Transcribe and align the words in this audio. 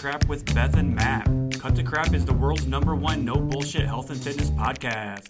Crap 0.00 0.26
with 0.28 0.54
Beth 0.54 0.78
and 0.78 0.94
Matt. 0.94 1.26
Cut 1.58 1.76
to 1.76 1.82
Crap 1.82 2.14
is 2.14 2.24
the 2.24 2.32
world's 2.32 2.66
number 2.66 2.94
one 2.94 3.22
no 3.22 3.34
bullshit 3.34 3.84
health 3.84 4.08
and 4.08 4.18
fitness 4.18 4.48
podcast. 4.48 5.26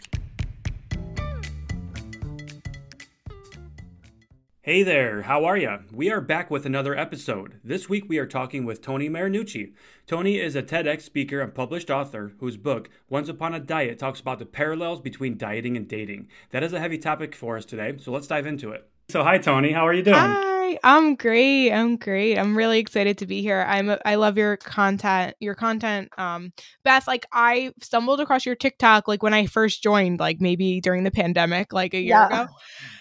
Hey 4.63 4.85
there, 4.85 5.23
how 5.23 5.45
are 5.45 5.57
ya? 5.57 5.79
We 5.93 6.13
are 6.13 6.21
back 6.21 6.53
with 6.53 6.67
another 6.67 6.97
episode. 6.97 7.59
This 7.65 7.89
week 7.89 8.05
we 8.09 8.19
are 8.19 8.29
talking 8.29 8.65
with 8.65 8.81
Toni 8.81 9.09
Marinucci. 9.09 9.73
Toni 10.07 10.39
is 10.39 10.55
a 10.55 10.63
TEDx 10.63 11.03
speaker 11.03 11.41
and 11.41 11.53
published 11.53 11.91
author 11.91 12.31
whose 12.39 12.57
book, 12.57 12.91
Once 13.09 13.29
Upon 13.29 13.53
a 13.53 13.59
Diet, 13.59 13.99
talks 13.99 14.21
about 14.21 14.39
the 14.39 14.47
parallels 14.47 15.01
between 15.01 15.37
dieting 15.37 15.77
and 15.77 15.89
dating. 15.89 16.29
That 16.51 16.63
is 16.63 16.73
a 16.73 16.79
heavy 16.79 16.99
topic 16.99 17.35
for 17.35 17.57
us 17.57 17.65
today, 17.65 17.95
so 17.99 18.13
let's 18.13 18.29
dive 18.29 18.47
into 18.47 18.71
it. 18.71 18.89
So, 19.11 19.25
hi 19.25 19.39
Toni, 19.39 19.73
how 19.73 19.89
are 19.89 19.93
you 19.93 20.05
doing? 20.05 20.15
Hi, 20.17 20.79
I'm 20.85 21.17
great. 21.17 21.73
I'm 21.73 21.97
great. 21.97 22.39
I'm 22.39 22.57
really 22.57 22.79
excited 22.79 23.19
to 23.19 23.27
be 23.27 23.43
here. 23.43 23.67
I'm 23.69 23.91
I 24.05 24.15
love 24.15 24.39
your 24.39 24.57
content. 24.57 25.35
Your 25.41 25.57
content, 25.57 26.11
um, 26.17 26.53
Beth. 26.85 27.09
Like 27.09 27.27
I 27.33 27.73
stumbled 27.81 28.21
across 28.21 28.47
your 28.47 28.55
TikTok 28.55 29.09
like 29.09 29.21
when 29.21 29.35
I 29.35 29.47
first 29.47 29.83
joined, 29.83 30.21
like 30.21 30.41
maybe 30.41 30.81
during 30.81 31.03
the 31.03 31.11
pandemic, 31.11 31.73
like 31.73 31.93
a 31.93 31.99
year 31.99 32.11
Yeah. 32.11 32.27
ago. 32.45 32.53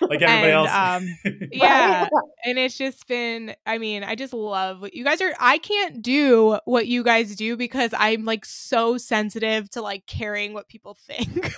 Like 0.01 0.23
everybody 0.23 0.51
and, 0.51 0.67
else. 0.67 0.71
Um, 0.71 1.47
yeah, 1.51 2.07
and 2.45 2.57
it's 2.57 2.75
just 2.75 3.07
been. 3.07 3.53
I 3.67 3.77
mean, 3.77 4.03
I 4.03 4.15
just 4.15 4.33
love 4.33 4.81
what 4.81 4.95
you 4.95 5.03
guys 5.03 5.21
are. 5.21 5.33
I 5.39 5.59
can't 5.59 6.01
do 6.01 6.57
what 6.65 6.87
you 6.87 7.03
guys 7.03 7.35
do 7.35 7.55
because 7.55 7.91
I'm 7.95 8.25
like 8.25 8.45
so 8.45 8.97
sensitive 8.97 9.69
to 9.71 9.83
like 9.83 10.07
caring 10.07 10.53
what 10.53 10.67
people 10.69 10.97
think. 11.07 11.53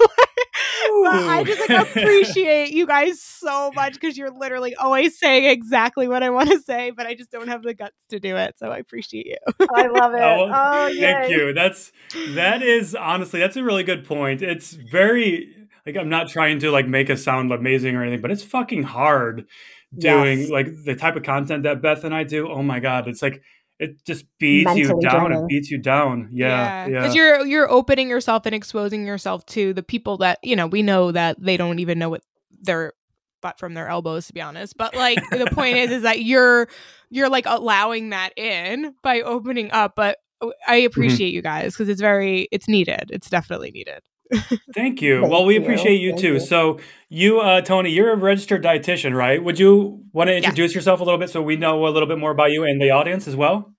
But 1.04 1.14
I 1.14 1.44
just 1.46 1.70
like 1.70 1.88
appreciate 1.96 2.72
you 2.72 2.86
guys 2.88 3.22
so 3.22 3.72
much 3.74 3.94
because 3.94 4.18
you're 4.18 4.32
literally 4.32 4.76
always 4.76 5.18
saying 5.18 5.46
exactly 5.46 6.08
what 6.08 6.24
I 6.24 6.30
want 6.30 6.50
to 6.50 6.60
say, 6.60 6.92
but 6.92 7.08
I 7.08 7.14
just 7.16 7.32
don't 7.32 7.48
have 7.48 7.64
the 7.64 7.74
guts 7.74 7.96
to 8.10 8.20
do 8.20 8.36
it. 8.38 8.56
So 8.58 8.70
I 8.70 8.78
appreciate 8.78 9.26
you. 9.26 9.38
I 9.74 9.88
love 9.88 10.14
it. 10.14 10.22
Oh, 10.22 10.52
Oh, 10.54 10.86
Thank 10.88 11.30
yay. 11.30 11.36
you. 11.36 11.54
That's 11.54 11.92
that 12.36 12.62
is 12.62 12.96
honestly 12.96 13.40
that's 13.40 13.56
a 13.58 13.64
really 13.64 13.84
good 13.84 14.06
point. 14.06 14.42
It's 14.42 14.72
very 14.74 15.56
like 15.86 15.98
I'm 15.98 16.10
not 16.10 16.28
trying 16.30 16.60
to 16.60 16.72
like 16.72 16.88
make 16.88 17.10
us 17.10 17.24
sound 17.24 17.52
amazing 17.52 17.96
or 17.96 18.04
anything, 18.04 18.22
but 18.22 18.32
it's 18.32 18.44
fucking 18.44 18.84
hard 18.84 19.46
doing 19.98 20.42
Yes. 20.42 20.50
like 20.50 20.68
the 20.86 20.96
type 20.96 21.16
of 21.16 21.24
content 21.24 21.64
that 21.64 21.82
Beth 21.82 22.04
and 22.04 22.14
I 22.16 22.24
do. 22.24 22.50
Oh 22.50 22.64
my 22.64 22.80
god, 22.80 23.08
it's 23.08 23.22
like 23.22 23.42
it 23.82 24.06
just 24.06 24.26
beats 24.40 24.74
you 24.76 24.88
Mentally 24.88 25.02
down. 25.04 25.32
It 25.34 25.48
beats 25.48 25.72
you 25.72 25.78
down. 25.80 26.30
Yeah, 26.32 26.88
yeah. 26.88 27.02
Because 27.02 27.16
you're 27.16 27.46
you're 27.46 27.70
opening 27.70 28.10
yourself 28.10 28.46
and 28.46 28.56
exposing 28.56 29.06
yourself 29.06 29.46
to 29.48 29.74
the 29.74 29.84
people 29.84 30.18
that 30.18 30.40
you 30.44 30.56
know. 30.56 30.68
We 30.68 30.84
know 30.84 31.12
that 31.12 31.38
they 31.42 31.58
don't 31.58 31.80
even 31.80 32.00
know 32.00 32.10
what 32.10 32.22
they're 32.62 32.94
butt 33.42 33.58
from 33.58 33.74
their 33.74 33.88
elbows, 33.88 34.28
to 34.28 34.34
be 34.34 34.42
honest. 34.42 34.78
But 34.78 34.96
like 34.96 35.20
the 35.32 35.48
point 35.48 35.78
is, 35.78 35.92
is 35.92 36.04
that 36.04 36.24
you're 36.24 36.68
you're 37.10 37.30
like 37.30 37.46
allowing 37.48 38.12
that 38.12 38.38
in 38.38 38.94
by 39.02 39.22
opening 39.22 39.72
up. 39.72 39.96
But 39.96 40.20
I 40.68 40.78
Mm-hmm. 40.78 40.86
appreciate 40.88 41.34
you 41.34 41.42
guys 41.44 41.74
because 41.74 41.90
it's 41.90 42.02
very 42.02 42.48
it's 42.52 42.68
needed. 42.68 43.10
It's 43.12 43.30
definitely 43.30 43.72
needed. 43.72 44.00
Thank 44.74 45.02
you. 45.02 45.22
Thank 45.22 45.32
well, 45.32 45.46
we 45.46 45.58
appreciate 45.58 46.00
you 46.00 46.12
Thank 46.12 46.22
too. 46.22 46.34
you. 46.34 46.40
So, 46.40 46.80
you, 47.10 47.40
uh, 47.40 47.62
Toni, 47.62 47.90
you're 47.90 48.12
a 48.12 48.16
registered 48.16 48.64
dietitian, 48.64 49.16
right? 49.16 49.44
Would 49.44 49.60
you 49.60 50.04
want 50.14 50.30
to 50.30 50.36
introduce 50.36 50.74
yourself 50.74 51.00
a 51.02 51.04
little 51.04 51.20
bit 51.20 51.30
so 51.30 51.42
we 51.42 51.56
know 51.56 51.86
a 51.86 51.90
little 51.90 52.08
bit 52.08 52.18
more 52.18 52.32
about 52.32 52.52
you 52.52 52.64
and 52.64 52.82
the 52.82 52.92
audience 52.92 53.28
as 53.28 53.36
well? 53.36 53.74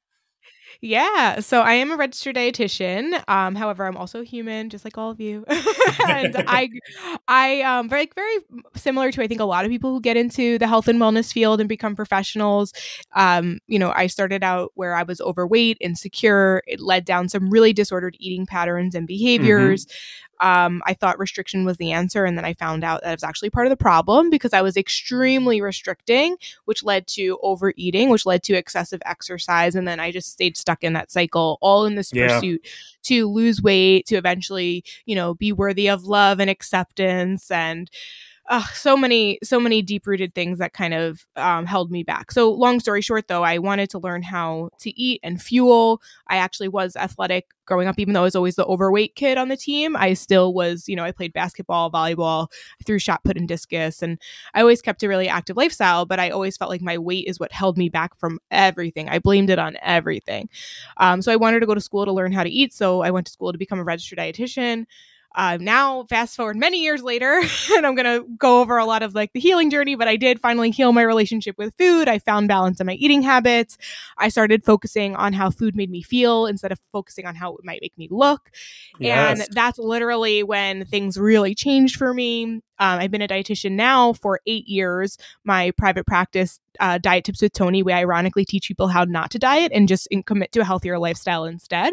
Yeah, 0.84 1.38
so 1.38 1.60
I 1.60 1.74
am 1.74 1.92
a 1.92 1.96
registered 1.96 2.34
dietitian. 2.34 3.22
Um, 3.28 3.54
however, 3.54 3.86
I'm 3.86 3.96
also 3.96 4.22
human, 4.22 4.68
just 4.68 4.84
like 4.84 4.98
all 4.98 5.12
of 5.12 5.20
you. 5.20 5.44
and 6.08 6.34
I, 6.48 6.68
I 7.28 7.62
um, 7.62 7.88
very 7.88 8.10
very 8.12 8.38
similar 8.74 9.12
to 9.12 9.22
I 9.22 9.28
think 9.28 9.40
a 9.40 9.44
lot 9.44 9.64
of 9.64 9.70
people 9.70 9.92
who 9.92 10.00
get 10.00 10.16
into 10.16 10.58
the 10.58 10.66
health 10.66 10.88
and 10.88 11.00
wellness 11.00 11.32
field 11.32 11.60
and 11.60 11.68
become 11.68 11.94
professionals. 11.94 12.72
Um, 13.14 13.60
you 13.68 13.78
know, 13.78 13.92
I 13.94 14.08
started 14.08 14.42
out 14.42 14.72
where 14.74 14.96
I 14.96 15.04
was 15.04 15.20
overweight, 15.20 15.78
insecure. 15.80 16.62
It 16.66 16.80
led 16.80 17.04
down 17.04 17.28
some 17.28 17.48
really 17.48 17.72
disordered 17.72 18.16
eating 18.18 18.44
patterns 18.44 18.96
and 18.96 19.06
behaviors. 19.06 19.86
Um, 20.42 20.82
I 20.86 20.94
thought 20.94 21.18
restriction 21.20 21.64
was 21.64 21.76
the 21.76 21.92
answer, 21.92 22.24
and 22.24 22.36
then 22.36 22.44
I 22.44 22.52
found 22.54 22.82
out 22.82 23.02
that 23.02 23.10
it 23.10 23.14
was 23.14 23.22
actually 23.22 23.50
part 23.50 23.66
of 23.66 23.70
the 23.70 23.76
problem 23.76 24.28
because 24.28 24.52
I 24.52 24.60
was 24.60 24.76
extremely 24.76 25.60
restricting, 25.60 26.36
which 26.64 26.82
led 26.82 27.06
to 27.08 27.38
overeating, 27.42 28.10
which 28.10 28.26
led 28.26 28.42
to 28.44 28.54
excessive 28.54 29.00
exercise, 29.06 29.76
and 29.76 29.86
then 29.86 30.00
I 30.00 30.10
just 30.10 30.32
stayed 30.32 30.56
stuck 30.56 30.82
in 30.82 30.94
that 30.94 31.12
cycle, 31.12 31.58
all 31.62 31.86
in 31.86 31.94
this 31.94 32.12
Yeah. 32.12 32.26
pursuit 32.26 32.66
to 33.04 33.28
lose 33.28 33.62
weight, 33.62 34.06
to 34.06 34.16
eventually, 34.16 34.84
you 35.06 35.14
know, 35.14 35.34
be 35.34 35.52
worthy 35.52 35.88
of 35.88 36.04
love 36.04 36.40
and 36.40 36.50
acceptance, 36.50 37.50
and 37.50 37.88
uh, 38.48 38.62
so 38.74 38.96
many, 38.96 39.38
so 39.42 39.60
many 39.60 39.82
deep 39.82 40.06
rooted 40.06 40.34
things 40.34 40.58
that 40.58 40.72
kind 40.72 40.92
of 40.92 41.24
um, 41.36 41.64
held 41.64 41.90
me 41.92 42.02
back. 42.02 42.32
So, 42.32 42.50
long 42.50 42.80
story 42.80 43.00
short, 43.00 43.28
though, 43.28 43.44
I 43.44 43.58
wanted 43.58 43.88
to 43.90 43.98
learn 44.00 44.22
how 44.22 44.70
to 44.80 45.00
eat 45.00 45.20
and 45.22 45.40
fuel. 45.40 46.02
I 46.26 46.36
actually 46.36 46.68
was 46.68 46.96
athletic 46.96 47.46
growing 47.66 47.86
up, 47.86 47.98
even 47.98 48.14
though 48.14 48.20
I 48.20 48.24
was 48.24 48.34
always 48.34 48.56
the 48.56 48.66
overweight 48.66 49.14
kid 49.14 49.38
on 49.38 49.48
the 49.48 49.56
team. 49.56 49.96
I 49.96 50.14
still 50.14 50.52
was, 50.52 50.88
you 50.88 50.96
know, 50.96 51.04
I 51.04 51.12
played 51.12 51.32
basketball, 51.32 51.90
volleyball, 51.90 52.48
threw 52.84 52.98
shot 52.98 53.22
put 53.22 53.36
and 53.36 53.46
discus, 53.46 54.02
and 54.02 54.18
I 54.54 54.60
always 54.60 54.82
kept 54.82 55.04
a 55.04 55.08
really 55.08 55.28
active 55.28 55.56
lifestyle. 55.56 56.04
But 56.04 56.18
I 56.18 56.30
always 56.30 56.56
felt 56.56 56.70
like 56.70 56.82
my 56.82 56.98
weight 56.98 57.28
is 57.28 57.38
what 57.38 57.52
held 57.52 57.78
me 57.78 57.88
back 57.88 58.18
from 58.18 58.40
everything. 58.50 59.08
I 59.08 59.20
blamed 59.20 59.50
it 59.50 59.60
on 59.60 59.76
everything. 59.82 60.48
Um, 60.96 61.22
so 61.22 61.30
I 61.30 61.36
wanted 61.36 61.60
to 61.60 61.66
go 61.66 61.74
to 61.74 61.80
school 61.80 62.04
to 62.04 62.12
learn 62.12 62.32
how 62.32 62.42
to 62.42 62.50
eat. 62.50 62.74
So 62.74 63.02
I 63.02 63.12
went 63.12 63.26
to 63.28 63.32
school 63.32 63.52
to 63.52 63.58
become 63.58 63.78
a 63.78 63.84
registered 63.84 64.18
dietitian. 64.18 64.86
Uh, 65.34 65.58
now, 65.60 66.04
fast 66.04 66.36
forward 66.36 66.56
many 66.56 66.82
years 66.82 67.02
later, 67.02 67.42
and 67.76 67.86
I'm 67.86 67.94
gonna 67.94 68.20
go 68.38 68.60
over 68.60 68.78
a 68.78 68.84
lot 68.84 69.02
of 69.02 69.14
like 69.14 69.32
the 69.32 69.40
healing 69.40 69.70
journey. 69.70 69.94
But 69.94 70.08
I 70.08 70.16
did 70.16 70.40
finally 70.40 70.70
heal 70.70 70.92
my 70.92 71.02
relationship 71.02 71.56
with 71.58 71.74
food. 71.78 72.08
I 72.08 72.18
found 72.18 72.48
balance 72.48 72.80
in 72.80 72.86
my 72.86 72.94
eating 72.94 73.22
habits. 73.22 73.78
I 74.18 74.28
started 74.28 74.64
focusing 74.64 75.16
on 75.16 75.32
how 75.32 75.50
food 75.50 75.74
made 75.76 75.90
me 75.90 76.02
feel 76.02 76.46
instead 76.46 76.72
of 76.72 76.78
focusing 76.92 77.26
on 77.26 77.34
how 77.34 77.54
it 77.54 77.64
might 77.64 77.80
make 77.80 77.96
me 77.96 78.08
look. 78.10 78.50
Yes. 78.98 79.40
And 79.40 79.48
that's 79.54 79.78
literally 79.78 80.42
when 80.42 80.84
things 80.84 81.16
really 81.18 81.54
changed 81.54 81.96
for 81.96 82.12
me. 82.12 82.60
Um, 82.82 82.98
I've 82.98 83.12
been 83.12 83.22
a 83.22 83.28
dietitian 83.28 83.72
now 83.72 84.12
for 84.12 84.40
eight 84.44 84.66
years. 84.66 85.16
My 85.44 85.70
private 85.78 86.04
practice, 86.04 86.58
uh, 86.80 86.98
Diet 86.98 87.22
Tips 87.22 87.40
with 87.40 87.52
Toni, 87.52 87.84
we 87.84 87.92
ironically 87.92 88.44
teach 88.44 88.66
people 88.66 88.88
how 88.88 89.04
not 89.04 89.30
to 89.30 89.38
diet 89.38 89.70
and 89.72 89.86
just 89.86 90.08
in- 90.10 90.24
commit 90.24 90.50
to 90.50 90.62
a 90.62 90.64
healthier 90.64 90.98
lifestyle 90.98 91.44
instead. 91.44 91.92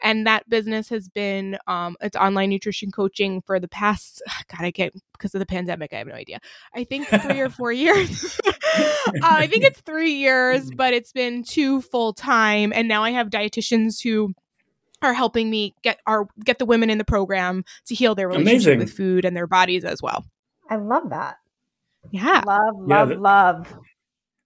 And 0.00 0.28
that 0.28 0.48
business 0.48 0.88
has 0.90 1.08
been 1.08 1.58
um, 1.66 1.96
it's 2.00 2.14
online 2.14 2.50
nutrition 2.50 2.92
coaching 2.92 3.42
for 3.42 3.58
the 3.58 3.66
past, 3.66 4.22
God, 4.56 4.64
I 4.64 4.70
get 4.70 4.94
because 5.12 5.34
of 5.34 5.40
the 5.40 5.46
pandemic, 5.46 5.92
I 5.92 5.96
have 5.96 6.06
no 6.06 6.14
idea. 6.14 6.38
I 6.72 6.84
think 6.84 7.08
three 7.08 7.40
or 7.40 7.50
four 7.50 7.72
years. 7.72 8.38
uh, 8.46 8.52
I 9.22 9.48
think 9.48 9.64
it's 9.64 9.80
three 9.80 10.12
years, 10.12 10.70
but 10.76 10.94
it's 10.94 11.10
been 11.10 11.42
two 11.42 11.80
full 11.82 12.12
time. 12.12 12.72
And 12.72 12.86
now 12.86 13.02
I 13.02 13.10
have 13.10 13.28
dietitians 13.28 14.00
who 14.00 14.34
are 15.02 15.14
helping 15.14 15.48
me 15.50 15.74
get 15.82 15.98
our 16.06 16.26
get 16.44 16.58
the 16.58 16.66
women 16.66 16.90
in 16.90 16.98
the 16.98 17.04
program 17.04 17.64
to 17.86 17.94
heal 17.94 18.14
their 18.14 18.28
relationship 18.28 18.74
Amazing. 18.74 18.78
with 18.80 18.92
food 18.92 19.24
and 19.24 19.36
their 19.36 19.46
bodies 19.46 19.84
as 19.84 20.02
well. 20.02 20.24
I 20.70 20.76
love 20.76 21.10
that. 21.10 21.36
Yeah. 22.10 22.42
Love, 22.46 22.74
Yeah, 22.86 22.98
love, 22.98 23.08
that- 23.08 23.20
love. 23.20 23.78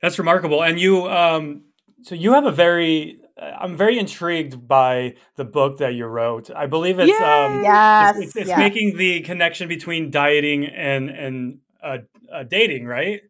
That's 0.00 0.18
remarkable. 0.18 0.62
And 0.64 0.80
you, 0.80 1.06
um, 1.08 1.62
so 2.02 2.14
you 2.16 2.32
have 2.32 2.44
a 2.44 2.50
very, 2.50 3.20
I'm 3.40 3.76
very 3.76 3.98
intrigued 3.98 4.66
by 4.66 5.14
the 5.36 5.44
book 5.44 5.78
that 5.78 5.94
you 5.94 6.06
wrote. 6.06 6.50
I 6.50 6.66
believe 6.66 6.98
it's, 6.98 7.12
um, 7.20 7.62
Yes. 7.62 8.16
it's, 8.16 8.26
it's, 8.26 8.36
it's 8.36 8.48
yes. 8.48 8.58
making 8.58 8.96
the 8.96 9.20
connection 9.20 9.68
between 9.68 10.10
dieting 10.10 10.66
and 10.66 11.08
and 11.08 11.58
uh, 11.82 11.98
uh, 12.32 12.42
dating, 12.44 12.86
right? 12.86 13.20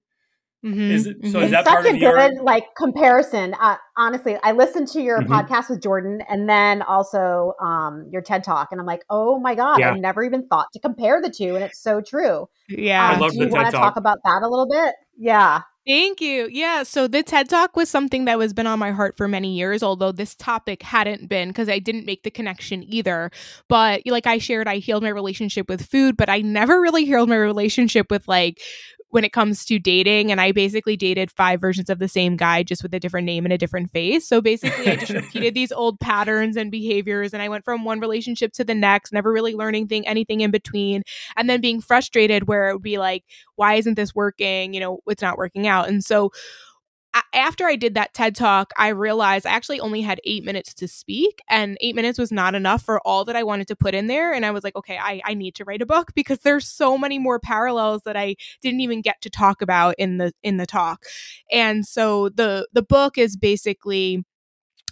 Mhm, 0.64 0.90
Is 0.92 1.06
it- 1.08 1.16
so 1.32 1.40
is 1.40 1.50
that 1.50 1.60
it's 1.60 1.68
part 1.68 1.84
such 1.84 1.90
of 1.94 1.96
a 1.96 1.98
your- 1.98 2.16
good 2.16 2.40
like 2.42 2.64
comparison. 2.76 3.54
Uh, 3.60 3.76
honestly, 3.96 4.36
I 4.42 4.52
listened 4.52 4.88
to 4.88 5.00
your 5.02 5.20
Mhm. 5.22 5.26
podcast 5.26 5.68
with 5.70 5.82
Jordan 5.82 6.22
and 6.28 6.48
then 6.48 6.82
also 6.82 7.54
um, 7.60 8.06
your 8.10 8.22
TED 8.22 8.44
talk, 8.44 8.68
and 8.70 8.80
I'm 8.80 8.86
like, 8.86 9.02
oh 9.10 9.38
my 9.40 9.54
god, 9.54 9.78
Yeah. 9.80 9.90
I 9.90 9.98
never 9.98 10.22
even 10.22 10.46
thought 10.46 10.66
to 10.74 10.78
compare 10.78 11.20
the 11.20 11.30
two, 11.30 11.54
and 11.56 11.64
it's 11.64 11.82
so 11.82 12.00
true. 12.00 12.48
yeah. 12.68 13.10
I 13.10 13.14
Um, 13.14 13.20
love 13.20 13.32
do 13.32 13.38
the 13.40 13.46
you 13.46 13.50
want 13.50 13.66
to 13.66 13.72
Talk. 13.72 13.82
talk 13.82 13.96
about 13.96 14.18
that 14.24 14.42
a 14.42 14.48
little 14.48 14.68
bit? 14.68 14.94
Yeah. 15.18 15.62
Thank 15.84 16.20
you. 16.20 16.48
Yeah. 16.48 16.84
So 16.84 17.08
the 17.08 17.24
TED 17.24 17.48
Talk 17.48 17.74
was 17.74 17.88
something 17.90 18.26
that 18.26 18.38
was 18.38 18.52
been 18.52 18.68
on 18.68 18.78
my 18.78 18.92
heart 18.92 19.16
for 19.16 19.26
many 19.26 19.56
years, 19.56 19.82
although 19.82 20.12
this 20.12 20.36
topic 20.36 20.80
hadn't 20.84 21.28
been 21.28 21.48
because 21.48 21.68
I 21.68 21.80
didn't 21.80 22.06
make 22.06 22.22
the 22.22 22.30
connection 22.30 22.84
either. 22.86 23.32
But 23.68 24.02
like 24.06 24.28
I 24.28 24.38
shared, 24.38 24.68
I 24.68 24.76
healed 24.76 25.02
my 25.02 25.08
relationship 25.08 25.68
with 25.68 25.84
food, 25.84 26.16
but 26.16 26.28
I 26.30 26.40
never 26.40 26.80
really 26.80 27.04
healed 27.04 27.28
my 27.28 27.34
relationship 27.36 28.12
with 28.12 28.28
like 28.28 28.60
when 29.12 29.24
it 29.24 29.32
comes 29.32 29.66
to 29.66 29.78
dating. 29.78 30.32
And 30.32 30.40
I 30.40 30.52
basically 30.52 30.96
dated 30.96 31.30
five 31.30 31.60
versions 31.60 31.90
of 31.90 31.98
the 31.98 32.08
same 32.08 32.34
guy, 32.34 32.62
just 32.62 32.82
with 32.82 32.94
a 32.94 32.98
different 32.98 33.26
name 33.26 33.44
and 33.44 33.52
a 33.52 33.58
different 33.58 33.90
face. 33.90 34.26
So 34.26 34.40
basically, 34.40 34.88
I 34.88 34.96
just 34.96 35.12
repeated 35.12 35.52
these 35.52 35.70
old 35.70 36.00
patterns 36.00 36.56
and 36.56 36.70
behaviors, 36.70 37.34
and 37.34 37.42
I 37.42 37.50
went 37.50 37.62
from 37.62 37.84
one 37.84 38.00
relationship 38.00 38.54
to 38.54 38.64
the 38.64 38.74
next, 38.74 39.12
never 39.12 39.30
really 39.30 39.54
learning 39.54 39.88
thing, 39.88 40.08
anything 40.08 40.40
in 40.40 40.50
between, 40.50 41.02
and 41.36 41.48
then 41.48 41.60
being 41.60 41.82
frustrated 41.82 42.48
where 42.48 42.70
it 42.70 42.72
would 42.72 42.82
be 42.82 42.96
like, 42.96 43.24
why 43.56 43.74
isn't 43.74 43.94
this 43.94 44.14
working? 44.14 44.72
You 44.72 44.80
know, 44.80 45.00
it's 45.06 45.22
not 45.22 45.36
working 45.36 45.66
out. 45.66 45.88
And 45.88 46.02
so 46.02 46.32
after 47.32 47.66
I 47.66 47.76
did 47.76 47.94
that 47.94 48.14
TED 48.14 48.34
talk, 48.34 48.72
I 48.76 48.88
realized 48.88 49.46
I 49.46 49.50
actually 49.50 49.80
only 49.80 50.00
had 50.00 50.20
eight 50.24 50.44
minutes 50.44 50.74
to 50.74 50.88
speak, 50.88 51.40
and 51.48 51.76
eight 51.80 51.94
minutes 51.94 52.18
was 52.18 52.32
not 52.32 52.54
enough 52.54 52.82
for 52.82 53.00
all 53.06 53.24
that 53.24 53.36
I 53.36 53.42
wanted 53.42 53.68
to 53.68 53.76
put 53.76 53.94
in 53.94 54.06
there. 54.06 54.32
And 54.32 54.46
I 54.46 54.50
was 54.50 54.64
like, 54.64 54.76
okay, 54.76 54.98
I, 54.98 55.20
I 55.24 55.34
need 55.34 55.54
to 55.56 55.64
write 55.64 55.82
a 55.82 55.86
book 55.86 56.12
because 56.14 56.40
there's 56.40 56.66
so 56.66 56.96
many 56.96 57.18
more 57.18 57.38
parallels 57.38 58.02
that 58.04 58.16
I 58.16 58.36
didn't 58.60 58.80
even 58.80 59.02
get 59.02 59.20
to 59.22 59.30
talk 59.30 59.62
about 59.62 59.94
in 59.98 60.18
the 60.18 60.32
in 60.42 60.56
the 60.56 60.66
talk. 60.66 61.04
And 61.50 61.86
so 61.86 62.28
the 62.28 62.68
the 62.72 62.82
book 62.82 63.18
is 63.18 63.36
basically 63.36 64.24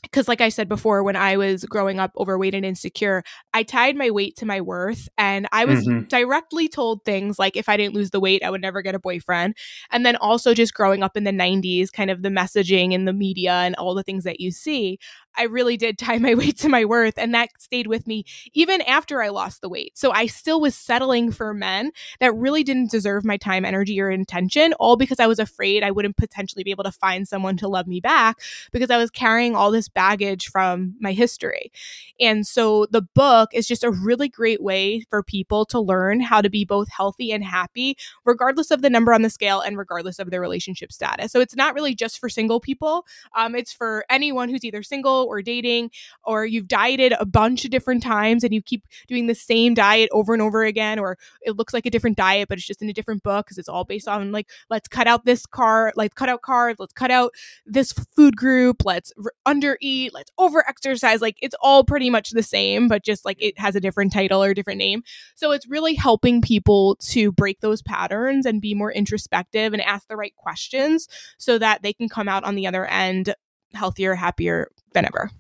because 0.03 0.29
like 0.29 0.41
i 0.41 0.49
said 0.49 0.69
before 0.69 1.03
when 1.03 1.17
i 1.17 1.37
was 1.37 1.65
growing 1.65 1.99
up 1.99 2.13
overweight 2.19 2.55
and 2.55 2.65
insecure 2.65 3.23
i 3.55 3.63
tied 3.63 3.97
my 3.97 4.11
weight 4.11 4.37
to 4.37 4.47
my 4.47 4.61
worth 4.61 5.09
and 5.19 5.49
i 5.53 5.65
was 5.65 5.87
mm-hmm. 5.87 6.07
directly 6.09 6.69
told 6.69 7.05
things 7.05 7.39
like 7.39 7.57
if 7.57 7.69
i 7.69 7.77
didn't 7.77 7.95
lose 7.95 8.11
the 8.11 8.21
weight 8.21 8.43
i 8.45 8.51
would 8.51 8.61
never 8.61 8.83
get 8.83 8.95
a 8.95 8.99
boyfriend 8.99 9.57
and 9.91 10.05
then 10.05 10.17
also 10.17 10.55
just 10.55 10.75
growing 10.75 11.03
up 11.03 11.17
in 11.17 11.25
the 11.25 11.31
90s 11.33 11.93
kind 11.93 12.11
of 12.11 12.23
the 12.23 12.29
messaging 12.29 12.93
in 12.93 13.05
the 13.05 13.13
media 13.13 13.53
and 13.53 13.75
all 13.77 13.95
the 13.95 14.03
things 14.03 14.25
that 14.25 14.41
you 14.41 14.51
see 14.51 14.99
I 15.37 15.45
really 15.45 15.77
did 15.77 15.99
tie 15.99 16.19
my 16.19 16.35
weight 16.41 16.59
to 16.59 16.69
my 16.69 16.85
worth. 16.85 17.19
And 17.19 17.35
that 17.35 17.51
stayed 17.59 17.87
with 17.87 18.07
me 18.07 18.25
even 18.53 18.81
after 18.83 19.23
I 19.23 19.29
lost 19.29 19.61
the 19.61 19.69
weight. 19.69 19.97
So 19.97 20.11
I 20.11 20.27
still 20.27 20.61
was 20.61 20.75
settling 20.75 21.33
for 21.33 21.55
men 21.55 21.91
that 22.21 22.35
really 22.35 22.65
didn't 22.65 22.91
deserve 22.91 23.25
my 23.25 23.37
time, 23.37 23.65
energy, 23.65 24.01
or 24.01 24.11
intention, 24.11 24.73
all 24.75 24.97
because 24.97 25.21
I 25.21 25.27
was 25.27 25.39
afraid 25.39 25.83
I 25.83 25.91
wouldn't 25.91 26.17
potentially 26.17 26.65
be 26.65 26.71
able 26.71 26.85
to 26.85 26.93
find 26.93 27.27
someone 27.27 27.57
to 27.59 27.69
love 27.69 27.87
me 27.87 28.01
back 28.01 28.39
because 28.73 28.91
I 28.91 28.99
was 28.99 29.11
carrying 29.11 29.55
all 29.55 29.71
this 29.71 29.89
baggage 29.89 30.49
from 30.49 30.95
my 31.01 31.13
history. 31.13 31.73
And 32.19 32.47
so 32.47 32.87
the 32.91 33.03
book 33.03 33.51
is 33.53 33.67
just 33.67 33.85
a 33.85 33.91
really 33.91 34.29
great 34.29 34.63
way 34.63 35.05
for 35.11 35.23
people 35.23 35.65
to 35.67 35.81
learn 35.81 36.21
how 36.21 36.41
to 36.41 36.51
be 36.51 36.65
both 36.65 36.89
healthy 36.89 37.33
and 37.33 37.45
happy, 37.45 37.97
regardless 38.25 38.71
of 38.71 38.83
the 38.83 38.91
number 38.91 39.13
on 39.13 39.23
the 39.23 39.31
scale 39.31 39.61
and 39.61 39.79
regardless 39.79 40.19
of 40.19 40.31
their 40.31 40.41
relationship 40.41 40.93
status. 40.93 41.33
So 41.33 41.41
it's 41.41 41.57
not 41.57 41.75
really 41.75 41.95
just 41.95 42.19
for 42.19 42.29
single 42.29 42.61
people, 42.61 43.07
um, 43.37 43.55
it's 43.55 43.73
for 43.73 44.05
anyone 44.11 44.49
who's 44.49 44.65
either 44.65 44.83
single 44.83 45.20
or 45.25 45.43
dating 45.43 45.91
or 46.25 46.45
you've 46.45 46.69
dieted 46.69 47.13
a 47.19 47.27
bunch 47.27 47.65
of 47.65 47.71
different 47.71 48.03
times 48.03 48.45
and 48.45 48.53
you 48.53 48.63
keep 48.63 48.85
doing 49.09 49.27
the 49.27 49.35
same 49.35 49.75
diet 49.75 50.09
over 50.13 50.33
and 50.33 50.43
over 50.43 50.63
again 50.63 50.99
or 50.99 51.17
it 51.43 51.57
looks 51.57 51.73
like 51.73 51.87
a 51.87 51.91
different 51.91 52.17
diet 52.17 52.49
but 52.49 52.59
it's 52.59 52.67
just 52.67 52.83
in 52.83 52.89
a 52.89 52.95
different 52.95 53.23
book 53.23 53.47
because 53.47 53.59
it's 53.59 53.69
all 53.69 53.85
based 53.85 54.09
on 54.09 54.33
like 54.33 54.49
let's 54.69 54.89
cut 54.89 55.07
out 55.07 55.25
this 55.25 55.47
car 55.47 55.93
like 55.97 56.15
cut 56.15 56.29
out 56.29 56.43
carbs 56.43 56.77
let's 56.79 56.93
cut 56.93 57.11
out 57.11 57.33
this 57.67 57.93
food 58.15 58.37
group 58.37 58.85
let's 58.85 59.13
r- 59.23 59.33
under 59.47 59.77
eat 59.81 60.13
let's 60.15 60.31
over 60.39 60.67
exercise 60.69 61.21
like 61.21 61.37
it's 61.43 61.57
all 61.61 61.85
pretty 61.85 62.11
much 62.11 62.31
the 62.31 62.43
same 62.43 62.89
but 62.89 63.05
just 63.05 63.25
like 63.25 63.37
it 63.41 63.59
has 63.59 63.77
a 63.77 63.81
different 63.81 64.13
title 64.13 64.43
or 64.43 64.55
different 64.55 64.79
name. 64.79 65.03
So 65.35 65.53
it's 65.53 65.69
really 65.69 65.95
helping 65.95 66.43
people 66.43 66.97
to 67.11 67.33
break 67.33 67.61
those 67.61 67.83
patterns 67.83 68.47
and 68.47 68.61
be 68.61 68.75
more 68.75 68.93
introspective 68.93 69.73
and 69.73 69.83
ask 69.83 70.09
the 70.09 70.17
right 70.17 70.35
questions 70.37 71.09
so 71.39 71.59
that 71.59 71.83
they 71.83 71.93
can 71.93 72.09
come 72.09 72.29
out 72.29 72.45
on 72.45 72.55
the 72.55 72.67
other 72.67 72.87
end 72.87 73.35
healthier, 73.73 74.15
happier 74.15 74.69
than 74.93 75.05
ever. 75.05 75.31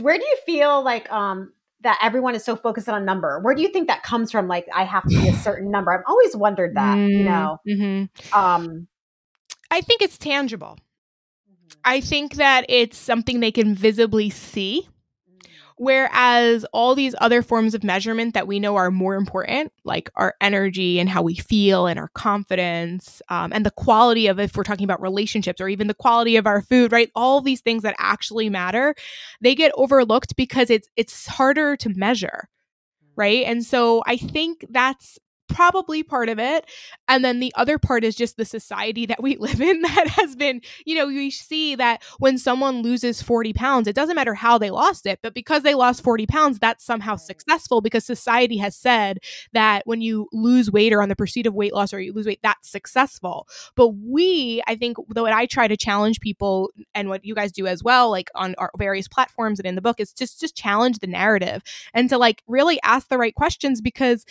Where 0.00 0.16
do 0.16 0.24
you 0.24 0.36
feel 0.46 0.82
like 0.82 1.10
um 1.12 1.52
that 1.82 1.98
everyone 2.02 2.34
is 2.34 2.44
so 2.44 2.56
focused 2.56 2.88
on 2.88 3.00
a 3.00 3.04
number? 3.04 3.40
Where 3.40 3.54
do 3.54 3.62
you 3.62 3.68
think 3.68 3.88
that 3.88 4.02
comes 4.02 4.30
from? 4.30 4.48
Like 4.48 4.66
I 4.74 4.84
have 4.84 5.02
to 5.04 5.08
be 5.08 5.28
a 5.28 5.34
certain 5.46 5.70
number. 5.70 5.92
I've 5.92 6.04
always 6.06 6.36
wondered 6.36 6.76
that, 6.76 6.96
mm, 6.96 7.10
you 7.10 7.24
know. 7.24 7.58
Mm-hmm. 7.68 8.38
Um 8.38 8.86
I 9.70 9.80
think 9.80 10.02
it's 10.02 10.18
tangible. 10.18 10.78
Mm-hmm. 11.50 11.78
I 11.84 12.00
think 12.00 12.34
that 12.34 12.66
it's 12.68 12.98
something 12.98 13.40
they 13.40 13.52
can 13.52 13.74
visibly 13.74 14.30
see. 14.30 14.88
Whereas 15.80 16.66
all 16.74 16.94
these 16.94 17.14
other 17.22 17.40
forms 17.40 17.74
of 17.74 17.82
measurement 17.82 18.34
that 18.34 18.46
we 18.46 18.60
know 18.60 18.76
are 18.76 18.90
more 18.90 19.14
important, 19.14 19.72
like 19.82 20.10
our 20.14 20.34
energy 20.38 21.00
and 21.00 21.08
how 21.08 21.22
we 21.22 21.34
feel 21.34 21.86
and 21.86 21.98
our 21.98 22.10
confidence 22.12 23.22
um, 23.30 23.50
and 23.50 23.64
the 23.64 23.70
quality 23.70 24.26
of, 24.26 24.38
if 24.38 24.54
we're 24.54 24.62
talking 24.62 24.84
about 24.84 25.00
relationships 25.00 25.58
or 25.58 25.70
even 25.70 25.86
the 25.86 25.94
quality 25.94 26.36
of 26.36 26.46
our 26.46 26.60
food, 26.60 26.92
right? 26.92 27.10
All 27.14 27.40
these 27.40 27.62
things 27.62 27.82
that 27.82 27.94
actually 27.98 28.50
matter, 28.50 28.94
they 29.40 29.54
get 29.54 29.72
overlooked 29.74 30.36
because 30.36 30.68
it's 30.68 30.86
it's 30.96 31.26
harder 31.26 31.76
to 31.78 31.88
measure 31.88 32.50
right? 33.16 33.44
And 33.44 33.64
so 33.64 34.02
I 34.06 34.16
think 34.16 34.64
that's 34.70 35.18
probably 35.50 36.02
part 36.02 36.28
of 36.28 36.38
it. 36.38 36.68
And 37.08 37.24
then 37.24 37.40
the 37.40 37.52
other 37.56 37.78
part 37.78 38.04
is 38.04 38.14
just 38.14 38.36
the 38.36 38.44
society 38.44 39.06
that 39.06 39.22
we 39.22 39.36
live 39.40 39.60
in 39.60 39.82
that 39.82 40.08
has 40.08 40.36
been, 40.36 40.60
you 40.84 40.94
know, 40.94 41.06
we 41.06 41.30
see 41.30 41.74
that 41.74 42.02
when 42.18 42.38
someone 42.38 42.82
loses 42.82 43.22
40 43.22 43.52
pounds, 43.52 43.88
it 43.88 43.94
doesn't 43.94 44.16
matter 44.16 44.34
how 44.34 44.58
they 44.58 44.70
lost 44.70 45.06
it, 45.06 45.20
but 45.22 45.34
because 45.34 45.62
they 45.62 45.74
lost 45.74 46.02
40 46.02 46.26
pounds, 46.26 46.58
that's 46.58 46.84
somehow 46.84 47.16
successful 47.16 47.80
because 47.80 48.04
society 48.04 48.56
has 48.58 48.76
said 48.76 49.18
that 49.52 49.82
when 49.86 50.00
you 50.00 50.28
lose 50.32 50.70
weight 50.70 50.92
or 50.92 51.02
on 51.02 51.08
the 51.08 51.16
pursuit 51.16 51.46
of 51.46 51.54
weight 51.54 51.74
loss 51.74 51.92
or 51.92 52.00
you 52.00 52.12
lose 52.12 52.26
weight, 52.26 52.40
that's 52.42 52.70
successful. 52.70 53.48
But 53.76 53.88
we, 53.88 54.62
I 54.66 54.76
think, 54.76 54.96
though, 55.08 55.22
what 55.22 55.32
I 55.32 55.46
try 55.46 55.68
to 55.68 55.76
challenge 55.76 56.20
people 56.20 56.70
and 56.94 57.08
what 57.08 57.24
you 57.24 57.34
guys 57.34 57.52
do 57.52 57.66
as 57.66 57.82
well, 57.82 58.10
like 58.10 58.30
on 58.34 58.54
our 58.58 58.70
various 58.78 59.08
platforms 59.08 59.58
and 59.58 59.66
in 59.66 59.74
the 59.74 59.82
book, 59.82 60.00
is 60.00 60.12
just 60.12 60.40
just 60.40 60.56
challenge 60.56 60.98
the 60.98 61.06
narrative 61.06 61.62
and 61.94 62.08
to 62.08 62.18
like 62.18 62.42
really 62.46 62.80
ask 62.82 63.08
the 63.08 63.18
right 63.18 63.34
questions 63.34 63.80
because 63.80 64.24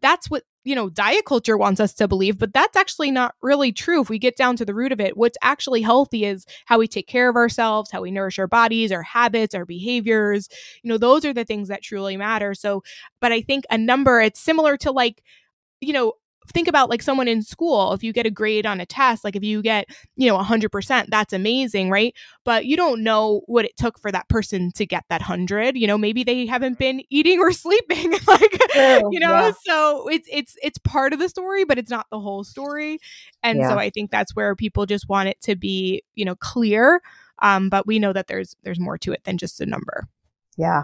that's 0.00 0.30
what 0.30 0.44
you 0.64 0.74
know 0.74 0.88
diet 0.90 1.24
culture 1.26 1.56
wants 1.56 1.80
us 1.80 1.92
to 1.94 2.08
believe 2.08 2.38
but 2.38 2.52
that's 2.52 2.76
actually 2.76 3.10
not 3.10 3.34
really 3.42 3.72
true 3.72 4.00
if 4.00 4.08
we 4.08 4.18
get 4.18 4.36
down 4.36 4.56
to 4.56 4.64
the 4.64 4.74
root 4.74 4.92
of 4.92 5.00
it. 5.00 5.16
What's 5.16 5.38
actually 5.42 5.82
healthy 5.82 6.24
is 6.24 6.46
how 6.66 6.78
we 6.78 6.88
take 6.88 7.06
care 7.06 7.28
of 7.28 7.36
ourselves 7.36 7.90
how 7.90 8.02
we 8.02 8.10
nourish 8.10 8.38
our 8.38 8.46
bodies 8.46 8.92
our 8.92 9.02
habits 9.02 9.54
our 9.54 9.66
behaviors. 9.66 10.48
You 10.82 10.88
know 10.88 10.98
those 10.98 11.24
are 11.24 11.32
the 11.32 11.44
things 11.44 11.68
that 11.68 11.82
truly 11.82 12.16
matter. 12.16 12.54
So 12.54 12.82
but 13.20 13.32
i 13.32 13.40
think 13.40 13.64
a 13.70 13.78
number 13.78 14.20
it's 14.20 14.40
similar 14.40 14.76
to 14.78 14.90
like 14.92 15.22
you 15.80 15.92
know 15.92 16.14
think 16.52 16.68
about 16.68 16.90
like 16.90 17.02
someone 17.02 17.28
in 17.28 17.42
school 17.42 17.92
if 17.92 18.02
you 18.02 18.12
get 18.12 18.26
a 18.26 18.30
grade 18.30 18.66
on 18.66 18.80
a 18.80 18.86
test 18.86 19.24
like 19.24 19.36
if 19.36 19.42
you 19.42 19.62
get 19.62 19.86
you 20.16 20.28
know 20.28 20.38
100% 20.38 21.06
that's 21.08 21.32
amazing 21.32 21.90
right 21.90 22.14
but 22.44 22.66
you 22.66 22.76
don't 22.76 23.02
know 23.02 23.42
what 23.46 23.64
it 23.64 23.76
took 23.76 23.98
for 23.98 24.12
that 24.12 24.28
person 24.28 24.70
to 24.72 24.86
get 24.86 25.04
that 25.08 25.20
100 25.20 25.76
you 25.76 25.86
know 25.86 25.98
maybe 25.98 26.22
they 26.22 26.46
haven't 26.46 26.78
been 26.78 27.02
eating 27.10 27.40
or 27.40 27.52
sleeping 27.64 28.12
like 28.26 28.58
you 28.74 29.20
know 29.20 29.30
yeah. 29.30 29.52
so 29.64 30.08
it's 30.08 30.28
it's 30.30 30.56
it's 30.62 30.78
part 30.78 31.12
of 31.12 31.18
the 31.18 31.28
story 31.28 31.64
but 31.64 31.78
it's 31.78 31.90
not 31.90 32.06
the 32.10 32.20
whole 32.20 32.44
story 32.44 32.98
and 33.42 33.58
yeah. 33.58 33.68
so 33.68 33.78
i 33.78 33.90
think 33.90 34.10
that's 34.10 34.34
where 34.34 34.54
people 34.54 34.86
just 34.86 35.08
want 35.08 35.28
it 35.28 35.40
to 35.40 35.56
be 35.56 36.02
you 36.14 36.24
know 36.24 36.36
clear 36.36 37.00
um 37.42 37.68
but 37.68 37.86
we 37.86 37.98
know 37.98 38.12
that 38.12 38.26
there's 38.26 38.56
there's 38.62 38.80
more 38.80 38.98
to 38.98 39.12
it 39.12 39.24
than 39.24 39.38
just 39.38 39.60
a 39.60 39.66
number 39.66 40.06
yeah 40.56 40.82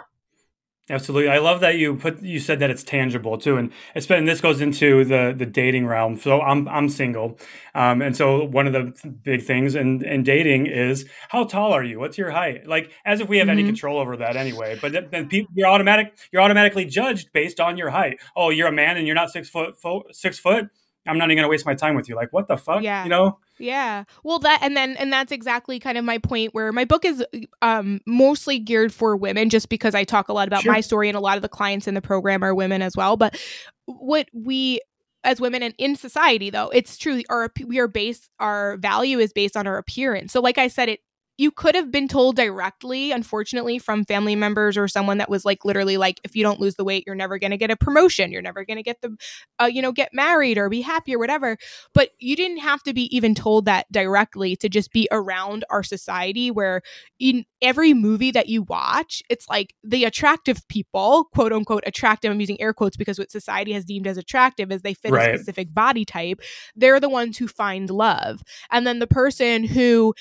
Absolutely, 0.89 1.29
I 1.29 1.39
love 1.39 1.61
that 1.61 1.79
you 1.79 1.95
put 1.95 2.21
you 2.21 2.41
said 2.41 2.59
that 2.59 2.71
it's 2.71 2.83
tangible 2.83 3.39
too, 3.39 3.57
and 3.57 3.71
it's 3.95 4.07
been 4.07 4.25
this 4.25 4.41
goes 4.41 4.61
into 4.61 5.05
the 5.05 5.33
the 5.37 5.47
dating 5.47 5.87
realm. 5.87 6.17
So 6.17 6.41
I'm 6.41 6.67
I'm 6.69 6.89
single, 6.89 7.39
um, 7.77 8.03
and 8.03 8.17
so 8.17 8.45
one 8.45 8.67
of 8.67 8.73
the 8.73 9.09
big 9.23 9.43
things 9.43 9.77
in 9.77 10.05
in 10.05 10.25
dating 10.25 10.67
is 10.67 11.07
how 11.29 11.45
tall 11.45 11.73
are 11.73 11.85
you? 11.85 12.01
What's 12.01 12.19
your 12.19 12.33
height? 12.33 12.67
Like 12.67 12.91
as 13.05 13.21
if 13.21 13.29
we 13.29 13.39
have 13.39 13.47
mm-hmm. 13.47 13.59
any 13.59 13.65
control 13.65 13.99
over 14.01 14.17
that 14.17 14.37
anyway. 14.37 14.79
But 14.83 15.11
then 15.13 15.29
people 15.29 15.53
you're 15.55 15.69
automatic 15.69 16.19
you're 16.33 16.43
automatically 16.43 16.87
judged 16.87 17.33
based 17.33 17.61
on 17.61 17.77
your 17.77 17.91
height. 17.91 18.19
Oh, 18.35 18.51
you're 18.51 18.69
a 18.69 18.73
man 18.73 18.97
and 18.97 19.07
you're 19.07 19.15
not 19.15 19.31
six 19.31 19.49
foot 19.49 19.81
fo- 19.81 20.07
six 20.11 20.41
foot. 20.41 20.71
I'm 21.07 21.19
not 21.19 21.27
even 21.27 21.37
going 21.37 21.45
to 21.45 21.51
waste 21.51 21.67
my 21.67 21.75
time 21.75 21.95
with 21.95 22.09
you. 22.09 22.15
Like 22.15 22.33
what 22.33 22.49
the 22.49 22.57
fuck? 22.57 22.83
Yeah. 22.83 23.05
You 23.05 23.11
know. 23.11 23.39
Yeah. 23.59 24.05
Well, 24.23 24.39
that 24.41 24.61
and 24.63 24.77
then 24.77 24.97
and 24.97 25.13
that's 25.13 25.33
exactly 25.33 25.79
kind 25.79 25.99
of 25.99 26.05
my 26.05 26.19
point 26.19 26.55
where 26.55 26.73
my 26.73 26.85
book 26.85 27.05
is 27.05 27.25
um 27.63 28.01
mostly 28.07 28.59
geared 28.59 28.93
for 28.93 29.17
women 29.17 29.51
just 29.51 29.69
because 29.69 29.95
I 29.95 30.05
talk 30.05 30.29
a 30.29 30.33
lot 30.33 30.49
about 30.49 30.63
sure. 30.63 30.73
my 30.73 30.81
story 30.81 31.09
and 31.09 31.17
a 31.17 31.21
lot 31.21 31.37
of 31.37 31.43
the 31.43 31.49
clients 31.49 31.87
in 31.87 31.95
the 31.95 32.03
program 32.03 32.43
are 32.43 32.55
women 32.55 32.83
as 32.83 32.97
well, 32.97 33.17
but 33.17 33.39
what 33.87 34.29
we 34.33 34.81
as 35.25 35.41
women 35.41 35.63
and 35.63 35.75
in 35.77 35.97
society 35.97 36.49
though 36.49 36.71
it's 36.71 36.97
true 36.97 37.23
our 37.29 37.53
we 37.67 37.79
are 37.79 37.89
based 37.89 38.31
our 38.39 38.79
value 38.79 39.19
is 39.19 39.33
based 39.33 39.57
on 39.57 39.67
our 39.67 39.77
appearance 39.77 40.33
so 40.33 40.41
like 40.41 40.57
i 40.57 40.67
said 40.67 40.89
it 40.89 41.01
you 41.41 41.51
could 41.51 41.75
have 41.75 41.91
been 41.91 42.07
told 42.07 42.37
directly, 42.37 43.13
unfortunately, 43.13 43.79
from 43.79 44.05
family 44.05 44.37
members 44.37 44.77
or 44.77 44.87
someone 44.87 45.17
that 45.17 45.31
was 45.31 45.47
like 45.47 45.65
literally 45.65 45.97
like, 45.97 46.21
if 46.23 46.37
you 46.37 46.43
don't 46.43 46.61
lose 46.61 46.75
the 46.75 46.85
weight, 46.85 47.03
you're 47.07 47.15
never 47.15 47.39
going 47.39 47.51
to 47.51 47.57
get 47.57 47.71
a 47.71 47.77
promotion. 47.77 48.31
You're 48.31 48.43
never 48.43 48.63
going 48.63 48.77
to 48.77 48.83
get 48.83 49.01
the, 49.01 49.17
uh, 49.59 49.65
you 49.65 49.81
know, 49.81 49.91
get 49.91 50.13
married 50.13 50.59
or 50.59 50.69
be 50.69 50.83
happy 50.83 51.15
or 51.15 51.19
whatever. 51.19 51.57
But 51.95 52.11
you 52.19 52.37
didn't 52.37 52.59
have 52.59 52.83
to 52.83 52.93
be 52.93 53.05
even 53.17 53.35
told 53.35 53.65
that 53.65 53.91
directly 53.91 54.55
to 54.57 54.69
just 54.69 54.93
be 54.93 55.09
around 55.11 55.65
our 55.71 55.83
society 55.83 56.51
where 56.51 56.83
in 57.19 57.47
every 57.63 57.95
movie 57.95 58.33
that 58.33 58.51
you 58.51 58.65
watch, 58.65 59.23
it's 59.31 59.49
like 59.49 59.73
the 59.83 60.05
attractive 60.05 60.61
people, 60.69 61.25
quote 61.33 61.55
unquote, 61.55 61.85
attractive. 61.87 62.31
I'm 62.31 62.41
using 62.41 62.61
air 62.61 62.75
quotes 62.75 62.99
because 62.99 63.19
what 63.19 63.31
society 63.31 63.73
has 63.73 63.87
deemed 63.87 64.07
as 64.07 64.19
attractive 64.19 64.71
is 64.71 64.83
they 64.83 64.93
fit 64.93 65.11
right. 65.11 65.35
a 65.35 65.39
specific 65.39 65.73
body 65.73 66.05
type. 66.05 66.43
They're 66.77 67.01
the 67.01 67.09
ones 67.09 67.39
who 67.39 67.49
find 67.49 67.89
love. 67.89 68.43
And 68.71 68.87
then 68.87 68.99
the 68.99 69.07
person 69.07 69.65
who, 69.65 70.13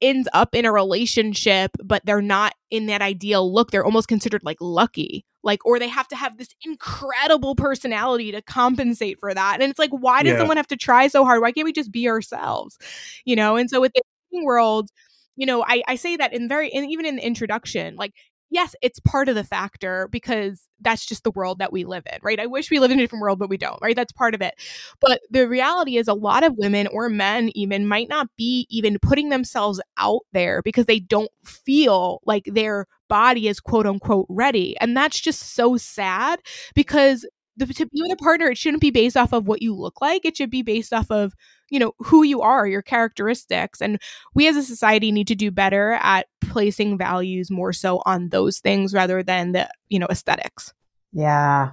ends 0.00 0.28
up 0.32 0.54
in 0.54 0.64
a 0.64 0.72
relationship 0.72 1.70
but 1.82 2.04
they're 2.04 2.22
not 2.22 2.54
in 2.70 2.86
that 2.86 3.02
ideal 3.02 3.52
look. 3.52 3.70
They're 3.70 3.84
almost 3.84 4.08
considered 4.08 4.42
like 4.44 4.58
lucky. 4.60 5.24
Like 5.42 5.64
or 5.66 5.78
they 5.78 5.88
have 5.88 6.08
to 6.08 6.16
have 6.16 6.38
this 6.38 6.48
incredible 6.64 7.54
personality 7.54 8.32
to 8.32 8.42
compensate 8.42 9.18
for 9.20 9.32
that. 9.34 9.60
And 9.60 9.70
it's 9.70 9.78
like 9.78 9.90
why 9.90 10.22
does 10.22 10.32
yeah. 10.32 10.38
someone 10.38 10.56
have 10.56 10.66
to 10.68 10.76
try 10.76 11.08
so 11.08 11.24
hard? 11.24 11.40
Why 11.40 11.52
can't 11.52 11.64
we 11.64 11.72
just 11.72 11.92
be 11.92 12.08
ourselves? 12.08 12.78
You 13.24 13.36
know? 13.36 13.56
And 13.56 13.70
so 13.70 13.80
with 13.80 13.92
the 13.94 14.02
world 14.44 14.90
you 15.36 15.46
know 15.46 15.64
i 15.66 15.82
i 15.86 15.94
say 15.94 16.16
that 16.16 16.32
in 16.32 16.48
very 16.48 16.72
and 16.72 16.90
even 16.90 17.06
in 17.06 17.16
the 17.16 17.26
introduction 17.26 17.96
like 17.96 18.12
yes, 18.54 18.74
it's 18.80 19.00
part 19.00 19.28
of 19.28 19.34
the 19.34 19.44
factor 19.44 20.08
because 20.10 20.68
that's 20.80 21.04
just 21.04 21.24
the 21.24 21.32
world 21.32 21.58
that 21.58 21.72
we 21.72 21.84
live 21.84 22.04
in, 22.10 22.18
right? 22.22 22.38
I 22.38 22.46
wish 22.46 22.70
we 22.70 22.78
lived 22.78 22.92
in 22.92 23.00
a 23.00 23.02
different 23.02 23.22
world, 23.22 23.38
but 23.40 23.50
we 23.50 23.56
don't, 23.56 23.78
right? 23.82 23.96
That's 23.96 24.12
part 24.12 24.34
of 24.34 24.40
it. 24.40 24.54
But 25.00 25.20
the 25.30 25.48
reality 25.48 25.96
is, 25.96 26.06
a 26.08 26.14
lot 26.14 26.44
of 26.44 26.54
women 26.56 26.86
or 26.86 27.08
men 27.08 27.50
even 27.56 27.86
might 27.88 28.08
not 28.08 28.28
be 28.36 28.66
even 28.70 28.98
putting 29.00 29.28
themselves 29.28 29.80
out 29.98 30.22
there 30.32 30.62
because 30.62 30.86
they 30.86 31.00
don't 31.00 31.30
feel 31.44 32.20
like 32.24 32.44
their 32.46 32.86
body 33.08 33.48
is 33.48 33.60
quote 33.60 33.86
unquote 33.86 34.26
ready. 34.28 34.76
And 34.80 34.96
that's 34.96 35.20
just 35.20 35.54
so 35.54 35.76
sad 35.76 36.40
because 36.74 37.26
the, 37.56 37.66
to 37.66 37.86
be 37.86 38.02
with 38.02 38.12
a 38.12 38.16
partner, 38.16 38.46
it 38.46 38.58
shouldn't 38.58 38.80
be 38.80 38.90
based 38.90 39.16
off 39.16 39.32
of 39.32 39.46
what 39.48 39.62
you 39.62 39.74
look 39.74 40.00
like. 40.00 40.24
It 40.24 40.36
should 40.36 40.50
be 40.50 40.62
based 40.62 40.92
off 40.92 41.10
of 41.10 41.34
you 41.74 41.80
know 41.80 41.92
who 41.98 42.22
you 42.22 42.40
are 42.40 42.68
your 42.68 42.82
characteristics 42.82 43.82
and 43.82 44.00
we 44.32 44.46
as 44.46 44.54
a 44.54 44.62
society 44.62 45.10
need 45.10 45.26
to 45.26 45.34
do 45.34 45.50
better 45.50 45.98
at 46.00 46.28
placing 46.40 46.96
values 46.96 47.50
more 47.50 47.72
so 47.72 48.00
on 48.06 48.28
those 48.28 48.60
things 48.60 48.94
rather 48.94 49.24
than 49.24 49.50
the 49.50 49.68
you 49.88 49.98
know 49.98 50.06
aesthetics. 50.08 50.72
Yeah. 51.12 51.72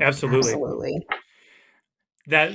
Absolutely. 0.00 0.52
Absolutely 0.52 1.06
that 2.28 2.52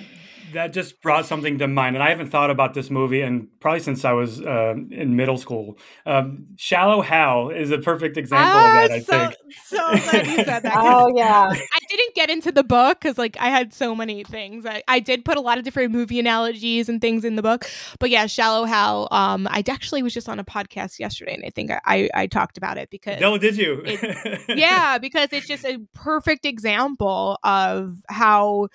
that 0.53 0.73
just 0.73 1.01
brought 1.01 1.25
something 1.25 1.57
to 1.59 1.67
mind, 1.67 1.95
and 1.95 2.03
I 2.03 2.09
haven't 2.09 2.29
thought 2.29 2.49
about 2.49 2.73
this 2.73 2.89
movie 2.89 3.21
and 3.21 3.47
probably 3.59 3.79
since 3.81 4.03
I 4.05 4.13
was 4.13 4.41
uh, 4.41 4.73
in 4.89 5.15
middle 5.15 5.37
school. 5.37 5.77
Um, 6.05 6.47
Shallow 6.57 7.01
Hal 7.01 7.49
is 7.49 7.71
a 7.71 7.77
perfect 7.77 8.17
example 8.17 8.59
ah, 8.59 8.83
of 8.83 8.89
that. 8.89 8.91
I 8.91 8.99
so, 8.99 9.17
think. 9.17 9.35
So 9.65 10.11
glad 10.11 10.27
you 10.27 10.43
said 10.43 10.63
that. 10.63 10.73
oh 10.77 11.11
yeah. 11.15 11.49
I 11.51 11.79
didn't 11.89 12.15
get 12.15 12.29
into 12.29 12.51
the 12.51 12.63
book 12.63 12.99
because 12.99 13.17
like 13.17 13.37
I 13.39 13.49
had 13.49 13.73
so 13.73 13.95
many 13.95 14.23
things. 14.23 14.65
I, 14.65 14.83
I 14.87 14.99
did 14.99 15.25
put 15.25 15.37
a 15.37 15.41
lot 15.41 15.57
of 15.57 15.63
different 15.63 15.91
movie 15.91 16.19
analogies 16.19 16.89
and 16.89 17.01
things 17.01 17.25
in 17.25 17.35
the 17.35 17.43
book, 17.43 17.69
but 17.99 18.09
yeah, 18.09 18.25
Shallow 18.25 18.65
Hal. 18.65 19.07
Um, 19.11 19.47
I 19.49 19.63
actually 19.67 20.03
was 20.03 20.13
just 20.13 20.29
on 20.29 20.39
a 20.39 20.43
podcast 20.43 20.99
yesterday, 20.99 21.35
and 21.35 21.45
I 21.45 21.49
think 21.49 21.71
I 21.71 21.79
I, 21.85 22.09
I 22.13 22.27
talked 22.27 22.57
about 22.57 22.77
it 22.77 22.89
because. 22.89 23.19
no 23.19 23.37
did 23.37 23.57
you? 23.57 23.83
yeah, 24.49 24.97
because 24.97 25.29
it's 25.31 25.47
just 25.47 25.65
a 25.65 25.79
perfect 25.93 26.45
example 26.45 27.37
of 27.43 27.97
how 28.09 28.69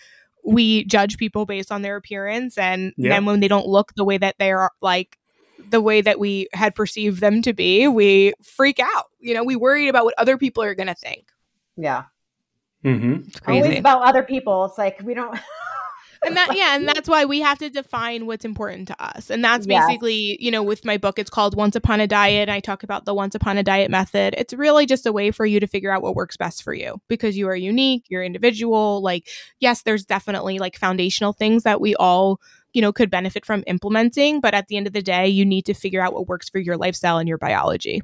we 0.44 0.84
judge 0.84 1.16
people 1.16 1.46
based 1.46 1.72
on 1.72 1.82
their 1.82 1.96
appearance 1.96 2.58
and 2.58 2.92
yeah. 2.96 3.10
then 3.10 3.24
when 3.24 3.40
they 3.40 3.48
don't 3.48 3.66
look 3.66 3.92
the 3.96 4.04
way 4.04 4.18
that 4.18 4.36
they 4.38 4.52
are 4.52 4.70
like 4.80 5.18
the 5.70 5.80
way 5.80 6.00
that 6.00 6.18
we 6.18 6.48
had 6.52 6.74
perceived 6.74 7.20
them 7.20 7.40
to 7.42 7.52
be 7.52 7.88
we 7.88 8.32
freak 8.42 8.78
out. 8.78 9.06
You 9.18 9.34
know 9.34 9.44
we 9.44 9.56
worried 9.56 9.88
about 9.88 10.04
what 10.04 10.14
other 10.18 10.36
people 10.36 10.62
are 10.62 10.74
going 10.74 10.88
to 10.88 10.94
think. 10.94 11.28
Yeah. 11.76 12.04
Mm-hmm. 12.84 13.28
it's 13.28 13.40
crazy. 13.40 13.62
always 13.62 13.78
about 13.78 14.02
other 14.02 14.22
people. 14.22 14.66
It's 14.66 14.76
like 14.76 15.00
we 15.02 15.14
don't 15.14 15.34
and 16.24 16.36
that 16.36 16.56
yeah 16.56 16.76
and 16.76 16.88
that's 16.88 17.08
why 17.08 17.24
we 17.24 17.40
have 17.40 17.58
to 17.58 17.70
define 17.70 18.26
what's 18.26 18.44
important 18.44 18.88
to 18.88 19.02
us. 19.02 19.30
And 19.30 19.44
that's 19.44 19.66
basically 19.66 20.36
you 20.40 20.50
know 20.50 20.62
with 20.62 20.84
my 20.84 20.96
book 20.96 21.18
it's 21.18 21.30
called 21.30 21.56
once 21.56 21.76
upon 21.76 22.00
a 22.00 22.06
diet 22.06 22.48
i 22.48 22.60
talk 22.60 22.82
about 22.82 23.04
the 23.04 23.14
once 23.14 23.34
upon 23.34 23.58
a 23.58 23.62
diet 23.62 23.90
method. 23.90 24.34
It's 24.36 24.54
really 24.54 24.86
just 24.86 25.06
a 25.06 25.12
way 25.12 25.30
for 25.30 25.46
you 25.46 25.60
to 25.60 25.66
figure 25.66 25.90
out 25.90 26.02
what 26.02 26.14
works 26.14 26.36
best 26.36 26.62
for 26.62 26.74
you 26.74 27.00
because 27.08 27.36
you 27.36 27.48
are 27.48 27.56
unique 27.56 28.04
you're 28.08 28.22
individual 28.24 29.02
like 29.02 29.28
yes 29.60 29.82
there's 29.82 30.04
definitely 30.04 30.58
like 30.58 30.76
foundational 30.76 31.32
things 31.32 31.62
that 31.62 31.80
we 31.80 31.94
all 31.96 32.40
you 32.72 32.82
know 32.82 32.92
could 32.92 33.10
benefit 33.10 33.46
from 33.46 33.64
implementing 33.66 34.40
but 34.40 34.54
at 34.54 34.68
the 34.68 34.76
end 34.76 34.86
of 34.86 34.92
the 34.92 35.02
day 35.02 35.28
you 35.28 35.44
need 35.44 35.64
to 35.66 35.74
figure 35.74 36.00
out 36.00 36.12
what 36.12 36.28
works 36.28 36.48
for 36.48 36.58
your 36.58 36.76
lifestyle 36.76 37.18
and 37.18 37.28
your 37.28 37.38
biology. 37.38 38.02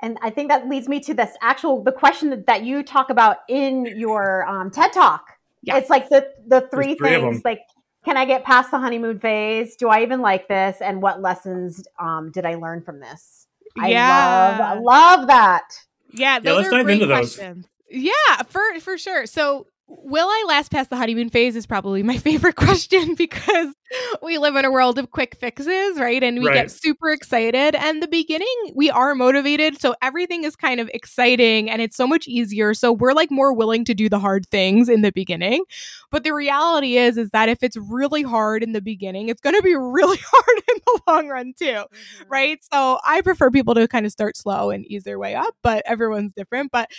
And 0.00 0.16
I 0.22 0.30
think 0.30 0.48
that 0.48 0.68
leads 0.68 0.88
me 0.88 1.00
to 1.00 1.14
this 1.14 1.36
actual 1.40 1.82
the 1.82 1.92
question 1.92 2.44
that 2.46 2.64
you 2.64 2.82
talk 2.82 3.10
about 3.10 3.38
in 3.48 3.84
your 3.96 4.46
um, 4.46 4.70
TED 4.70 4.92
talk 4.92 5.37
Yes. 5.62 5.82
It's 5.82 5.90
like 5.90 6.08
the 6.08 6.28
the 6.46 6.68
three, 6.72 6.94
three 6.94 7.10
things 7.10 7.44
like 7.44 7.60
can 8.04 8.16
I 8.16 8.24
get 8.24 8.44
past 8.44 8.70
the 8.70 8.78
honeymoon 8.78 9.18
phase? 9.18 9.76
Do 9.76 9.88
I 9.88 10.02
even 10.02 10.20
like 10.20 10.48
this? 10.48 10.78
And 10.80 11.02
what 11.02 11.20
lessons 11.20 11.86
um, 11.98 12.30
did 12.30 12.46
I 12.46 12.54
learn 12.54 12.80
from 12.80 13.00
this? 13.00 13.46
Yeah. 13.76 14.58
I 14.60 14.74
love, 14.74 14.82
love 14.82 15.26
that. 15.28 15.64
Yeah, 16.12 16.38
those 16.38 16.64
yeah, 16.70 16.78
are 16.78 16.84
great 16.84 17.04
questions. 17.04 17.64
Those. 17.64 17.70
Yeah, 17.90 18.42
for 18.48 18.62
for 18.80 18.96
sure. 18.98 19.26
So 19.26 19.66
will 19.88 20.28
I 20.28 20.44
last 20.46 20.70
past 20.70 20.90
the 20.90 20.96
honeymoon 20.96 21.30
phase 21.30 21.56
is 21.56 21.66
probably 21.66 22.02
my 22.02 22.16
favorite 22.28 22.56
question 22.56 23.14
because 23.16 23.74
we 24.22 24.36
live 24.36 24.54
in 24.56 24.64
a 24.64 24.70
world 24.70 24.98
of 24.98 25.10
quick 25.10 25.34
fixes, 25.36 25.98
right? 25.98 26.22
And 26.22 26.38
we 26.40 26.46
right. 26.46 26.54
get 26.54 26.70
super 26.70 27.10
excited. 27.10 27.74
And 27.74 28.02
the 28.02 28.08
beginning, 28.08 28.48
we 28.74 28.90
are 28.90 29.14
motivated. 29.14 29.80
So 29.80 29.94
everything 30.02 30.44
is 30.44 30.56
kind 30.56 30.78
of 30.78 30.90
exciting 30.92 31.70
and 31.70 31.80
it's 31.80 31.96
so 31.96 32.06
much 32.06 32.28
easier. 32.28 32.74
So 32.74 32.92
we're 32.92 33.14
like 33.14 33.30
more 33.30 33.54
willing 33.54 33.84
to 33.86 33.94
do 33.94 34.10
the 34.10 34.18
hard 34.18 34.46
things 34.46 34.90
in 34.90 35.00
the 35.00 35.12
beginning. 35.12 35.64
But 36.10 36.24
the 36.24 36.34
reality 36.34 36.98
is, 36.98 37.16
is 37.16 37.30
that 37.30 37.48
if 37.48 37.62
it's 37.62 37.76
really 37.76 38.22
hard 38.22 38.62
in 38.62 38.72
the 38.72 38.82
beginning, 38.82 39.28
it's 39.28 39.40
going 39.40 39.56
to 39.56 39.62
be 39.62 39.74
really 39.78 40.18
hard 40.20 40.62
in 40.68 40.74
the 40.84 41.00
long 41.06 41.28
run 41.28 41.54
too, 41.58 41.64
mm-hmm. 41.64 42.24
right? 42.28 42.62
So 42.70 42.98
I 43.06 43.22
prefer 43.22 43.50
people 43.50 43.74
to 43.74 43.88
kind 43.88 44.04
of 44.04 44.12
start 44.12 44.36
slow 44.36 44.70
and 44.70 44.86
ease 44.86 45.04
their 45.04 45.18
way 45.18 45.34
up, 45.34 45.54
but 45.62 45.82
everyone's 45.86 46.32
different. 46.32 46.72
But, 46.72 46.90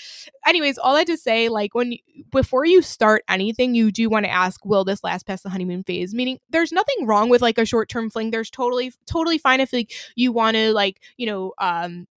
anyways, 0.47 0.77
all 0.77 0.95
that 0.95 1.07
to 1.07 1.17
say, 1.17 1.49
like 1.49 1.75
when 1.75 1.95
before 2.31 2.65
you 2.65 2.78
start 2.81 3.23
anything, 3.29 3.75
you 3.75 3.91
do 3.91 4.09
want 4.09 4.25
to 4.25 4.31
ask, 4.31 4.63
will 4.65 4.83
this 4.83 5.03
last 5.03 5.25
past 5.25 5.43
the 5.43 5.49
honeymoon 5.49 5.83
phase? 5.83 6.13
Meaning, 6.13 6.39
there's 6.49 6.71
nothing 6.71 7.05
wrong 7.05 7.29
with 7.29 7.41
like 7.41 7.57
a 7.57 7.65
short 7.65 7.89
term 7.89 8.09
fling. 8.09 8.31
There's 8.31 8.49
totally 8.49 8.93
totally 9.05 9.37
fine 9.37 9.59
if 9.59 9.73
like 9.73 9.91
you 10.15 10.31
want 10.31 10.55
to 10.55 10.73
like 10.73 11.01
you 11.17 11.25
know 11.25 11.53
um 11.59 12.07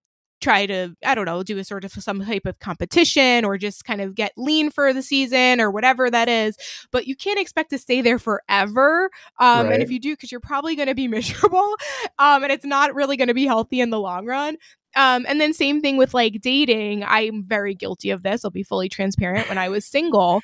try 0.43 0.67
to 0.67 0.95
i 1.07 1.15
don't 1.15 1.25
know 1.25 1.43
do 1.43 1.57
a 1.57 1.65
sort 1.65 1.85
of 1.85 1.93
some 1.93 2.23
type 2.25 2.45
of 2.45 2.59
competition 2.59 3.45
or 3.45 3.57
just 3.57 3.85
kind 3.85 4.01
of 4.01 4.15
get 4.15 4.33
lean 4.37 4.71
for 4.71 4.93
the 4.93 5.03
season 5.03 5.61
or 5.61 5.71
whatever 5.71 6.11
that 6.11 6.29
is 6.29 6.57
but 6.91 7.07
you 7.07 7.15
can't 7.15 7.39
expect 7.39 7.71
to 7.71 7.79
stay 7.79 8.03
there 8.03 8.19
forever 8.19 9.09
um, 9.39 9.67
right. 9.67 9.75
and 9.75 9.83
if 9.83 9.91
you 9.91 10.01
do 10.01 10.15
because 10.15 10.33
you're 10.33 10.41
probably 10.41 10.75
going 10.75 10.89
to 10.89 10.95
be 10.95 11.09
miserable 11.13 11.77
um, 12.19 12.43
and 12.43 12.53
it's 12.53 12.65
not 12.65 12.95
really 12.95 13.17
going 13.17 13.29
to 13.29 13.35
be 13.35 13.47
healthy 13.47 13.81
in 13.81 13.91
the 13.91 14.01
long 14.01 14.27
run 14.27 14.57
um, 14.97 15.25
and 15.29 15.41
then 15.41 15.53
same 15.53 15.81
thing 15.81 15.97
with 15.97 16.15
like 16.15 16.41
dating 16.41 17.05
i'm 17.05 17.45
very 17.45 17.75
guilty 17.75 18.11
of 18.11 18.23
this 18.23 18.45
i'll 18.45 18.51
be 18.51 18.63
fully 18.63 18.89
transparent 18.89 19.49
when 19.49 19.59
i 19.59 19.69
was 19.69 19.85
single 19.85 20.41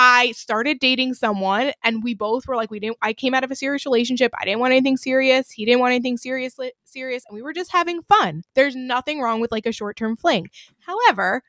I 0.00 0.30
started 0.30 0.78
dating 0.78 1.14
someone 1.14 1.72
and 1.82 2.04
we 2.04 2.14
both 2.14 2.46
were 2.46 2.54
like 2.54 2.70
we 2.70 2.78
didn't 2.78 2.98
I 3.02 3.12
came 3.12 3.34
out 3.34 3.42
of 3.42 3.50
a 3.50 3.56
serious 3.56 3.84
relationship. 3.84 4.32
I 4.38 4.44
didn't 4.44 4.60
want 4.60 4.70
anything 4.70 4.96
serious. 4.96 5.50
He 5.50 5.64
didn't 5.64 5.80
want 5.80 5.92
anything 5.92 6.16
serious 6.16 6.56
serious 6.84 7.24
and 7.28 7.34
we 7.34 7.42
were 7.42 7.52
just 7.52 7.72
having 7.72 8.02
fun. 8.02 8.44
There's 8.54 8.76
nothing 8.76 9.20
wrong 9.20 9.40
with 9.40 9.50
like 9.50 9.66
a 9.66 9.72
short-term 9.72 10.16
fling. 10.16 10.50
However, 10.80 11.42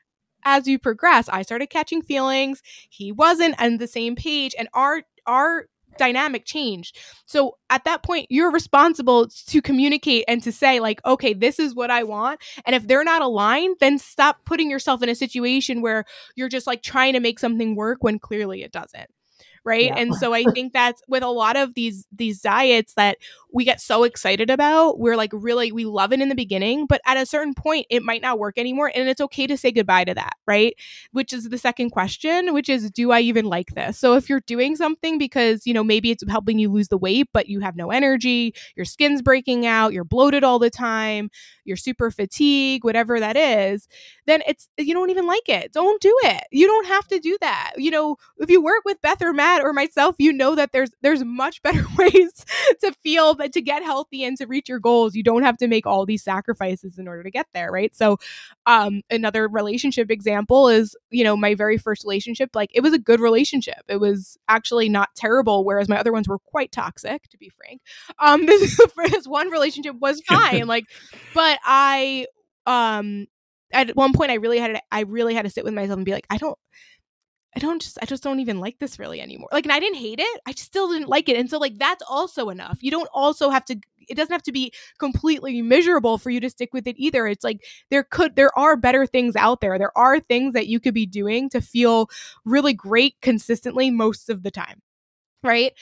as 0.44 0.66
you 0.66 0.80
progress, 0.80 1.28
I 1.28 1.42
started 1.42 1.70
catching 1.70 2.02
feelings. 2.02 2.60
He 2.88 3.12
wasn't 3.12 3.60
on 3.60 3.76
the 3.76 3.86
same 3.86 4.16
page 4.16 4.54
and 4.58 4.68
our 4.74 5.02
our 5.26 5.66
dynamic 5.98 6.44
changed. 6.44 6.98
So 7.26 7.56
at 7.68 7.84
that 7.84 8.02
point, 8.02 8.26
you're 8.30 8.50
responsible 8.50 9.28
to 9.28 9.62
communicate 9.62 10.24
and 10.28 10.42
to 10.42 10.52
say, 10.52 10.80
like, 10.80 11.04
okay, 11.04 11.32
this 11.32 11.58
is 11.58 11.74
what 11.74 11.90
I 11.90 12.02
want. 12.02 12.40
And 12.64 12.74
if 12.74 12.86
they're 12.86 13.04
not 13.04 13.22
aligned, 13.22 13.76
then 13.80 13.98
stop 13.98 14.44
putting 14.44 14.70
yourself 14.70 15.02
in 15.02 15.08
a 15.08 15.14
situation 15.14 15.82
where 15.82 16.04
you're 16.36 16.48
just 16.48 16.66
like 16.66 16.82
trying 16.82 17.12
to 17.14 17.20
make 17.20 17.38
something 17.38 17.76
work 17.76 17.98
when 18.02 18.18
clearly 18.18 18.62
it 18.62 18.72
doesn't 18.72 19.10
right 19.64 19.84
yeah. 19.84 19.96
and 19.96 20.14
so 20.14 20.32
i 20.32 20.44
think 20.54 20.72
that's 20.72 21.02
with 21.08 21.22
a 21.22 21.28
lot 21.28 21.56
of 21.56 21.74
these 21.74 22.06
these 22.12 22.40
diets 22.40 22.94
that 22.94 23.18
we 23.52 23.64
get 23.64 23.80
so 23.80 24.04
excited 24.04 24.50
about 24.50 24.98
we're 24.98 25.16
like 25.16 25.30
really 25.32 25.72
we 25.72 25.84
love 25.84 26.12
it 26.12 26.20
in 26.20 26.28
the 26.28 26.34
beginning 26.34 26.86
but 26.86 27.00
at 27.06 27.16
a 27.16 27.26
certain 27.26 27.54
point 27.54 27.86
it 27.90 28.02
might 28.02 28.22
not 28.22 28.38
work 28.38 28.58
anymore 28.58 28.90
and 28.94 29.08
it's 29.08 29.20
okay 29.20 29.46
to 29.46 29.56
say 29.56 29.70
goodbye 29.70 30.04
to 30.04 30.14
that 30.14 30.34
right? 30.46 30.74
Which 31.12 31.32
is 31.32 31.48
the 31.48 31.58
second 31.58 31.90
question 31.90 32.52
which 32.52 32.68
is 32.68 32.90
do 32.90 33.10
i 33.12 33.20
even 33.20 33.46
like 33.46 33.74
this? 33.74 33.98
So 33.98 34.14
if 34.14 34.28
you're 34.28 34.42
doing 34.46 34.76
something 34.76 35.18
because 35.18 35.66
you 35.66 35.74
know 35.74 35.84
maybe 35.84 36.10
it's 36.10 36.24
helping 36.28 36.58
you 36.58 36.70
lose 36.70 36.88
the 36.88 36.98
weight 36.98 37.28
but 37.32 37.48
you 37.48 37.60
have 37.60 37.76
no 37.76 37.90
energy 37.90 38.54
your 38.76 38.84
skin's 38.84 39.22
breaking 39.22 39.66
out 39.66 39.92
you're 39.92 40.04
bloated 40.04 40.44
all 40.44 40.58
the 40.58 40.70
time 40.70 41.30
you're 41.64 41.76
super 41.76 42.10
fatigued 42.10 42.84
whatever 42.84 43.20
that 43.20 43.36
is 43.36 43.88
then 44.30 44.42
it's 44.46 44.68
you 44.78 44.94
don't 44.94 45.10
even 45.10 45.26
like 45.26 45.48
it. 45.48 45.72
Don't 45.72 46.00
do 46.00 46.16
it. 46.22 46.44
You 46.52 46.66
don't 46.66 46.86
have 46.86 47.06
to 47.08 47.18
do 47.18 47.36
that. 47.40 47.72
You 47.76 47.90
know 47.90 48.16
if 48.38 48.48
you 48.48 48.62
work 48.62 48.82
with 48.84 49.00
beth 49.00 49.20
or 49.22 49.32
matt 49.32 49.62
or 49.62 49.72
myself, 49.72 50.14
you 50.18 50.32
know 50.32 50.54
that 50.54 50.72
there's 50.72 50.90
there's 51.02 51.24
much 51.24 51.62
better 51.62 51.84
ways 51.98 52.44
to 52.80 52.92
feel 53.02 53.34
but 53.40 53.54
to 53.54 53.62
get 53.62 53.82
healthy 53.82 54.22
and 54.22 54.36
to 54.36 54.46
reach 54.46 54.68
your 54.68 54.78
goals. 54.78 55.14
You 55.14 55.22
don't 55.22 55.42
have 55.44 55.56
to 55.58 55.66
make 55.66 55.86
all 55.86 56.04
these 56.04 56.22
sacrifices 56.22 56.98
in 56.98 57.08
order 57.08 57.22
to 57.22 57.30
get 57.30 57.46
there, 57.54 57.72
right? 57.72 57.94
So 57.96 58.18
um 58.66 59.00
another 59.10 59.48
relationship 59.48 60.10
example 60.10 60.68
is, 60.68 60.94
you 61.08 61.24
know, 61.24 61.38
my 61.38 61.54
very 61.54 61.78
first 61.78 62.04
relationship, 62.04 62.50
like 62.54 62.68
it 62.74 62.82
was 62.82 62.92
a 62.92 62.98
good 62.98 63.18
relationship. 63.18 63.80
It 63.88 63.96
was 63.96 64.36
actually 64.46 64.90
not 64.90 65.08
terrible, 65.16 65.64
whereas 65.64 65.88
my 65.88 65.98
other 65.98 66.12
ones 66.12 66.28
were 66.28 66.38
quite 66.38 66.70
toxic, 66.70 67.22
to 67.30 67.38
be 67.38 67.48
frank. 67.48 67.80
Um 68.18 68.44
this, 68.50 68.78
this 69.06 69.26
one 69.26 69.48
relationship 69.48 69.96
was 69.98 70.20
fine. 70.28 70.66
like, 70.66 70.84
but 71.34 71.58
I 71.64 72.26
um 72.66 73.26
at 73.72 73.96
one 73.96 74.12
point 74.12 74.32
I 74.32 74.34
really 74.34 74.58
had 74.58 74.74
to, 74.74 74.82
I 74.92 75.00
really 75.00 75.34
had 75.34 75.46
to 75.46 75.50
sit 75.50 75.64
with 75.64 75.72
myself 75.72 75.96
and 75.96 76.04
be 76.04 76.12
like, 76.12 76.26
I 76.28 76.36
don't 76.36 76.58
I 77.54 77.58
don't 77.58 77.82
just 77.82 77.98
I 78.00 78.06
just 78.06 78.22
don't 78.22 78.40
even 78.40 78.60
like 78.60 78.78
this 78.78 78.98
really 78.98 79.20
anymore. 79.20 79.48
Like 79.52 79.64
and 79.64 79.72
I 79.72 79.80
didn't 79.80 79.98
hate 79.98 80.20
it. 80.20 80.40
I 80.46 80.52
still 80.52 80.88
didn't 80.92 81.08
like 81.08 81.28
it. 81.28 81.36
And 81.36 81.50
so 81.50 81.58
like 81.58 81.78
that's 81.78 82.02
also 82.08 82.48
enough. 82.48 82.78
You 82.80 82.90
don't 82.90 83.08
also 83.12 83.50
have 83.50 83.64
to 83.66 83.76
it 84.08 84.16
doesn't 84.16 84.32
have 84.32 84.42
to 84.42 84.52
be 84.52 84.72
completely 84.98 85.62
miserable 85.62 86.18
for 86.18 86.30
you 86.30 86.40
to 86.40 86.50
stick 86.50 86.70
with 86.72 86.86
it 86.86 86.96
either. 86.98 87.26
It's 87.26 87.44
like 87.44 87.64
there 87.90 88.04
could 88.04 88.36
there 88.36 88.56
are 88.58 88.76
better 88.76 89.06
things 89.06 89.34
out 89.36 89.60
there. 89.60 89.78
There 89.78 89.96
are 89.96 90.20
things 90.20 90.54
that 90.54 90.68
you 90.68 90.78
could 90.80 90.94
be 90.94 91.06
doing 91.06 91.48
to 91.50 91.60
feel 91.60 92.08
really 92.44 92.72
great 92.72 93.16
consistently 93.20 93.90
most 93.90 94.30
of 94.30 94.42
the 94.42 94.50
time. 94.50 94.80
Right? 95.42 95.72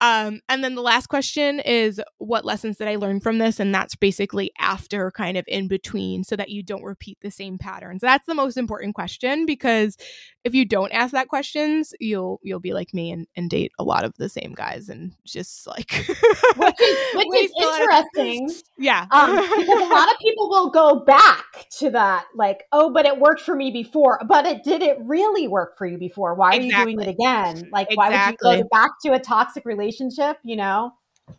Um, 0.00 0.40
and 0.48 0.62
then 0.62 0.74
the 0.74 0.82
last 0.82 1.08
question 1.08 1.60
is 1.60 2.00
what 2.18 2.44
lessons 2.44 2.76
did 2.76 2.88
I 2.88 2.96
learn 2.96 3.20
from 3.20 3.38
this? 3.38 3.58
And 3.58 3.74
that's 3.74 3.96
basically 3.96 4.52
after 4.58 5.10
kind 5.10 5.36
of 5.36 5.44
in 5.48 5.66
between 5.66 6.22
so 6.22 6.36
that 6.36 6.50
you 6.50 6.62
don't 6.62 6.84
repeat 6.84 7.18
the 7.20 7.30
same 7.30 7.58
patterns. 7.58 8.00
That's 8.00 8.26
the 8.26 8.34
most 8.34 8.56
important 8.56 8.94
question 8.94 9.44
because 9.44 9.96
if 10.44 10.54
you 10.54 10.64
don't 10.64 10.92
ask 10.92 11.12
that 11.12 11.28
questions, 11.28 11.92
you'll 12.00 12.38
you'll 12.42 12.60
be 12.60 12.72
like 12.72 12.94
me 12.94 13.10
and, 13.10 13.26
and 13.36 13.50
date 13.50 13.72
a 13.78 13.84
lot 13.84 14.04
of 14.04 14.14
the 14.18 14.28
same 14.28 14.54
guys 14.54 14.88
and 14.88 15.14
just 15.24 15.66
like 15.66 15.92
which 15.92 16.80
is, 16.80 16.98
which 17.14 17.42
is 17.42 17.52
interesting. 17.60 18.50
yeah. 18.78 19.06
Um, 19.10 19.36
because 19.58 19.82
a 19.82 19.92
lot 19.92 20.10
of 20.10 20.18
people 20.20 20.48
will 20.48 20.70
go 20.70 21.00
back 21.00 21.66
to 21.78 21.90
that, 21.90 22.26
like, 22.34 22.64
oh, 22.72 22.92
but 22.92 23.04
it 23.04 23.18
worked 23.18 23.40
for 23.40 23.56
me 23.56 23.70
before. 23.70 24.20
But 24.26 24.46
it 24.46 24.62
did 24.62 24.80
it 24.80 24.98
really 25.02 25.48
work 25.48 25.76
for 25.76 25.86
you 25.86 25.98
before? 25.98 26.34
Why 26.34 26.52
are 26.52 26.60
exactly. 26.60 26.92
you 26.92 26.98
doing 26.98 27.08
it 27.08 27.12
again? 27.12 27.68
Like, 27.72 27.88
exactly. 27.90 27.96
why 27.96 28.10
would 28.10 28.30
you 28.30 28.62
go 28.62 28.68
back 28.70 28.90
to 29.04 29.12
a 29.12 29.18
toxic 29.18 29.64
relationship? 29.64 29.87
Relationship, 29.88 30.38
you 30.42 30.56
know? 30.56 30.92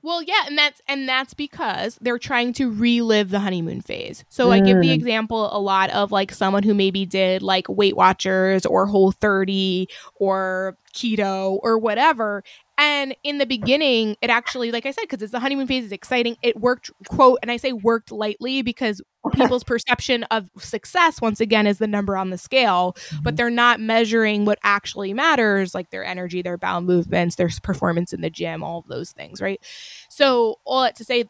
Well, 0.04 0.22
yeah, 0.22 0.44
and 0.46 0.56
that's 0.56 0.82
and 0.88 1.10
that's 1.10 1.34
because 1.34 1.98
they're 2.00 2.20
trying 2.20 2.54
to 2.54 2.70
relive 2.70 3.32
the 3.32 3.40
honeymoon 3.40 3.82
phase. 3.82 4.24
So 4.30 4.50
mm. 4.50 4.52
I 4.52 4.60
give 4.60 4.82
the 4.82 4.92
example 4.92 5.50
a 5.52 5.58
lot 5.60 5.90
of 5.90 6.12
like 6.12 6.32
someone 6.32 6.62
who 6.62 6.76
maybe 6.76 7.08
did 7.08 7.42
like 7.42 7.68
Weight 7.68 7.98
Watchers 7.98 8.68
or 8.68 8.86
Whole 8.86 9.12
30 9.12 9.88
or 10.16 10.78
keto 10.94 11.60
or 11.64 11.80
whatever 11.80 12.44
and 12.80 13.14
in 13.24 13.40
the 13.40 13.46
beginning, 13.46 14.16
it 14.22 14.30
actually, 14.30 14.72
like 14.72 14.86
I 14.86 14.92
said, 14.92 15.02
because 15.02 15.22
it's 15.22 15.34
the 15.34 15.40
honeymoon 15.42 15.68
phase, 15.68 15.84
is 15.84 15.92
exciting. 15.92 16.38
It 16.42 16.62
worked, 16.62 16.90
quote, 17.10 17.40
and 17.42 17.52
I 17.52 17.58
say 17.58 17.74
worked 17.74 18.10
lightly 18.10 18.62
because 18.62 19.02
people's 19.34 19.66
perception 19.66 20.24
of 20.26 20.50
success, 20.58 21.20
once 21.20 21.42
again, 21.42 21.68
is 21.68 21.80
the 21.80 21.88
number 21.88 22.16
on 22.16 22.30
the 22.30 22.38
scale, 22.38 22.94
mm-hmm. 22.94 23.24
but 23.24 23.36
they're 23.36 23.50
not 23.50 23.82
measuring 23.82 24.46
what 24.46 24.60
actually 24.64 25.14
matters, 25.14 25.76
like 25.76 25.90
their 25.90 26.06
energy, 26.06 26.42
their 26.42 26.58
bowel 26.58 26.80
movements, 26.80 27.36
their 27.36 27.50
performance 27.62 28.14
in 28.14 28.22
the 28.22 28.30
gym, 28.30 28.64
all 28.64 28.80
of 28.80 28.88
those 28.88 29.12
things, 29.12 29.42
right? 29.42 29.62
So, 30.08 30.56
all 30.64 30.84
that 30.84 30.96
to 30.96 31.04
say, 31.04 31.26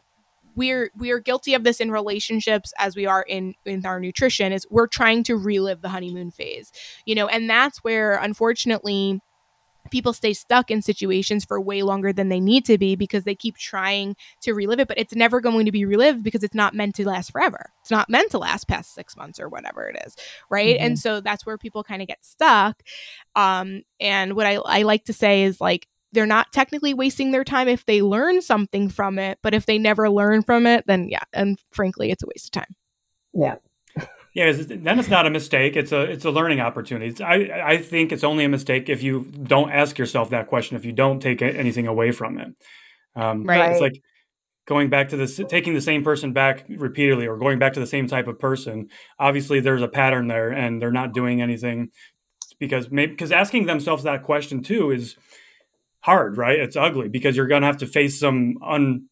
we're 0.55 0.91
we 0.95 1.09
are 1.09 1.19
guilty 1.19 1.55
of 1.55 1.63
this 1.63 1.79
in 1.79 1.89
relationships 1.89 2.73
as 2.77 2.95
we 2.95 3.07
are 3.07 3.23
in 3.23 3.55
in 3.65 3.85
our 3.85 3.99
nutrition 3.99 4.51
is 4.51 4.67
we're 4.69 4.87
trying 4.87 5.23
to 5.23 5.35
relive 5.35 5.81
the 5.81 5.89
honeymoon 5.89 6.31
phase 6.31 6.71
you 7.05 7.15
know 7.15 7.27
and 7.27 7.49
that's 7.49 7.77
where 7.83 8.15
unfortunately 8.15 9.21
people 9.91 10.13
stay 10.13 10.33
stuck 10.33 10.71
in 10.71 10.81
situations 10.81 11.45
for 11.45 11.59
way 11.59 11.81
longer 11.81 12.13
than 12.13 12.29
they 12.29 12.39
need 12.39 12.65
to 12.65 12.77
be 12.77 12.95
because 12.95 13.23
they 13.23 13.35
keep 13.35 13.57
trying 13.57 14.15
to 14.41 14.53
relive 14.53 14.79
it 14.79 14.87
but 14.87 14.97
it's 14.97 15.15
never 15.15 15.41
going 15.41 15.65
to 15.65 15.71
be 15.71 15.85
relived 15.85 16.23
because 16.23 16.43
it's 16.43 16.55
not 16.55 16.73
meant 16.73 16.95
to 16.95 17.07
last 17.07 17.31
forever. 17.31 17.71
It's 17.81 17.91
not 17.91 18.09
meant 18.09 18.31
to 18.31 18.37
last 18.37 18.67
past 18.67 18.93
six 18.93 19.15
months 19.15 19.39
or 19.39 19.49
whatever 19.49 19.87
it 19.87 20.01
is 20.05 20.15
right? 20.49 20.75
Mm-hmm. 20.75 20.85
and 20.85 20.99
so 20.99 21.21
that's 21.21 21.45
where 21.45 21.57
people 21.57 21.83
kind 21.83 22.01
of 22.01 22.07
get 22.07 22.23
stuck. 22.23 22.81
Um 23.35 23.83
and 23.99 24.35
what 24.35 24.45
I, 24.45 24.55
I 24.55 24.81
like 24.83 25.05
to 25.05 25.13
say 25.13 25.43
is 25.43 25.61
like 25.61 25.87
they're 26.11 26.25
not 26.25 26.51
technically 26.51 26.93
wasting 26.93 27.31
their 27.31 27.43
time 27.43 27.67
if 27.67 27.85
they 27.85 28.01
learn 28.01 28.41
something 28.41 28.89
from 28.89 29.19
it 29.19 29.37
but 29.43 29.53
if 29.53 29.65
they 29.65 29.77
never 29.77 30.09
learn 30.09 30.41
from 30.41 30.65
it 30.65 30.85
then 30.87 31.07
yeah 31.09 31.23
and 31.33 31.59
frankly 31.71 32.11
it's 32.11 32.23
a 32.23 32.27
waste 32.27 32.47
of 32.47 32.51
time. 32.51 32.75
Yeah 33.33 33.55
yeah, 34.33 34.51
then 34.51 34.99
it's 34.99 35.09
not 35.09 35.25
a 35.25 35.29
mistake. 35.29 35.75
It's 35.75 35.91
a 35.91 36.01
it's 36.01 36.25
a 36.25 36.31
learning 36.31 36.59
opportunity. 36.59 37.07
It's, 37.07 37.21
I 37.21 37.49
I 37.65 37.77
think 37.77 38.11
it's 38.11 38.23
only 38.23 38.45
a 38.45 38.49
mistake 38.49 38.87
if 38.89 39.01
you 39.01 39.21
don't 39.21 39.71
ask 39.71 39.97
yourself 39.97 40.29
that 40.29 40.47
question. 40.47 40.77
If 40.77 40.85
you 40.85 40.91
don't 40.91 41.19
take 41.19 41.41
anything 41.41 41.87
away 41.87 42.11
from 42.11 42.37
it, 42.37 42.49
um, 43.15 43.43
right? 43.43 43.71
It's 43.71 43.81
like 43.81 44.01
going 44.67 44.89
back 44.89 45.09
to 45.09 45.17
this, 45.17 45.41
taking 45.49 45.73
the 45.73 45.81
same 45.81 46.03
person 46.03 46.31
back 46.31 46.65
repeatedly, 46.69 47.27
or 47.27 47.37
going 47.37 47.57
back 47.57 47.73
to 47.73 47.79
the 47.79 47.87
same 47.87 48.07
type 48.07 48.27
of 48.27 48.37
person. 48.37 48.89
Obviously, 49.17 49.59
there's 49.59 49.81
a 49.81 49.87
pattern 49.87 50.27
there, 50.27 50.51
and 50.51 50.79
they're 50.79 50.91
not 50.91 51.13
doing 51.13 51.41
anything 51.41 51.89
because 52.59 52.91
maybe 52.91 53.11
because 53.11 53.31
asking 53.31 53.65
themselves 53.65 54.03
that 54.03 54.23
question 54.23 54.61
too 54.61 54.91
is 54.91 55.15
hard, 56.01 56.37
right? 56.37 56.59
It's 56.59 56.75
ugly 56.75 57.09
because 57.09 57.35
you're 57.35 57.47
going 57.47 57.63
to 57.63 57.67
have 57.67 57.77
to 57.77 57.87
face 57.87 58.19
some 58.19 58.57
un 58.63 59.08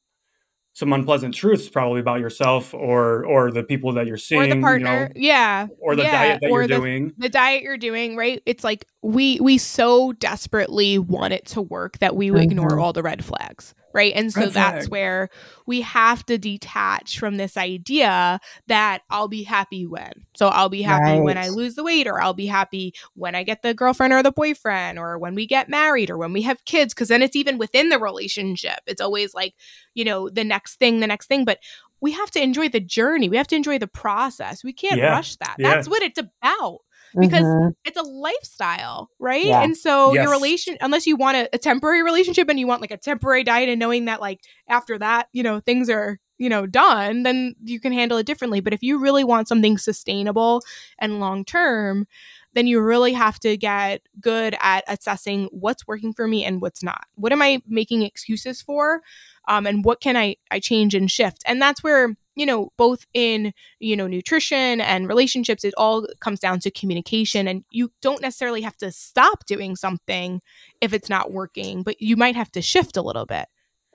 some 0.77 0.93
unpleasant 0.93 1.33
truths 1.33 1.67
probably 1.67 1.99
about 1.99 2.19
yourself 2.19 2.71
or 2.71 3.25
or 3.25 3.49
the 3.49 3.63
people 3.63 3.93
that 3.93 4.05
you're 4.05 4.15
seeing 4.15 4.43
or 4.43 4.55
the 4.55 4.61
partner 4.61 5.11
you 5.15 5.21
know, 5.21 5.27
yeah. 5.27 5.67
Or 5.79 5.95
the 5.95 6.03
yeah. 6.03 6.11
diet 6.11 6.41
that 6.41 6.51
or 6.51 6.59
you're 6.59 6.67
the, 6.67 6.75
doing. 6.75 7.13
the 7.17 7.29
diet 7.29 7.63
you're 7.63 7.79
doing 7.79 8.15
right? 8.15 8.43
It's 8.45 8.63
like 8.63 8.85
we 9.01 9.39
we 9.39 9.57
so 9.57 10.11
desperately 10.13 10.99
want 10.99 11.33
it 11.33 11.47
to 11.47 11.63
work 11.63 11.97
that 11.97 12.15
we 12.15 12.27
mm-hmm. 12.27 12.37
ignore 12.37 12.79
all 12.79 12.93
the 12.93 13.01
red 13.01 13.25
flags 13.25 13.73
right? 13.97 14.13
And 14.15 14.31
so 14.31 14.41
red 14.41 14.53
that's 14.53 14.87
flag. 14.87 14.91
where 14.91 15.29
we 15.65 15.81
have 15.81 16.25
to 16.27 16.37
detach 16.37 17.19
from 17.19 17.35
this 17.35 17.57
idea 17.57 18.39
that 18.67 19.01
i'll 19.09 19.27
be 19.27 19.43
happy 19.43 19.85
when. 19.85 20.13
So 20.35 20.47
i'll 20.47 20.69
be 20.69 20.81
happy 20.81 21.17
right. 21.17 21.23
when 21.23 21.37
i 21.37 21.49
lose 21.49 21.75
the 21.75 21.83
weight 21.83 22.07
or 22.07 22.21
i'll 22.21 22.33
be 22.33 22.45
happy 22.45 22.93
when 23.15 23.35
i 23.35 23.43
get 23.43 23.63
the 23.63 23.73
girlfriend 23.73 24.13
or 24.13 24.23
the 24.23 24.31
boyfriend 24.31 24.99
or 24.99 25.17
when 25.17 25.35
we 25.35 25.45
get 25.45 25.67
married 25.67 26.09
or 26.09 26.17
when 26.17 26.31
we 26.31 26.43
have 26.43 26.63
kids 26.65 26.93
because 26.93 27.09
then 27.09 27.21
it's 27.21 27.35
even 27.35 27.57
within 27.57 27.89
the 27.89 27.99
relationship. 27.99 28.79
It's 28.85 29.01
always 29.01 29.33
like 29.33 29.55
you 29.93 30.05
know 30.05 30.29
the 30.29 30.43
next 30.43 30.75
thing 30.75 30.99
the 30.99 31.07
next 31.07 31.27
thing. 31.27 31.43
But 31.43 31.59
we 31.99 32.11
have 32.11 32.29
to 32.31 32.41
enjoy 32.41 32.69
the 32.69 32.79
journey. 32.79 33.27
We 33.27 33.37
have 33.37 33.47
to 33.47 33.55
enjoy 33.55 33.79
the 33.79 33.87
process. 33.87 34.63
We 34.63 34.73
can't 34.73 34.99
yeah. 34.99 35.09
rush 35.09 35.35
that. 35.37 35.55
That's 35.57 35.89
what 35.89 36.03
it's 36.03 36.19
about 36.19 36.81
because 37.19 37.43
mm-hmm. 37.43 37.69
it's 37.85 37.97
a 37.97 38.03
lifestyle, 38.03 39.09
right? 39.19 39.45
Yeah. 39.45 39.63
And 39.63 39.75
so 39.75 40.13
yes. 40.13 40.23
your 40.23 40.31
relation, 40.31 40.77
unless 40.81 41.07
you 41.07 41.15
want 41.15 41.37
a, 41.37 41.49
a 41.53 41.57
temporary 41.57 42.03
relationship 42.03 42.49
and 42.49 42.59
you 42.59 42.67
want 42.67 42.81
like 42.81 42.91
a 42.91 42.97
temporary 42.97 43.43
diet 43.43 43.69
and 43.69 43.79
knowing 43.79 44.05
that 44.05 44.21
like 44.21 44.41
after 44.67 44.97
that, 44.99 45.27
you 45.33 45.43
know, 45.43 45.59
things 45.59 45.89
are 45.89 46.19
you 46.37 46.49
know 46.49 46.67
done 46.67 47.23
then 47.23 47.55
you 47.63 47.79
can 47.79 47.91
handle 47.91 48.17
it 48.17 48.25
differently 48.25 48.59
but 48.59 48.73
if 48.73 48.83
you 48.83 48.99
really 48.99 49.23
want 49.23 49.47
something 49.47 49.75
sustainable 49.77 50.61
and 50.99 51.19
long 51.19 51.43
term 51.43 52.05
then 52.53 52.67
you 52.67 52.79
really 52.79 53.13
have 53.13 53.39
to 53.39 53.57
get 53.57 54.01
good 54.19 54.55
at 54.61 54.83
assessing 54.87 55.47
what's 55.51 55.87
working 55.87 56.13
for 56.13 56.27
me 56.27 56.45
and 56.45 56.61
what's 56.61 56.83
not 56.83 57.05
what 57.15 57.31
am 57.31 57.41
i 57.41 57.61
making 57.67 58.03
excuses 58.03 58.61
for 58.61 59.01
um, 59.47 59.65
and 59.65 59.83
what 59.83 59.99
can 59.99 60.15
i 60.15 60.35
i 60.51 60.59
change 60.59 60.93
and 60.93 61.09
shift 61.09 61.41
and 61.45 61.61
that's 61.61 61.83
where 61.83 62.15
you 62.37 62.45
know, 62.45 62.71
both 62.77 63.05
in, 63.13 63.51
you 63.79 63.95
know, 63.95 64.05
nutrition 64.05 64.79
and 64.79 65.09
relationships, 65.09 65.65
it 65.65 65.73
all 65.75 66.07
comes 66.19 66.39
down 66.39 66.59
to 66.59 66.71
communication. 66.71 67.47
And 67.47 67.65
you 67.71 67.91
don't 68.01 68.21
necessarily 68.21 68.61
have 68.61 68.77
to 68.77 68.91
stop 68.91 69.45
doing 69.47 69.75
something 69.75 70.39
if 70.79 70.93
it's 70.93 71.09
not 71.09 71.31
working, 71.31 71.81
but 71.81 71.99
you 71.99 72.15
might 72.15 72.35
have 72.35 72.51
to 72.51 72.61
shift 72.61 72.95
a 72.95 73.01
little 73.01 73.25
bit, 73.25 73.47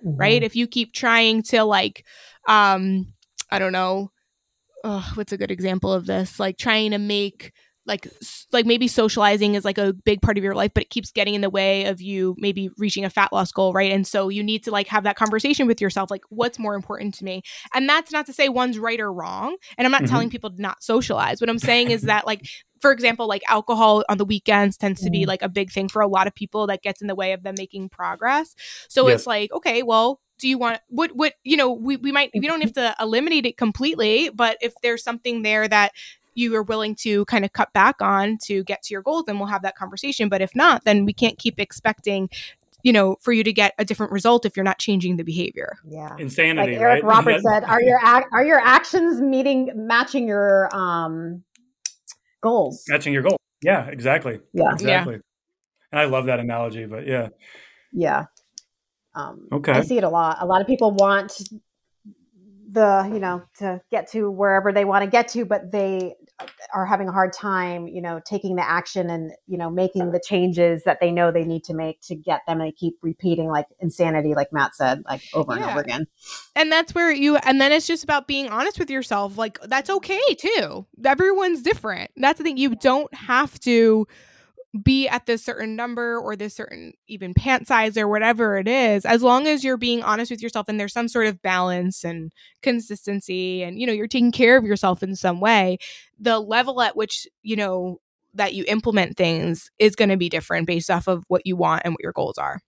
mm-hmm. 0.05 0.17
right? 0.17 0.43
If 0.43 0.57
you 0.57 0.67
keep 0.67 0.93
trying 0.93 1.45
to, 1.45 1.63
like, 1.63 2.05
um, 2.49 3.15
I 3.49 3.61
don't 3.61 3.73
know, 3.73 4.11
what's 5.15 5.33
a 5.33 5.39
good 5.39 5.53
example 5.53 5.93
of 5.93 6.07
this? 6.07 6.41
Like 6.41 6.59
trying 6.59 6.91
to 6.91 6.99
make 6.99 7.53
like 7.87 8.07
like 8.53 8.67
maybe 8.67 8.87
socializing 8.87 9.55
is 9.55 9.65
like 9.65 9.79
a 9.79 9.93
big 9.93 10.23
part 10.23 10.39
of 10.39 10.45
your 10.45 10.55
life 10.55 10.71
but 10.75 10.83
it 10.83 10.91
keeps 10.91 11.11
getting 11.11 11.35
in 11.35 11.41
the 11.41 11.51
way 11.51 11.87
of 11.87 12.01
you 12.01 12.35
maybe 12.39 12.71
reaching 12.79 13.05
a 13.05 13.11
fat 13.11 13.33
loss 13.33 13.51
goal 13.51 13.73
right 13.73 13.93
and 13.93 14.07
so 14.07 14.29
you 14.29 14.43
need 14.43 14.63
to 14.63 14.71
like 14.71 14.87
have 14.87 15.05
that 15.05 15.17
conversation 15.17 15.67
with 15.67 15.81
yourself 15.81 16.11
like 16.11 16.23
what's 16.29 16.59
more 16.59 16.75
important 16.75 17.15
to 17.15 17.25
me 17.25 17.43
and 17.75 17.89
that's 17.89 18.13
not 18.13 18.27
to 18.27 18.33
say 18.33 18.49
one's 18.49 18.79
right 18.79 19.01
or 19.01 19.13
wrong 19.13 19.57
and 19.77 19.87
i'm 19.87 19.93
not 19.93 20.03
mm-hmm. 20.03 20.11
telling 20.11 20.31
people 20.31 20.51
to 20.51 20.61
not 20.61 20.83
socialize 20.83 21.41
what 21.41 21.51
i'm 21.51 21.59
saying 21.59 21.91
is 21.91 22.03
that 22.03 22.27
like 22.27 22.47
for 22.81 22.93
example 22.93 23.27
like 23.27 23.43
alcohol 23.49 24.05
on 24.09 24.19
the 24.19 24.25
weekends 24.25 24.77
tends 24.77 25.01
to 25.01 25.11
be 25.11 25.21
mm-hmm. 25.21 25.29
like 25.29 25.43
a 25.43 25.49
big 25.49 25.71
thing 25.71 25.89
for 25.89 26.03
a 26.03 26.09
lot 26.09 26.27
of 26.27 26.35
people 26.35 26.67
that 26.67 26.83
gets 26.83 27.01
in 27.01 27.09
the 27.09 27.15
way 27.15 27.33
of 27.33 27.43
them 27.43 27.55
making 27.59 27.89
progress 27.89 28.55
so 28.89 29.09
yes. 29.09 29.21
it's 29.21 29.27
like 29.27 29.53
okay 29.53 29.83
well 29.83 30.21
do 30.39 30.49
you 30.49 30.59
want 30.59 30.81
what 30.89 31.13
what 31.15 31.35
you 31.45 31.57
know 31.57 31.73
we, 31.73 31.97
we 31.97 32.13
might 32.13 32.31
we 32.35 32.47
don't 32.47 32.63
have 32.63 32.73
to 32.73 32.95
eliminate 33.01 33.47
it 33.47 33.57
completely 33.57 34.29
but 34.35 34.57
if 34.61 34.75
there's 34.83 35.03
something 35.03 35.43
there 35.43 35.67
that 35.67 35.93
you 36.35 36.55
are 36.57 36.63
willing 36.63 36.95
to 36.97 37.25
kind 37.27 37.45
of 37.45 37.53
cut 37.53 37.73
back 37.73 38.01
on 38.01 38.39
to 38.45 38.65
get 38.65 38.83
to 38.85 38.95
your 38.95 39.03
goals, 39.03 39.25
then 39.27 39.39
we'll 39.39 39.49
have 39.49 39.63
that 39.63 39.77
conversation. 39.77 40.29
But 40.29 40.41
if 40.41 40.55
not, 40.55 40.85
then 40.85 41.05
we 41.05 41.13
can't 41.13 41.39
keep 41.39 41.59
expecting 41.59 42.29
you 42.83 42.93
know, 42.93 43.17
for 43.21 43.33
you 43.33 43.45
to 43.45 43.53
get 43.53 43.75
a 43.79 43.85
different 43.85 44.13
result 44.13 44.45
if 44.45 44.57
you're 44.57 44.65
not 44.65 44.79
changing 44.79 45.17
the 45.17 45.23
behavior. 45.23 45.79
Yeah, 45.89 46.17
insanity. 46.19 46.73
Like 46.73 46.81
Eric 46.81 47.05
right? 47.05 47.05
Roberts 47.17 47.45
said, 47.49 47.65
"Are 47.65 47.81
your 47.81 47.99
ac- 47.99 48.27
are 48.33 48.45
your 48.45 48.59
actions 48.59 49.21
meeting 49.21 49.71
matching 49.75 50.27
your 50.27 50.69
um 50.75 51.45
goals? 52.41 52.85
Matching 52.89 53.13
your 53.13 53.23
goal? 53.23 53.37
Yeah, 53.63 53.87
exactly. 53.87 54.41
Yeah, 54.53 54.73
exactly. 54.73 55.15
Yeah. 55.15 55.21
And 55.93 56.01
I 56.01 56.05
love 56.07 56.27
that 56.27 56.41
analogy, 56.41 56.87
but 56.87 57.07
yeah, 57.07 57.29
yeah. 57.93 58.25
Um, 59.15 59.49
okay, 59.53 59.73
I 59.73 59.83
see 59.83 59.99
it 59.99 60.05
a 60.05 60.09
lot. 60.09 60.39
A 60.41 60.47
lot 60.47 60.61
of 60.61 60.67
people 60.67 60.93
want 60.93 61.41
the 62.73 63.09
you 63.13 63.21
know 63.21 63.43
to 63.59 63.81
get 63.91 64.11
to 64.11 64.31
wherever 64.31 64.73
they 64.73 64.85
want 64.85 65.05
to 65.05 65.11
get 65.11 65.29
to 65.29 65.45
but 65.45 65.71
they 65.71 66.15
are 66.75 66.87
having 66.87 67.09
a 67.09 67.13
hard 67.13 67.33
time 67.33 67.87
you 67.87 68.01
know 68.01 68.21
taking 68.25 68.57
the 68.57 68.69
action 68.69 69.11
and 69.11 69.33
you 69.47 69.59
know 69.59 69.71
making 69.71 70.13
the 70.13 70.21
changes 70.25 70.85
that 70.85 70.99
they 71.01 71.11
know 71.11 71.31
they 71.31 71.45
need 71.45 71.65
to 71.65 71.75
make 71.75 72.01
to 72.01 72.15
get 72.15 72.41
them 72.47 72.61
and 72.61 72.69
they 72.69 72.73
keep 72.73 72.97
repeating 73.03 73.49
like 73.49 73.67
insanity 73.81 74.35
like 74.35 74.53
matt 74.53 74.75
said 74.75 75.03
like 75.09 75.23
over 75.35 75.55
yeah. 75.55 75.63
and 75.63 75.71
over 75.71 75.81
again. 75.81 76.07
And 76.55 76.71
that's 76.71 76.95
where 76.95 77.11
you 77.11 77.37
and 77.37 77.61
then 77.61 77.73
it's 77.73 77.87
just 77.87 78.05
about 78.05 78.27
being 78.27 78.49
honest 78.49 78.79
with 78.79 78.91
yourself 78.91 79.37
like 79.37 79.59
that's 79.63 79.91
okay 79.91 80.21
too. 80.39 80.87
Everyone's 81.05 81.63
different. 81.63 82.11
That's 82.17 82.39
the 82.39 82.45
thing 82.45 82.57
you 82.57 82.75
don't 82.77 83.13
have 83.15 83.59
to 83.61 84.07
be 84.81 85.07
at 85.07 85.27
this 85.27 85.45
certain 85.45 85.77
number 85.77 86.19
or 86.19 86.35
this 86.35 86.55
certain 86.55 86.95
even 87.07 87.35
pant 87.35 87.67
size 87.67 87.99
or 87.99 88.09
whatever 88.09 88.57
it 88.57 88.67
is 88.67 89.05
as 89.05 89.23
long 89.23 89.47
as 89.47 89.63
you're 89.63 89.77
being 89.77 90.03
honest 90.03 90.31
with 90.31 90.43
yourself 90.43 90.67
and 90.67 90.81
there's 90.81 90.95
some 90.95 91.09
sort 91.09 91.27
of 91.27 91.43
balance 91.43 92.05
and 92.05 92.33
consistency 92.63 93.63
and 93.63 93.79
you 93.79 93.87
know 93.87 93.93
you're 93.93 94.07
taking 94.07 94.33
care 94.33 94.57
of 94.57 94.65
yourself 94.65 95.03
in 95.03 95.15
some 95.15 95.41
way 95.41 95.77
the 96.19 96.39
level 96.39 96.81
at 96.81 96.97
which 96.97 97.27
you 97.43 97.55
know 97.55 98.01
that 98.35 98.55
you 98.55 98.65
implement 98.67 99.17
things 99.17 99.71
is 99.79 99.95
going 99.95 100.09
to 100.09 100.17
be 100.17 100.29
different 100.29 100.67
based 100.67 100.91
off 100.91 101.07
of 101.07 101.23
what 101.29 101.47
you 101.47 101.55
want 101.55 101.83
and 101.85 101.93
what 101.93 102.03
your 102.03 102.13
goals 102.13 102.39
are. 102.39 102.61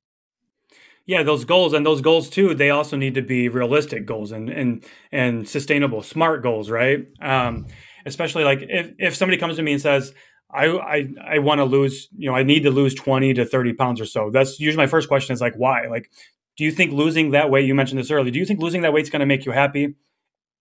Yeah 1.06 1.22
those 1.22 1.44
goals 1.44 1.72
and 1.72 1.86
those 1.86 2.00
goals 2.00 2.28
too 2.28 2.54
they 2.54 2.70
also 2.70 2.96
need 2.96 3.14
to 3.14 3.22
be 3.22 3.48
realistic 3.48 4.04
goals 4.04 4.32
and 4.32 4.50
and 4.50 4.84
and 5.10 5.48
sustainable 5.48 6.02
smart 6.02 6.42
goals 6.42 6.70
right? 6.70 7.06
Um 7.20 7.66
especially 8.06 8.44
like 8.44 8.60
if 8.62 8.92
if 8.98 9.14
somebody 9.14 9.38
comes 9.38 9.56
to 9.56 9.62
me 9.62 9.72
and 9.72 9.80
says 9.80 10.12
I 10.50 10.66
I, 10.66 11.08
I 11.36 11.38
want 11.38 11.58
to 11.58 11.64
lose, 11.64 12.08
you 12.16 12.30
know, 12.30 12.36
I 12.36 12.42
need 12.42 12.62
to 12.62 12.70
lose 12.70 12.94
20 12.94 13.34
to 13.34 13.44
30 13.44 13.72
pounds 13.74 14.00
or 14.00 14.06
so. 14.06 14.30
That's 14.30 14.60
usually 14.60 14.82
my 14.82 14.86
first 14.86 15.08
question 15.08 15.32
is 15.32 15.40
like, 15.40 15.54
why? 15.56 15.86
Like, 15.88 16.10
do 16.56 16.64
you 16.64 16.70
think 16.70 16.92
losing 16.92 17.32
that 17.32 17.50
weight, 17.50 17.66
you 17.66 17.74
mentioned 17.74 17.98
this 17.98 18.10
earlier, 18.10 18.30
do 18.30 18.38
you 18.38 18.46
think 18.46 18.60
losing 18.60 18.82
that 18.82 18.92
weight 18.92 19.02
is 19.02 19.10
going 19.10 19.20
to 19.20 19.26
make 19.26 19.44
you 19.44 19.52
happy? 19.52 19.94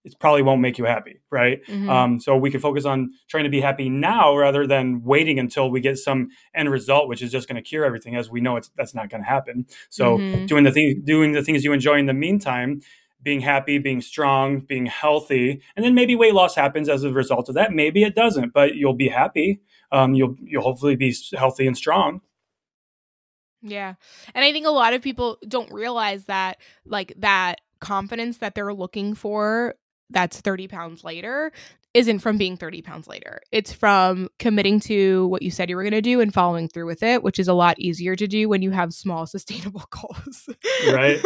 it 0.04 0.19
probably 0.19 0.41
won't 0.41 0.62
make 0.62 0.78
you 0.78 0.86
happy, 0.86 1.22
right? 1.32 1.65
Mm-hmm. 1.65 1.89
Um, 1.89 2.19
so 2.19 2.36
we 2.36 2.52
can 2.52 2.60
focus 2.60 2.84
on 2.86 3.12
trying 3.30 3.46
to 3.46 3.50
be 3.50 3.62
happy 3.62 3.89
now 3.89 4.36
rather 4.36 4.67
than 4.67 5.02
waiting 5.04 5.39
until 5.39 5.72
we 5.72 5.80
get 5.80 5.98
some 5.98 6.30
end 6.54 6.69
result, 6.69 7.08
which 7.08 7.22
is 7.22 7.32
just 7.32 7.48
going 7.48 7.56
to 7.56 7.62
cure 7.62 7.86
everything. 7.86 8.15
As 8.15 8.30
we 8.30 8.41
know, 8.41 8.58
it's 8.58 8.69
that's 8.76 8.93
not 8.93 9.10
going 9.10 9.24
to 9.24 9.30
happen. 9.30 9.65
So 9.89 10.17
mm-hmm. 10.17 10.46
doing 10.46 10.65
the 10.65 10.72
thing, 10.72 11.02
doing 11.06 11.32
the 11.32 11.41
things 11.41 11.63
you 11.63 11.72
enjoy 11.72 11.98
in 12.00 12.08
the 12.08 12.13
meantime, 12.13 12.82
being 13.22 13.39
happy, 13.39 13.78
being 13.78 14.02
strong, 14.02 14.60
being 14.60 14.88
healthy, 14.88 15.62
and 15.76 15.86
then 15.86 15.96
maybe 15.96 16.15
weight 16.15 16.34
loss 16.34 16.56
happens 16.56 16.89
as 16.89 17.06
a 17.06 17.12
result 17.12 17.48
of 17.48 17.56
that. 17.56 17.72
Maybe 17.72 18.04
it 18.04 18.13
doesn't, 18.13 18.54
but 18.54 18.76
you'll 18.76 18.93
be 18.93 19.08
happy. 19.08 19.62
Um, 19.94 20.14
you'll 20.14 20.36
you'll 20.42 20.64
hopefully 20.64 20.96
be 20.98 21.16
healthy 21.38 21.68
and 21.68 21.78
strong. 21.78 22.22
Yeah. 23.62 23.94
And 24.36 24.44
I 24.44 24.52
think 24.52 24.68
a 24.68 24.72
lot 24.72 24.94
of 24.94 25.02
people 25.02 25.38
don't 25.48 25.72
realize 25.72 26.26
that 26.26 26.58
like 26.86 27.14
that 27.20 27.62
confidence 27.80 28.40
that 28.40 28.56
they're 28.56 28.74
looking 28.74 29.14
for 29.16 29.76
that's 30.10 30.42
30 30.42 30.68
pounds 30.68 31.04
later 31.04 31.52
isn't 31.94 32.20
from 32.20 32.38
being 32.38 32.58
30 32.58 32.82
pounds 32.82 33.08
later. 33.08 33.40
It's 33.52 33.72
from 33.72 34.30
committing 34.40 34.80
to 34.82 35.28
what 35.28 35.44
you 35.44 35.52
said 35.52 35.70
you 35.70 35.76
were 35.76 35.84
going 35.84 35.92
to 35.92 36.02
do 36.02 36.22
and 36.22 36.34
following 36.34 36.68
through 36.68 36.88
with 36.88 37.04
it, 37.04 37.24
which 37.24 37.40
is 37.40 37.48
a 37.48 37.54
lot 37.54 37.80
easier 37.80 38.16
to 38.16 38.28
do 38.28 38.50
when 38.50 38.62
you 38.62 38.72
have 38.72 38.94
small, 38.94 39.26
sustainable 39.28 39.86
goals. 39.90 40.50
right. 40.92 41.20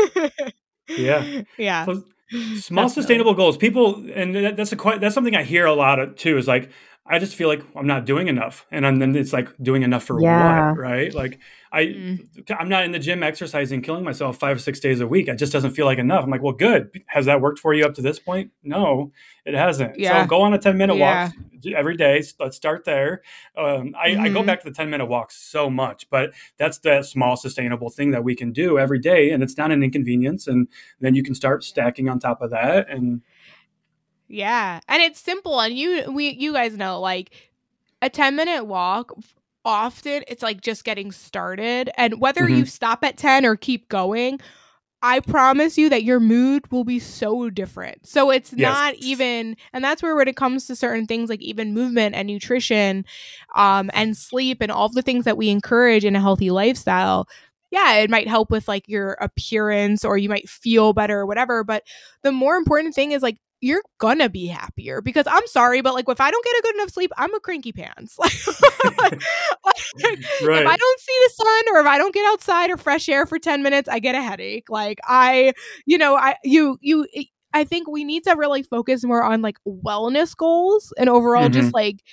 Yeah. 0.89 1.41
Yeah. 1.57 1.85
So 1.85 1.93
small, 1.93 2.85
Definitely. 2.85 2.89
sustainable 2.89 3.33
goals. 3.33 3.57
People, 3.57 4.05
and 4.13 4.57
that's 4.57 4.71
a 4.71 4.75
quite, 4.75 5.01
that's 5.01 5.15
something 5.15 5.35
I 5.35 5.43
hear 5.43 5.65
a 5.65 5.73
lot 5.73 5.99
of 5.99 6.15
too 6.17 6.37
is 6.37 6.47
like, 6.47 6.69
I 7.09 7.19
just 7.19 7.35
feel 7.35 7.47
like 7.47 7.63
I'm 7.75 7.87
not 7.87 8.05
doing 8.05 8.27
enough. 8.27 8.65
And 8.71 9.01
then 9.01 9.15
it's 9.15 9.31
like 9.31 9.49
doing 9.61 9.83
enough 9.83 10.03
for 10.03 10.21
yeah. 10.21 10.71
what, 10.71 10.77
right? 10.77 11.13
Like 11.13 11.39
I 11.71 11.83
mm. 11.85 12.51
I'm 12.59 12.69
not 12.69 12.83
in 12.83 12.91
the 12.91 12.99
gym 12.99 13.23
exercising, 13.23 13.81
killing 13.81 14.03
myself 14.03 14.37
five 14.37 14.57
or 14.57 14.59
six 14.59 14.79
days 14.79 14.99
a 14.99 15.07
week. 15.07 15.27
It 15.27 15.35
just 15.35 15.53
doesn't 15.53 15.71
feel 15.71 15.85
like 15.85 15.99
enough. 15.99 16.23
I'm 16.23 16.29
like, 16.29 16.41
well, 16.41 16.53
good. 16.53 16.89
Has 17.07 17.25
that 17.25 17.41
worked 17.41 17.59
for 17.59 17.73
you 17.73 17.85
up 17.85 17.93
to 17.95 18.01
this 18.01 18.19
point? 18.19 18.51
No, 18.63 19.11
it 19.45 19.53
hasn't. 19.53 19.99
Yeah. 19.99 20.23
So 20.23 20.27
go 20.27 20.41
on 20.41 20.53
a 20.53 20.57
10 20.57 20.77
minute 20.77 20.97
yeah. 20.97 21.25
walk 21.25 21.35
every 21.75 21.95
day. 21.95 22.23
Let's 22.39 22.57
start 22.57 22.85
there. 22.85 23.21
Um, 23.57 23.95
I, 23.97 24.09
mm-hmm. 24.09 24.21
I, 24.21 24.29
go 24.29 24.39
mm-hmm. 24.39 24.47
back 24.47 24.61
to 24.63 24.69
the 24.69 24.75
10 24.75 24.89
minute 24.89 25.05
walk 25.05 25.31
so 25.31 25.69
much, 25.69 26.09
but 26.09 26.31
that's 26.57 26.79
that 26.79 27.05
small 27.05 27.37
sustainable 27.37 27.89
thing 27.89 28.11
that 28.11 28.23
we 28.23 28.35
can 28.35 28.51
do 28.51 28.77
every 28.77 28.99
day. 28.99 29.31
And 29.31 29.43
it's 29.43 29.57
not 29.57 29.71
an 29.71 29.83
inconvenience. 29.83 30.47
And 30.47 30.67
then 30.99 31.15
you 31.15 31.23
can 31.23 31.35
start 31.35 31.63
stacking 31.63 32.09
on 32.09 32.19
top 32.19 32.41
of 32.41 32.51
that. 32.51 32.89
And 32.89 33.21
yeah. 34.27 34.79
And 34.87 35.01
it's 35.01 35.19
simple 35.19 35.59
and 35.59 35.77
you 35.77 36.11
we 36.11 36.29
you 36.29 36.53
guys 36.53 36.77
know 36.77 36.99
like 36.99 37.31
a 38.01 38.09
10 38.09 38.35
minute 38.35 38.65
walk 38.65 39.11
often 39.65 40.23
it's 40.27 40.43
like 40.43 40.61
just 40.61 40.85
getting 40.85 41.11
started 41.11 41.89
and 41.97 42.21
whether 42.21 42.43
mm-hmm. 42.43 42.59
you 42.59 42.65
stop 42.65 43.03
at 43.03 43.17
10 43.17 43.45
or 43.45 43.55
keep 43.55 43.89
going 43.89 44.39
I 45.03 45.19
promise 45.19 45.77
you 45.77 45.89
that 45.89 46.03
your 46.03 46.19
mood 46.19 46.71
will 46.71 46.83
be 46.83 46.97
so 46.97 47.51
different. 47.51 48.07
So 48.07 48.31
it's 48.31 48.51
yes. 48.51 48.73
not 48.73 48.95
even, 48.95 49.55
and 49.71 49.83
that's 49.83 50.01
where 50.01 50.15
when 50.15 50.27
it 50.27 50.35
comes 50.35 50.65
to 50.65 50.75
certain 50.75 51.05
things 51.05 51.29
like 51.29 51.41
even 51.41 51.73
movement 51.73 52.15
and 52.15 52.27
nutrition, 52.27 53.05
um, 53.53 53.91
and 53.93 54.17
sleep 54.17 54.57
and 54.59 54.71
all 54.71 54.89
the 54.89 55.03
things 55.03 55.25
that 55.25 55.37
we 55.37 55.49
encourage 55.49 56.03
in 56.03 56.15
a 56.15 56.19
healthy 56.19 56.49
lifestyle, 56.49 57.27
yeah, 57.69 57.95
it 57.95 58.09
might 58.09 58.27
help 58.27 58.49
with 58.49 58.67
like 58.67 58.87
your 58.87 59.13
appearance 59.21 60.03
or 60.03 60.17
you 60.17 60.29
might 60.29 60.49
feel 60.49 60.93
better 60.93 61.19
or 61.19 61.25
whatever. 61.27 61.63
But 61.63 61.83
the 62.23 62.31
more 62.31 62.55
important 62.55 62.95
thing 62.95 63.11
is 63.11 63.21
like 63.21 63.37
you're 63.61 63.81
gonna 63.97 64.29
be 64.29 64.47
happier 64.47 65.01
because 65.01 65.25
I'm 65.27 65.45
sorry, 65.47 65.81
but 65.81 65.93
like 65.93 66.05
if 66.07 66.21
I 66.21 66.29
don't 66.29 66.45
get 66.45 66.57
a 66.57 66.61
good 66.61 66.75
enough 66.75 66.89
sleep, 66.89 67.11
I'm 67.17 67.33
a 67.33 67.39
cranky 67.39 67.71
pants. 67.71 68.17
like, 68.19 68.33
like, 69.03 69.21
right. 70.43 70.61
if 70.61 70.67
I 70.67 70.77
don't 70.77 70.99
see 70.99 71.19
the 71.23 71.31
sun 71.33 71.75
or 71.75 71.79
if 71.79 71.87
I 71.87 71.97
don't 71.97 72.13
get 72.13 72.25
outside 72.31 72.69
or 72.69 72.77
fresh 72.77 73.09
air 73.09 73.25
for 73.25 73.39
10 73.39 73.63
minutes, 73.63 73.89
I 73.89 73.99
get 73.99 74.15
a 74.15 74.21
headache. 74.21 74.69
Like 74.69 74.99
I, 75.05 75.53
you 75.85 75.97
know, 75.97 76.15
I 76.15 76.35
you 76.43 76.77
you 76.81 77.07
I 77.53 77.63
think 77.63 77.87
we 77.87 78.03
need 78.03 78.23
to 78.25 78.35
really 78.35 78.63
focus 78.63 79.03
more 79.03 79.23
on 79.23 79.41
like 79.41 79.57
wellness 79.67 80.35
goals 80.35 80.93
and 80.97 81.09
overall 81.09 81.45
mm-hmm. 81.45 81.53
just 81.53 81.73
like 81.73 82.03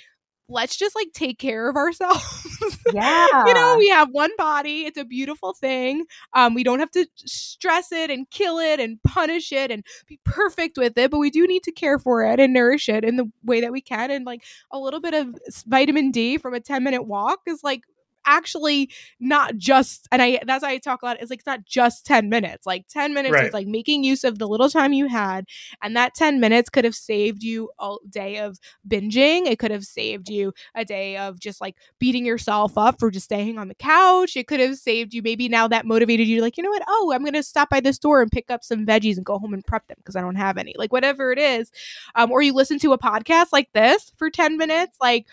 let's 0.47 0.75
just 0.75 0.95
like 0.95 1.07
take 1.13 1.39
care 1.39 1.69
of 1.69 1.75
ourselves. 1.75 2.47
Yeah. 2.93 3.27
you 3.47 3.53
know, 3.53 3.75
we 3.77 3.89
have 3.89 4.09
one 4.11 4.31
body. 4.37 4.85
It's 4.85 4.97
a 4.97 5.05
beautiful 5.05 5.53
thing. 5.53 6.05
Um, 6.33 6.53
we 6.53 6.63
don't 6.63 6.79
have 6.79 6.91
to 6.91 7.07
stress 7.17 7.91
it 7.91 8.09
and 8.11 8.29
kill 8.29 8.59
it 8.59 8.79
and 8.79 9.01
punish 9.03 9.51
it 9.51 9.71
and 9.71 9.83
be 10.07 10.19
perfect 10.23 10.77
with 10.77 10.97
it, 10.97 11.11
but 11.11 11.19
we 11.19 11.29
do 11.29 11.47
need 11.47 11.63
to 11.63 11.71
care 11.71 11.97
for 11.97 12.23
it 12.23 12.39
and 12.39 12.53
nourish 12.53 12.89
it 12.89 13.03
in 13.03 13.15
the 13.15 13.29
way 13.43 13.61
that 13.61 13.71
we 13.71 13.81
can. 13.81 14.11
And 14.11 14.25
like 14.25 14.43
a 14.71 14.79
little 14.79 15.01
bit 15.01 15.13
of 15.13 15.35
vitamin 15.65 16.11
D 16.11 16.37
from 16.37 16.53
a 16.53 16.59
10 16.59 16.83
minute 16.83 17.03
walk 17.03 17.39
is 17.47 17.63
like 17.63 17.81
actually 18.25 18.89
not 19.19 19.57
just 19.57 20.07
and 20.11 20.21
I 20.21 20.39
that's 20.45 20.63
why 20.63 20.71
I 20.71 20.77
talk 20.77 21.01
a 21.01 21.05
lot. 21.05 21.17
It's 21.21 21.29
like 21.29 21.39
it's 21.39 21.45
not 21.45 21.65
just 21.65 22.05
10 22.05 22.29
minutes. 22.29 22.65
Like 22.65 22.87
10 22.87 23.13
minutes 23.13 23.33
right. 23.33 23.47
is 23.47 23.53
like 23.53 23.67
making 23.67 24.03
use 24.03 24.23
of 24.23 24.39
the 24.39 24.47
little 24.47 24.69
time 24.69 24.93
you 24.93 25.07
had. 25.07 25.45
And 25.81 25.95
that 25.95 26.15
10 26.15 26.39
minutes 26.39 26.69
could 26.69 26.85
have 26.85 26.95
saved 26.95 27.43
you 27.43 27.69
a 27.79 27.95
day 28.09 28.37
of 28.37 28.59
binging. 28.87 29.47
It 29.47 29.59
could 29.59 29.71
have 29.71 29.83
saved 29.83 30.29
you 30.29 30.53
a 30.75 30.85
day 30.85 31.17
of 31.17 31.39
just 31.39 31.61
like 31.61 31.75
beating 31.99 32.25
yourself 32.25 32.77
up 32.77 32.99
for 32.99 33.11
just 33.11 33.25
staying 33.25 33.57
on 33.57 33.67
the 33.67 33.75
couch. 33.75 34.35
It 34.35 34.47
could 34.47 34.59
have 34.59 34.77
saved 34.77 35.13
you 35.13 35.21
maybe 35.21 35.49
now 35.49 35.67
that 35.67 35.85
motivated 35.85 36.27
you 36.27 36.41
like, 36.41 36.57
you 36.57 36.63
know 36.63 36.69
what? 36.69 36.83
Oh, 36.87 37.11
I'm 37.13 37.23
gonna 37.23 37.43
stop 37.43 37.69
by 37.69 37.79
the 37.79 37.93
store 37.93 38.21
and 38.21 38.31
pick 38.31 38.49
up 38.49 38.63
some 38.63 38.85
veggies 38.85 39.17
and 39.17 39.25
go 39.25 39.39
home 39.39 39.53
and 39.53 39.65
prep 39.65 39.87
them 39.87 39.97
because 39.99 40.15
I 40.15 40.21
don't 40.21 40.35
have 40.35 40.57
any. 40.57 40.73
Like 40.77 40.91
whatever 40.91 41.31
it 41.31 41.39
is. 41.39 41.71
Um, 42.15 42.31
or 42.31 42.41
you 42.41 42.53
listen 42.53 42.79
to 42.79 42.93
a 42.93 42.97
podcast 42.97 43.47
like 43.51 43.71
this 43.73 44.11
for 44.17 44.29
10 44.29 44.57
minutes, 44.57 44.97
like 45.01 45.27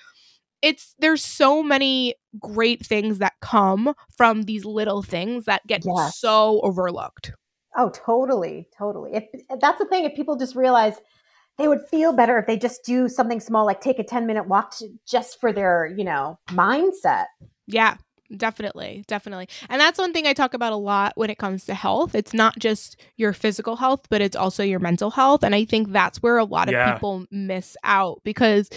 it's 0.62 0.94
there's 0.98 1.24
so 1.24 1.62
many 1.62 2.14
great 2.38 2.84
things 2.86 3.18
that 3.18 3.34
come 3.40 3.94
from 4.16 4.42
these 4.42 4.64
little 4.64 5.02
things 5.02 5.44
that 5.44 5.66
get 5.66 5.82
yes. 5.84 6.18
so 6.18 6.60
overlooked. 6.62 7.32
Oh, 7.76 7.90
totally, 7.90 8.68
totally. 8.76 9.12
If 9.14 9.60
that's 9.60 9.78
the 9.78 9.86
thing, 9.86 10.04
if 10.04 10.14
people 10.14 10.36
just 10.36 10.54
realize 10.54 11.00
they 11.58 11.68
would 11.68 11.82
feel 11.90 12.12
better 12.12 12.38
if 12.38 12.46
they 12.46 12.56
just 12.56 12.84
do 12.84 13.08
something 13.08 13.40
small, 13.40 13.66
like 13.66 13.80
take 13.80 13.98
a 13.98 14.04
10 14.04 14.26
minute 14.26 14.48
walk 14.48 14.76
to, 14.78 14.88
just 15.06 15.40
for 15.40 15.52
their, 15.52 15.86
you 15.86 16.04
know, 16.04 16.38
mindset. 16.50 17.26
Yeah, 17.66 17.96
definitely 18.36 19.04
definitely 19.06 19.46
and 19.68 19.80
that's 19.80 19.98
one 19.98 20.12
thing 20.12 20.26
i 20.26 20.32
talk 20.32 20.54
about 20.54 20.72
a 20.72 20.76
lot 20.76 21.12
when 21.16 21.28
it 21.28 21.36
comes 21.38 21.66
to 21.66 21.74
health 21.74 22.14
it's 22.14 22.32
not 22.32 22.58
just 22.58 22.96
your 23.16 23.32
physical 23.32 23.76
health 23.76 24.06
but 24.08 24.22
it's 24.22 24.36
also 24.36 24.62
your 24.62 24.78
mental 24.78 25.10
health 25.10 25.42
and 25.42 25.54
i 25.54 25.64
think 25.64 25.92
that's 25.92 26.22
where 26.22 26.38
a 26.38 26.44
lot 26.44 26.68
of 26.68 26.72
yeah. 26.72 26.94
people 26.94 27.26
miss 27.30 27.76
out 27.84 28.20
because 28.24 28.70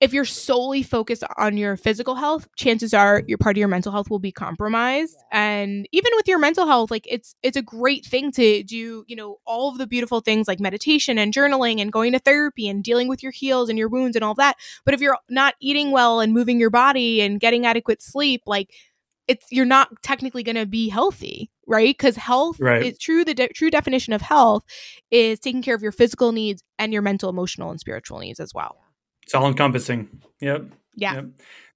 if 0.00 0.12
you're 0.12 0.24
solely 0.24 0.82
focused 0.82 1.24
on 1.36 1.56
your 1.56 1.76
physical 1.76 2.14
health, 2.14 2.48
chances 2.56 2.94
are 2.94 3.24
your 3.26 3.38
part 3.38 3.56
of 3.56 3.58
your 3.58 3.68
mental 3.68 3.90
health 3.90 4.08
will 4.08 4.20
be 4.20 4.30
compromised. 4.30 5.16
And 5.32 5.88
even 5.90 6.12
with 6.14 6.28
your 6.28 6.38
mental 6.38 6.66
health, 6.66 6.90
like 6.90 7.06
it's 7.10 7.34
it's 7.42 7.56
a 7.56 7.62
great 7.62 8.06
thing 8.06 8.30
to 8.32 8.62
do, 8.62 9.04
you 9.08 9.16
know, 9.16 9.38
all 9.44 9.70
of 9.70 9.78
the 9.78 9.88
beautiful 9.88 10.20
things 10.20 10.46
like 10.46 10.60
meditation 10.60 11.18
and 11.18 11.34
journaling 11.34 11.80
and 11.80 11.92
going 11.92 12.12
to 12.12 12.20
therapy 12.20 12.68
and 12.68 12.84
dealing 12.84 13.08
with 13.08 13.22
your 13.22 13.32
heels 13.32 13.68
and 13.68 13.78
your 13.78 13.88
wounds 13.88 14.14
and 14.14 14.24
all 14.24 14.34
that. 14.34 14.56
But 14.84 14.94
if 14.94 15.00
you're 15.00 15.18
not 15.28 15.54
eating 15.60 15.90
well 15.90 16.20
and 16.20 16.32
moving 16.32 16.60
your 16.60 16.70
body 16.70 17.20
and 17.20 17.40
getting 17.40 17.66
adequate 17.66 18.00
sleep, 18.00 18.42
like 18.46 18.72
it's 19.26 19.46
you're 19.50 19.66
not 19.66 19.90
technically 20.02 20.44
going 20.44 20.56
to 20.56 20.66
be 20.66 20.88
healthy 20.88 21.50
right 21.66 21.96
because 21.98 22.16
health 22.16 22.58
right. 22.60 22.82
is 22.82 22.98
true 22.98 23.24
the 23.24 23.34
de- 23.34 23.48
true 23.48 23.70
definition 23.70 24.14
of 24.14 24.22
health 24.22 24.64
is 25.10 25.38
taking 25.38 25.60
care 25.60 25.74
of 25.74 25.82
your 25.82 25.92
physical 25.92 26.32
needs 26.32 26.62
and 26.78 26.92
your 26.94 27.02
mental 27.02 27.28
emotional 27.28 27.70
and 27.70 27.78
spiritual 27.78 28.18
needs 28.20 28.40
as 28.40 28.54
well 28.54 28.78
it's 29.28 29.34
all 29.34 29.46
encompassing. 29.46 30.08
Yep. 30.40 30.70
Yeah. 30.96 31.14
Yep. 31.16 31.24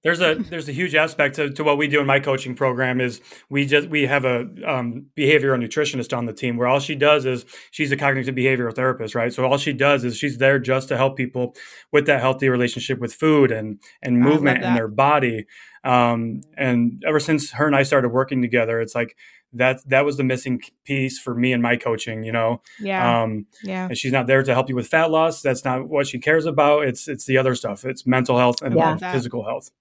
There's 0.01 0.21
a 0.21 0.33
there's 0.49 0.67
a 0.67 0.71
huge 0.71 0.95
aspect 0.95 1.35
to, 1.35 1.51
to 1.51 1.63
what 1.63 1.77
we 1.77 1.87
do 1.87 2.01
in 2.01 2.07
my 2.07 2.19
coaching 2.19 2.55
program 2.55 2.99
is 2.99 3.21
we 3.47 3.67
just 3.67 3.89
we 3.89 4.07
have 4.07 4.25
a 4.25 4.47
um, 4.65 5.05
behavioral 5.15 5.63
nutritionist 5.63 6.17
on 6.17 6.25
the 6.25 6.33
team 6.33 6.57
where 6.57 6.67
all 6.67 6.79
she 6.79 6.95
does 6.95 7.27
is 7.27 7.45
she's 7.69 7.91
a 7.91 7.95
cognitive 7.95 8.33
behavioral 8.33 8.73
therapist, 8.73 9.13
right? 9.13 9.31
So 9.31 9.45
all 9.45 9.59
she 9.59 9.71
does 9.71 10.03
is 10.03 10.17
she's 10.17 10.39
there 10.39 10.57
just 10.57 10.87
to 10.87 10.97
help 10.97 11.15
people 11.15 11.55
with 11.91 12.07
that 12.07 12.21
healthy 12.21 12.49
relationship 12.49 12.97
with 12.97 13.13
food 13.13 13.51
and 13.51 13.79
and 14.01 14.19
movement 14.19 14.63
in 14.63 14.73
their 14.73 14.87
body. 14.87 15.45
Um, 15.83 16.41
and 16.57 17.03
ever 17.07 17.19
since 17.19 17.51
her 17.51 17.67
and 17.67 17.75
I 17.75 17.83
started 17.83 18.09
working 18.09 18.41
together, 18.41 18.81
it's 18.81 18.95
like 18.95 19.15
that 19.53 19.87
that 19.87 20.05
was 20.05 20.17
the 20.17 20.23
missing 20.23 20.61
piece 20.83 21.19
for 21.19 21.35
me 21.35 21.53
and 21.53 21.61
my 21.61 21.75
coaching 21.75 22.23
you 22.23 22.31
know? 22.31 22.61
Yeah. 22.79 23.23
Um 23.23 23.47
yeah. 23.63 23.87
and 23.87 23.97
she's 23.97 24.11
not 24.11 24.27
there 24.27 24.43
to 24.43 24.53
help 24.53 24.69
you 24.69 24.75
with 24.75 24.87
fat 24.87 25.11
loss. 25.11 25.41
That's 25.41 25.63
not 25.63 25.87
what 25.87 26.07
she 26.07 26.19
cares 26.19 26.45
about. 26.45 26.85
It's 26.85 27.07
it's 27.07 27.25
the 27.25 27.37
other 27.37 27.55
stuff. 27.55 27.85
It's 27.85 28.05
mental 28.05 28.37
health 28.37 28.61
and 28.61 28.75
yeah. 28.75 28.97
physical 29.11 29.45
health. 29.45 29.71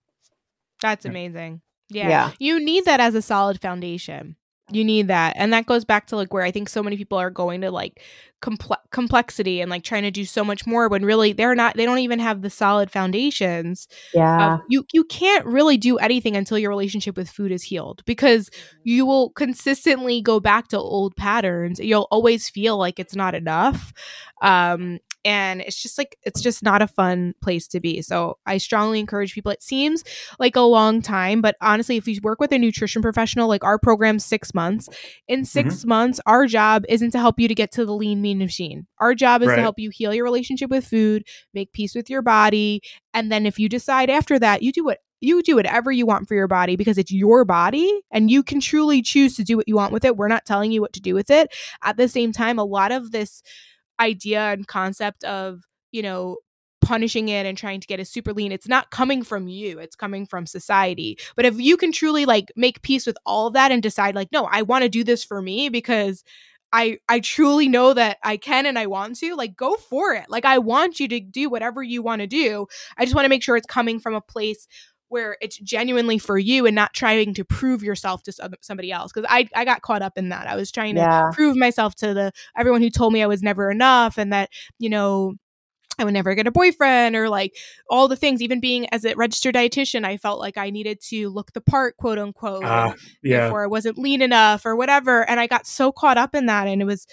That's 0.80 1.04
amazing. 1.04 1.60
Yeah. 1.88 2.08
yeah. 2.08 2.30
You 2.38 2.64
need 2.64 2.84
that 2.86 3.00
as 3.00 3.14
a 3.14 3.22
solid 3.22 3.60
foundation 3.60 4.36
you 4.74 4.84
need 4.84 5.08
that 5.08 5.34
and 5.36 5.52
that 5.52 5.66
goes 5.66 5.84
back 5.84 6.06
to 6.06 6.16
like 6.16 6.32
where 6.32 6.42
i 6.42 6.50
think 6.50 6.68
so 6.68 6.82
many 6.82 6.96
people 6.96 7.18
are 7.18 7.30
going 7.30 7.60
to 7.60 7.70
like 7.70 8.02
comple- 8.40 8.76
complexity 8.90 9.60
and 9.60 9.70
like 9.70 9.84
trying 9.84 10.02
to 10.02 10.10
do 10.10 10.24
so 10.24 10.44
much 10.44 10.66
more 10.66 10.88
when 10.88 11.04
really 11.04 11.32
they're 11.32 11.54
not 11.54 11.76
they 11.76 11.84
don't 11.84 11.98
even 11.98 12.18
have 12.18 12.42
the 12.42 12.50
solid 12.50 12.90
foundations 12.90 13.88
yeah. 14.12 14.58
you 14.68 14.84
you 14.92 15.04
can't 15.04 15.46
really 15.46 15.76
do 15.76 15.96
anything 15.98 16.36
until 16.36 16.58
your 16.58 16.70
relationship 16.70 17.16
with 17.16 17.30
food 17.30 17.52
is 17.52 17.62
healed 17.62 18.02
because 18.04 18.50
you 18.84 19.06
will 19.06 19.30
consistently 19.30 20.20
go 20.20 20.40
back 20.40 20.68
to 20.68 20.78
old 20.78 21.14
patterns 21.16 21.78
you'll 21.78 22.08
always 22.10 22.48
feel 22.48 22.76
like 22.76 22.98
it's 22.98 23.14
not 23.14 23.34
enough 23.34 23.92
um 24.42 24.98
and 25.24 25.60
it's 25.60 25.80
just 25.80 25.98
like 25.98 26.16
it's 26.22 26.40
just 26.40 26.62
not 26.62 26.82
a 26.82 26.86
fun 26.86 27.34
place 27.42 27.66
to 27.68 27.80
be 27.80 28.02
so 28.02 28.38
i 28.46 28.58
strongly 28.58 28.98
encourage 28.98 29.34
people 29.34 29.52
it 29.52 29.62
seems 29.62 30.04
like 30.38 30.56
a 30.56 30.60
long 30.60 31.00
time 31.00 31.40
but 31.40 31.56
honestly 31.60 31.96
if 31.96 32.06
you 32.08 32.18
work 32.22 32.40
with 32.40 32.52
a 32.52 32.58
nutrition 32.58 33.02
professional 33.02 33.48
like 33.48 33.64
our 33.64 33.78
program 33.78 34.18
six 34.18 34.54
months 34.54 34.88
in 35.28 35.44
6 35.44 35.74
mm-hmm. 35.74 35.88
months 35.88 36.20
our 36.26 36.46
job 36.46 36.84
isn't 36.88 37.10
to 37.10 37.18
help 37.18 37.38
you 37.38 37.48
to 37.48 37.54
get 37.54 37.72
to 37.72 37.84
the 37.84 37.94
lean 37.94 38.20
mean 38.20 38.38
machine 38.38 38.86
our 38.98 39.14
job 39.14 39.42
is 39.42 39.48
right. 39.48 39.56
to 39.56 39.62
help 39.62 39.78
you 39.78 39.90
heal 39.90 40.14
your 40.14 40.24
relationship 40.24 40.70
with 40.70 40.86
food 40.86 41.24
make 41.54 41.72
peace 41.72 41.94
with 41.94 42.10
your 42.10 42.22
body 42.22 42.80
and 43.14 43.30
then 43.30 43.46
if 43.46 43.58
you 43.58 43.68
decide 43.68 44.10
after 44.10 44.38
that 44.38 44.62
you 44.62 44.72
do 44.72 44.84
what 44.84 44.98
you 45.22 45.40
do 45.42 45.54
whatever 45.54 45.92
you 45.92 46.04
want 46.04 46.26
for 46.26 46.34
your 46.34 46.48
body 46.48 46.76
because 46.76 46.98
it's 46.98 47.12
your 47.12 47.44
body 47.44 48.02
and 48.10 48.30
you 48.30 48.42
can 48.42 48.60
truly 48.60 49.00
choose 49.00 49.36
to 49.36 49.44
do 49.44 49.56
what 49.56 49.68
you 49.68 49.76
want 49.76 49.92
with 49.92 50.04
it. 50.04 50.16
We're 50.16 50.28
not 50.28 50.44
telling 50.44 50.72
you 50.72 50.80
what 50.80 50.92
to 50.94 51.00
do 51.00 51.14
with 51.14 51.30
it. 51.30 51.54
At 51.82 51.96
the 51.96 52.08
same 52.08 52.32
time, 52.32 52.58
a 52.58 52.64
lot 52.64 52.90
of 52.90 53.12
this 53.12 53.40
idea 54.02 54.52
and 54.52 54.66
concept 54.66 55.24
of, 55.24 55.62
you 55.92 56.02
know, 56.02 56.38
punishing 56.82 57.28
it 57.28 57.46
and 57.46 57.56
trying 57.56 57.80
to 57.80 57.86
get 57.86 58.00
a 58.00 58.04
super 58.04 58.32
lean 58.32 58.50
it's 58.50 58.66
not 58.66 58.90
coming 58.90 59.22
from 59.22 59.46
you 59.46 59.78
it's 59.78 59.94
coming 59.94 60.26
from 60.26 60.46
society 60.46 61.16
but 61.36 61.44
if 61.44 61.60
you 61.60 61.76
can 61.76 61.92
truly 61.92 62.26
like 62.26 62.50
make 62.56 62.82
peace 62.82 63.06
with 63.06 63.16
all 63.24 63.46
of 63.46 63.54
that 63.54 63.70
and 63.70 63.84
decide 63.84 64.16
like 64.16 64.26
no 64.32 64.48
i 64.50 64.62
want 64.62 64.82
to 64.82 64.88
do 64.88 65.04
this 65.04 65.22
for 65.22 65.40
me 65.40 65.68
because 65.68 66.24
I 66.72 66.98
I 67.08 67.20
truly 67.20 67.68
know 67.68 67.92
that 67.92 68.16
I 68.24 68.36
can 68.36 68.66
and 68.66 68.78
I 68.78 68.86
want 68.86 69.16
to, 69.18 69.34
like 69.36 69.54
go 69.56 69.74
for 69.76 70.14
it. 70.14 70.24
Like 70.28 70.44
I 70.44 70.58
want 70.58 70.98
you 70.98 71.08
to 71.08 71.20
do 71.20 71.50
whatever 71.50 71.82
you 71.82 72.02
want 72.02 72.20
to 72.22 72.26
do. 72.26 72.66
I 72.96 73.04
just 73.04 73.14
want 73.14 73.26
to 73.26 73.28
make 73.28 73.42
sure 73.42 73.56
it's 73.56 73.66
coming 73.66 74.00
from 74.00 74.14
a 74.14 74.20
place 74.20 74.66
where 75.12 75.36
it's 75.40 75.58
genuinely 75.58 76.18
for 76.18 76.38
you 76.38 76.66
and 76.66 76.74
not 76.74 76.94
trying 76.94 77.34
to 77.34 77.44
prove 77.44 77.82
yourself 77.82 78.22
to 78.22 78.32
somebody 78.60 78.90
else 78.90 79.12
because 79.12 79.28
I, 79.28 79.48
I 79.54 79.64
got 79.64 79.82
caught 79.82 80.02
up 80.02 80.16
in 80.16 80.30
that 80.30 80.46
i 80.46 80.56
was 80.56 80.72
trying 80.72 80.94
to 80.94 81.02
yeah. 81.02 81.30
prove 81.32 81.56
myself 81.56 81.94
to 81.96 82.14
the 82.14 82.32
everyone 82.56 82.82
who 82.82 82.90
told 82.90 83.12
me 83.12 83.22
i 83.22 83.26
was 83.26 83.42
never 83.42 83.70
enough 83.70 84.18
and 84.18 84.32
that 84.32 84.50
you 84.78 84.88
know 84.88 85.34
I 85.98 86.04
would 86.04 86.14
never 86.14 86.34
get 86.34 86.46
a 86.46 86.50
boyfriend 86.50 87.14
or 87.14 87.28
like 87.28 87.54
all 87.90 88.08
the 88.08 88.16
things. 88.16 88.40
Even 88.40 88.60
being 88.60 88.88
as 88.92 89.04
a 89.04 89.14
registered 89.14 89.54
dietitian, 89.54 90.04
I 90.04 90.16
felt 90.16 90.40
like 90.40 90.56
I 90.56 90.70
needed 90.70 91.00
to 91.08 91.28
look 91.28 91.52
the 91.52 91.60
part, 91.60 91.98
quote 91.98 92.18
unquote. 92.18 92.64
Uh, 92.64 92.94
yeah. 93.22 93.46
Before 93.46 93.62
I 93.62 93.66
wasn't 93.66 93.98
lean 93.98 94.22
enough 94.22 94.64
or 94.64 94.74
whatever. 94.74 95.28
And 95.28 95.38
I 95.38 95.46
got 95.46 95.66
so 95.66 95.92
caught 95.92 96.16
up 96.16 96.34
in 96.34 96.46
that. 96.46 96.66
And 96.66 96.80
it 96.80 96.86
was 96.86 97.06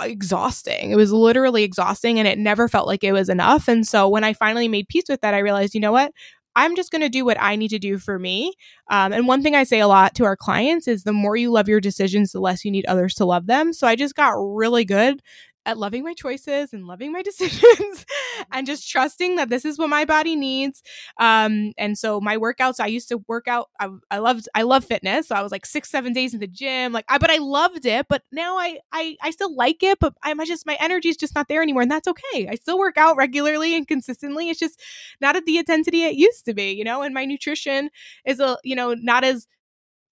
exhausting. 0.00 0.90
It 0.90 0.96
was 0.96 1.12
literally 1.12 1.62
exhausting 1.62 2.18
and 2.18 2.28
it 2.28 2.38
never 2.38 2.68
felt 2.68 2.86
like 2.86 3.02
it 3.02 3.12
was 3.12 3.28
enough. 3.28 3.68
And 3.68 3.86
so 3.86 4.08
when 4.08 4.24
I 4.24 4.32
finally 4.34 4.68
made 4.68 4.88
peace 4.88 5.04
with 5.08 5.20
that, 5.22 5.34
I 5.34 5.38
realized, 5.38 5.74
you 5.74 5.80
know 5.80 5.92
what? 5.92 6.12
I'm 6.56 6.74
just 6.74 6.90
going 6.90 7.02
to 7.02 7.08
do 7.08 7.24
what 7.24 7.36
I 7.40 7.54
need 7.54 7.68
to 7.68 7.78
do 7.78 7.98
for 7.98 8.18
me. 8.18 8.54
Um, 8.88 9.12
and 9.12 9.28
one 9.28 9.42
thing 9.42 9.54
I 9.54 9.64
say 9.64 9.78
a 9.78 9.86
lot 9.86 10.14
to 10.16 10.24
our 10.24 10.36
clients 10.36 10.88
is 10.88 11.04
the 11.04 11.12
more 11.12 11.36
you 11.36 11.52
love 11.52 11.68
your 11.68 11.80
decisions, 11.80 12.32
the 12.32 12.40
less 12.40 12.64
you 12.64 12.70
need 12.70 12.86
others 12.86 13.14
to 13.16 13.24
love 13.24 13.46
them. 13.46 13.72
So 13.72 13.86
I 13.86 13.94
just 13.94 14.14
got 14.14 14.30
really 14.30 14.84
good 14.84 15.22
at 15.66 15.76
loving 15.76 16.04
my 16.04 16.14
choices 16.14 16.72
and 16.72 16.86
loving 16.86 17.12
my 17.12 17.22
decisions 17.30 18.06
and 18.52 18.66
just 18.66 18.88
trusting 18.88 19.36
that 19.36 19.50
this 19.50 19.64
is 19.64 19.78
what 19.78 19.90
my 19.90 20.04
body 20.04 20.36
needs. 20.36 20.82
Um, 21.18 21.72
and 21.76 21.98
so 21.98 22.20
my 22.20 22.36
workouts, 22.38 22.80
I 22.80 22.86
used 22.86 23.08
to 23.08 23.18
work 23.28 23.48
out. 23.48 23.68
I, 23.78 23.88
I 24.10 24.18
loved, 24.18 24.48
I 24.54 24.62
love 24.62 24.84
fitness. 24.84 25.28
So 25.28 25.34
I 25.34 25.42
was 25.42 25.52
like 25.52 25.66
six, 25.66 25.90
seven 25.90 26.12
days 26.12 26.32
in 26.32 26.40
the 26.40 26.46
gym, 26.46 26.92
like 26.92 27.04
I, 27.08 27.18
but 27.18 27.30
I 27.30 27.38
loved 27.38 27.84
it. 27.84 28.06
But 28.08 28.22
now 28.32 28.56
I, 28.56 28.78
I, 28.92 29.16
I 29.20 29.30
still 29.30 29.54
like 29.54 29.82
it, 29.82 29.98
but 30.00 30.14
I'm 30.22 30.42
just, 30.46 30.64
my 30.64 30.76
energy 30.80 31.08
is 31.08 31.16
just 31.16 31.34
not 31.34 31.48
there 31.48 31.62
anymore. 31.62 31.82
And 31.82 31.90
that's 31.90 32.08
okay. 32.08 32.48
I 32.48 32.54
still 32.54 32.78
work 32.78 32.96
out 32.96 33.16
regularly 33.16 33.74
and 33.74 33.86
consistently. 33.86 34.48
It's 34.48 34.60
just 34.60 34.80
not 35.20 35.36
at 35.36 35.44
the 35.44 35.58
intensity 35.58 36.04
it 36.04 36.14
used 36.14 36.44
to 36.46 36.54
be, 36.54 36.72
you 36.72 36.84
know, 36.84 37.02
and 37.02 37.12
my 37.12 37.24
nutrition 37.24 37.90
is 38.24 38.38
a, 38.38 38.56
you 38.62 38.76
know, 38.76 38.94
not 38.94 39.24
as 39.24 39.46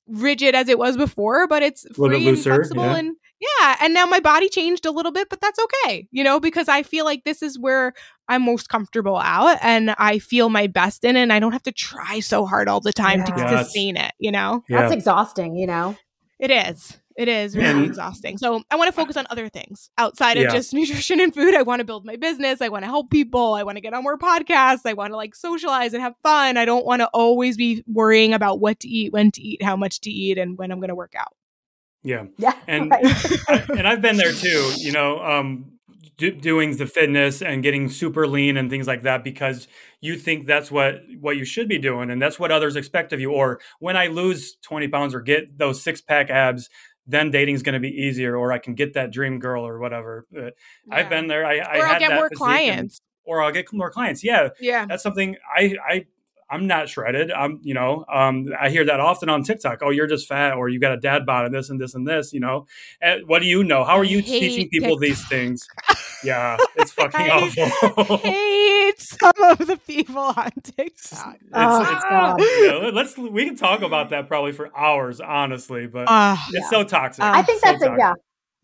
rigid 0.07 0.55
as 0.55 0.69
it 0.69 0.79
was 0.79 0.97
before, 0.97 1.47
but 1.47 1.63
it's 1.63 1.87
free 1.95 2.29
and 2.29 2.39
flexible 2.39 2.85
yeah. 2.85 2.97
and 2.97 3.17
yeah. 3.41 3.77
And 3.81 3.95
now 3.95 4.07
my 4.07 4.21
body 4.21 4.49
changed 4.49 4.87
a 4.87 4.91
little 4.91 5.13
bit, 5.13 5.29
but 5.29 5.41
that's 5.41 5.59
okay, 5.59 6.09
you 6.11 6.25
know, 6.25 6.41
because 6.41 6.69
I 6.69 6.83
feel 6.83 7.05
like 7.05 7.25
this 7.25 7.43
is 7.43 7.59
where 7.59 7.93
I'm 8.29 8.43
most 8.43 8.69
comfortable 8.69 9.17
out 9.17 9.59
and 9.61 9.95
I 9.99 10.19
feel 10.19 10.49
my 10.49 10.67
best 10.67 11.05
in 11.05 11.17
it. 11.17 11.23
And 11.23 11.33
I 11.33 11.41
don't 11.41 11.53
have 11.53 11.63
to 11.65 11.73
try 11.73 12.21
so 12.21 12.47
hard 12.47 12.69
all 12.69 12.81
the 12.81 12.93
time 12.93 13.21
yeah. 13.21 13.25
to 13.25 13.35
yes. 13.37 13.65
sustain 13.67 13.97
it, 13.97 14.13
you 14.19 14.33
know? 14.33 14.65
Yeah. 14.69 14.83
That's 14.83 14.95
exhausting, 14.95 15.57
you 15.57 15.67
know? 15.67 15.97
It 16.39 16.51
is. 16.51 16.99
It 17.17 17.29
is 17.29 17.57
really 17.57 17.69
and, 17.69 17.85
exhausting. 17.85 18.39
So 18.39 18.65
I 18.71 18.77
want 18.77 18.89
to 18.89 18.93
focus 18.93 19.17
on 19.17 19.27
other 19.31 19.49
things 19.49 19.89
outside 19.99 20.37
of 20.37 20.45
yeah. 20.45 20.51
just 20.51 20.75
nutrition 20.75 21.21
and 21.21 21.33
food. 21.33 21.55
I 21.55 21.63
want 21.63 21.79
to 21.79 21.85
build 21.85 22.05
my 22.05 22.17
business. 22.17 22.61
I 22.61 22.69
want 22.69 22.83
to 22.83 22.89
help 22.89 23.11
people. 23.11 23.55
I 23.55 23.63
want 23.63 23.77
to 23.77 23.81
get 23.81 23.95
on 23.95 24.03
more 24.03 24.19
podcasts. 24.19 24.81
I 24.85 24.95
want 24.95 25.13
to 25.13 25.17
like 25.17 25.35
socialize 25.37 25.95
and 25.95 26.03
have 26.03 26.15
fun. 26.25 26.57
I 26.57 26.65
don't 26.65 26.85
want 26.85 27.01
to 27.01 27.09
always 27.15 27.57
be 27.57 27.85
worrying 27.87 28.35
about 28.35 28.59
what 28.59 28.81
to 28.81 28.89
eat, 28.89 29.13
when 29.13 29.31
to 29.33 29.41
eat, 29.41 29.63
how 29.63 29.77
much 29.77 30.01
to 30.03 30.11
eat, 30.11 30.39
and 30.39 30.59
when 30.59 30.73
I'm 30.73 30.79
going 30.79 30.89
to 30.89 30.95
work 30.97 31.15
out. 31.17 31.35
Yeah. 32.05 32.27
Yeah. 32.39 32.55
And 32.69 32.91
right. 32.91 33.05
I, 33.49 33.67
and 33.71 33.89
I've 33.89 34.01
been 34.01 34.17
there 34.17 34.33
too, 34.33 34.73
you 34.77 34.93
know, 34.93 35.21
um, 35.21 35.73
do, 36.17 36.31
doing 36.31 36.77
the 36.77 36.87
fitness 36.87 37.43
and 37.43 37.63
getting 37.63 37.89
super 37.89 38.29
lean 38.29 38.57
and 38.57 38.71
things 38.71 38.87
like 38.87 39.03
that 39.03 39.25
because 39.25 39.67
you 40.01 40.17
think 40.17 40.47
that's 40.47 40.71
what 40.71 41.01
what 41.21 41.37
you 41.37 41.45
should 41.45 41.69
be 41.69 41.79
doing 41.79 42.09
and 42.09 42.23
that's 42.23 42.39
what 42.39 42.53
others 42.53 42.77
expect 42.77 43.13
of 43.13 43.19
you 43.19 43.33
or 43.33 43.59
when 43.81 43.97
i 43.97 44.07
lose 44.07 44.55
20 44.63 44.87
pounds 44.87 45.13
or 45.13 45.21
get 45.21 45.59
those 45.59 45.83
six 45.83 46.01
pack 46.01 46.31
abs 46.31 46.69
then 47.07 47.31
dating's 47.31 47.63
going 47.63 47.75
to 47.75 47.81
be 47.81 47.91
easier, 47.91 48.37
or 48.37 48.53
I 48.53 48.59
can 48.59 48.75
get 48.75 48.95
that 48.95 49.13
dream 49.13 49.39
girl 49.39 49.67
or 49.67 49.79
whatever. 49.79 50.27
Yeah. 50.33 50.51
I've 50.91 51.09
been 51.09 51.27
there. 51.27 51.45
I, 51.45 51.59
I 51.59 51.79
or 51.79 51.87
I'll 51.87 51.99
get 51.99 52.15
more 52.15 52.31
clients. 52.31 52.99
And, 52.99 53.05
or 53.27 53.43
I'll 53.43 53.53
get 53.53 53.73
more 53.73 53.91
clients. 53.91 54.25
Yeah, 54.25 54.51
yeah. 54.61 54.87
That's 54.87 55.03
something 55.03 55.37
I 55.55 55.77
I 55.87 56.07
I'm 56.51 56.67
not 56.67 56.89
shredded. 56.89 57.31
I'm, 57.31 57.61
you 57.63 57.75
know, 57.75 58.05
um, 58.13 58.49
I 58.59 58.71
hear 58.71 58.85
that 58.85 59.01
often 59.01 59.29
on 59.29 59.43
TikTok. 59.43 59.81
Oh, 59.83 59.91
you're 59.91 60.07
just 60.07 60.29
fat, 60.29 60.55
or 60.55 60.69
you 60.69 60.79
got 60.79 60.93
a 60.93 60.97
dad 60.97 61.27
bod, 61.27 61.47
and 61.47 61.55
this 61.55 61.71
and 61.71 61.81
this 61.81 61.95
and 61.95 62.07
this. 62.07 62.33
You 62.33 62.41
know, 62.41 62.67
and 63.01 63.27
what 63.27 63.41
do 63.41 63.47
you 63.47 63.65
know? 63.65 63.85
How 63.85 63.97
are 63.99 64.05
you 64.05 64.23
teaching 64.23 64.69
people 64.69 64.99
TikTok. 64.99 65.01
these 65.01 65.29
things? 65.29 65.67
Yeah, 66.25 66.57
it's 66.77 66.91
fucking 66.93 67.21
I 67.21 67.29
awful. 67.29 68.17
hate 68.17 68.99
some 68.99 69.33
of 69.43 69.59
the 69.59 69.77
people 69.87 70.23
on 70.23 70.53
TikTok. 70.63 71.37
It's, 71.39 71.51
oh, 71.53 72.37
it's, 72.39 72.61
you 72.61 72.69
know, 72.69 72.89
let's 72.95 73.19
we 73.19 73.45
can 73.45 73.57
talk 73.57 73.83
about 73.83 74.09
that 74.09 74.27
probably 74.27 74.53
for 74.53 74.75
hours, 74.75 75.21
honestly, 75.21 75.87
but 75.87 76.07
uh, 76.09 76.37
it's 76.49 76.65
yeah. 76.65 76.71
so 76.71 76.83
toxic. 76.83 77.23
Uh, 77.23 77.33
I 77.35 77.43
think 77.43 77.61
so 77.63 77.73
that's 77.73 77.85
toxic. 77.85 77.99
a 77.99 77.99
yeah 77.99 78.15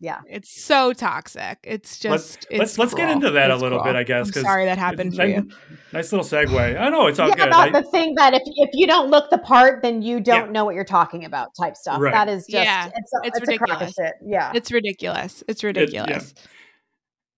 yeah 0.01 0.19
it's 0.27 0.49
so 0.63 0.93
toxic 0.93 1.59
it's 1.63 1.99
just 1.99 2.11
let's 2.11 2.35
it's 2.49 2.59
let's, 2.59 2.77
let's 2.79 2.93
get 2.95 3.09
into 3.09 3.29
that 3.29 3.51
it's 3.51 3.59
a 3.59 3.63
little 3.63 3.79
cruel. 3.79 3.93
bit 3.93 3.99
i 3.99 4.03
guess 4.03 4.27
because 4.27 4.41
sorry 4.41 4.65
that 4.65 4.79
happened 4.79 5.15
for 5.15 5.25
you 5.25 5.47
nice 5.93 6.11
little 6.11 6.25
segue 6.25 6.79
i 6.79 6.89
know 6.89 7.05
it's 7.05 7.19
all 7.19 7.29
yeah, 7.29 7.35
good 7.35 7.47
about 7.49 7.75
I, 7.75 7.81
the 7.81 7.87
thing 7.87 8.15
that 8.15 8.33
if, 8.33 8.41
if 8.45 8.71
you 8.73 8.87
don't 8.87 9.11
look 9.11 9.29
the 9.29 9.37
part 9.37 9.83
then 9.83 10.01
you 10.01 10.19
don't 10.19 10.47
yeah. 10.47 10.51
know 10.51 10.65
what 10.65 10.73
you're 10.73 10.83
talking 10.83 11.23
about 11.23 11.49
type 11.55 11.77
stuff 11.77 12.01
right. 12.01 12.11
that 12.11 12.27
is 12.27 12.47
just 12.47 12.65
yeah, 12.65 12.87
it's, 12.87 13.13
a, 13.13 13.27
it's, 13.27 13.37
it's 13.37 13.51
ridiculous 13.51 13.95
yeah 14.25 14.51
it's 14.55 14.71
ridiculous 14.71 15.43
it's 15.47 15.63
ridiculous 15.63 16.31
it, 16.31 16.33
yeah. 16.35 16.47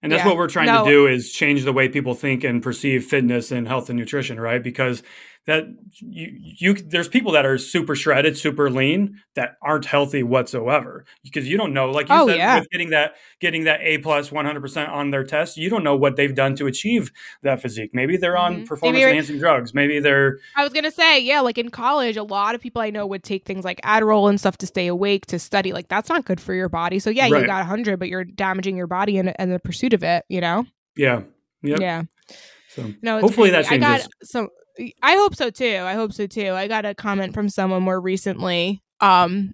And 0.01 0.11
that's 0.11 0.23
yeah. 0.23 0.27
what 0.27 0.37
we're 0.37 0.49
trying 0.49 0.65
no. 0.65 0.83
to 0.83 0.89
do 0.89 1.07
is 1.07 1.31
change 1.31 1.63
the 1.63 1.71
way 1.71 1.87
people 1.87 2.13
think 2.13 2.43
and 2.43 2.61
perceive 2.61 3.05
fitness 3.05 3.53
and 3.53 3.69
health 3.69 3.89
and 3.89 3.97
nutrition, 3.97 4.37
right? 4.37 4.61
Because 4.61 5.01
that 5.45 5.65
you 5.99 6.31
you 6.39 6.73
there's 6.73 7.09
people 7.09 7.33
that 7.33 7.45
are 7.45 7.57
super 7.57 7.95
shredded, 7.95 8.37
super 8.37 8.69
lean 8.69 9.21
that 9.35 9.57
aren't 9.61 9.85
healthy 9.85 10.23
whatsoever 10.23 11.05
because 11.23 11.49
you 11.49 11.57
don't 11.57 11.73
know, 11.73 11.91
like 11.91 12.07
you 12.07 12.15
oh, 12.15 12.27
said, 12.27 12.37
yeah. 12.37 12.59
with 12.59 12.69
getting 12.69 12.91
that 12.91 13.15
getting 13.39 13.65
that 13.65 13.81
A 13.81 13.97
plus 13.97 14.31
100 14.31 14.61
percent 14.61 14.89
on 14.89 15.11
their 15.11 15.23
test, 15.23 15.57
you 15.57 15.69
don't 15.69 15.83
know 15.83 15.95
what 15.95 16.15
they've 16.15 16.33
done 16.33 16.55
to 16.55 16.67
achieve 16.67 17.11
that 17.41 17.61
physique. 17.61 17.91
Maybe 17.93 18.15
they're 18.15 18.37
on 18.37 18.55
mm-hmm. 18.55 18.63
performance 18.65 19.03
enhancing 19.03 19.37
drugs. 19.37 19.73
Maybe 19.73 19.99
they're. 19.99 20.39
I 20.55 20.63
was 20.63 20.71
gonna 20.71 20.91
say, 20.91 21.19
yeah, 21.19 21.41
like 21.41 21.57
in 21.57 21.69
college, 21.69 22.15
a 22.15 22.23
lot 22.23 22.55
of 22.55 22.61
people 22.61 22.81
I 22.81 22.89
know 22.89 23.05
would 23.05 23.23
take 23.23 23.45
things 23.45 23.65
like 23.65 23.81
Adderall 23.81 24.29
and 24.29 24.39
stuff 24.39 24.57
to 24.59 24.67
stay 24.67 24.87
awake 24.87 25.25
to 25.27 25.39
study. 25.39 25.73
Like 25.73 25.89
that's 25.89 26.07
not 26.07 26.23
good 26.23 26.39
for 26.39 26.53
your 26.53 26.69
body. 26.69 26.99
So 26.99 27.09
yeah, 27.09 27.29
right. 27.29 27.41
you 27.41 27.47
got 27.47 27.59
100, 27.59 27.99
but 27.99 28.07
you're 28.07 28.23
damaging 28.23 28.77
your 28.77 28.87
body 28.87 29.17
in, 29.17 29.33
in 29.39 29.49
the 29.49 29.59
pursuit 29.59 29.93
of 29.93 30.03
it. 30.03 30.23
You 30.29 30.39
know. 30.39 30.65
Yeah. 30.95 31.23
Yep. 31.63 31.79
Yeah. 31.79 32.03
So 32.69 32.93
no, 33.01 33.19
hopefully 33.19 33.49
crazy. 33.49 33.63
that 33.63 33.69
changes. 33.69 33.87
I 33.87 33.97
got 33.97 34.09
some 34.23 34.49
I 35.01 35.15
hope 35.15 35.35
so 35.35 35.49
too. 35.49 35.79
I 35.83 35.93
hope 35.93 36.13
so 36.13 36.27
too. 36.27 36.51
I 36.51 36.67
got 36.67 36.85
a 36.85 36.95
comment 36.95 37.33
from 37.33 37.49
someone 37.49 37.83
more 37.83 37.99
recently. 37.99 38.81
Um, 38.99 39.53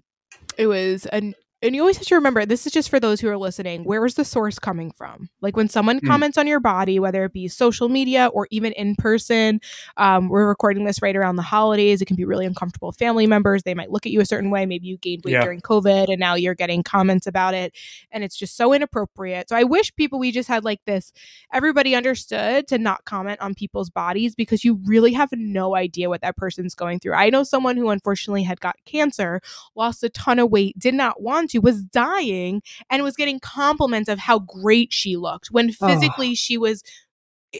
it 0.56 0.66
was 0.66 1.06
an 1.06 1.34
and 1.62 1.74
you 1.74 1.82
always 1.82 1.98
have 1.98 2.06
to 2.06 2.14
remember 2.14 2.46
this 2.46 2.66
is 2.66 2.72
just 2.72 2.88
for 2.88 2.98
those 2.98 3.20
who 3.20 3.28
are 3.28 3.36
listening 3.36 3.84
where 3.84 4.04
is 4.06 4.14
the 4.14 4.24
source 4.24 4.58
coming 4.58 4.90
from 4.90 5.28
like 5.40 5.56
when 5.56 5.68
someone 5.68 6.00
mm. 6.00 6.06
comments 6.06 6.38
on 6.38 6.46
your 6.46 6.60
body 6.60 6.98
whether 6.98 7.24
it 7.24 7.32
be 7.32 7.48
social 7.48 7.88
media 7.88 8.26
or 8.28 8.46
even 8.50 8.72
in 8.72 8.94
person 8.96 9.60
um, 9.96 10.28
we're 10.28 10.48
recording 10.48 10.84
this 10.84 11.02
right 11.02 11.16
around 11.16 11.36
the 11.36 11.42
holidays 11.42 12.00
it 12.00 12.06
can 12.06 12.16
be 12.16 12.24
really 12.24 12.46
uncomfortable 12.46 12.88
with 12.88 12.96
family 12.96 13.26
members 13.26 13.62
they 13.62 13.74
might 13.74 13.90
look 13.90 14.06
at 14.06 14.12
you 14.12 14.20
a 14.20 14.26
certain 14.26 14.50
way 14.50 14.64
maybe 14.64 14.86
you 14.86 14.96
gained 14.98 15.22
weight 15.24 15.32
yeah. 15.32 15.42
during 15.42 15.60
covid 15.60 16.08
and 16.08 16.18
now 16.18 16.34
you're 16.34 16.54
getting 16.54 16.82
comments 16.82 17.26
about 17.26 17.54
it 17.54 17.74
and 18.10 18.24
it's 18.24 18.36
just 18.36 18.56
so 18.56 18.72
inappropriate 18.72 19.48
so 19.48 19.56
i 19.56 19.64
wish 19.64 19.94
people 19.96 20.18
we 20.18 20.32
just 20.32 20.48
had 20.48 20.64
like 20.64 20.80
this 20.86 21.12
everybody 21.52 21.94
understood 21.94 22.66
to 22.66 22.78
not 22.78 23.04
comment 23.04 23.40
on 23.40 23.54
people's 23.54 23.90
bodies 23.90 24.34
because 24.34 24.64
you 24.64 24.80
really 24.84 25.12
have 25.12 25.30
no 25.32 25.76
idea 25.76 26.08
what 26.08 26.22
that 26.22 26.36
person's 26.36 26.74
going 26.74 26.98
through 26.98 27.12
i 27.12 27.28
know 27.28 27.42
someone 27.42 27.76
who 27.76 27.90
unfortunately 27.90 28.42
had 28.42 28.60
got 28.60 28.76
cancer 28.86 29.40
lost 29.74 30.02
a 30.02 30.08
ton 30.08 30.38
of 30.38 30.50
weight 30.50 30.78
did 30.78 30.94
not 30.94 31.20
want 31.20 31.49
to 31.50 31.58
was 31.58 31.82
dying 31.82 32.62
and 32.88 33.02
was 33.02 33.16
getting 33.16 33.40
compliments 33.40 34.08
of 34.08 34.18
how 34.18 34.38
great 34.40 34.92
she 34.92 35.16
looked 35.16 35.48
when 35.50 35.70
physically 35.70 36.30
oh. 36.30 36.34
she 36.34 36.58
was 36.58 36.82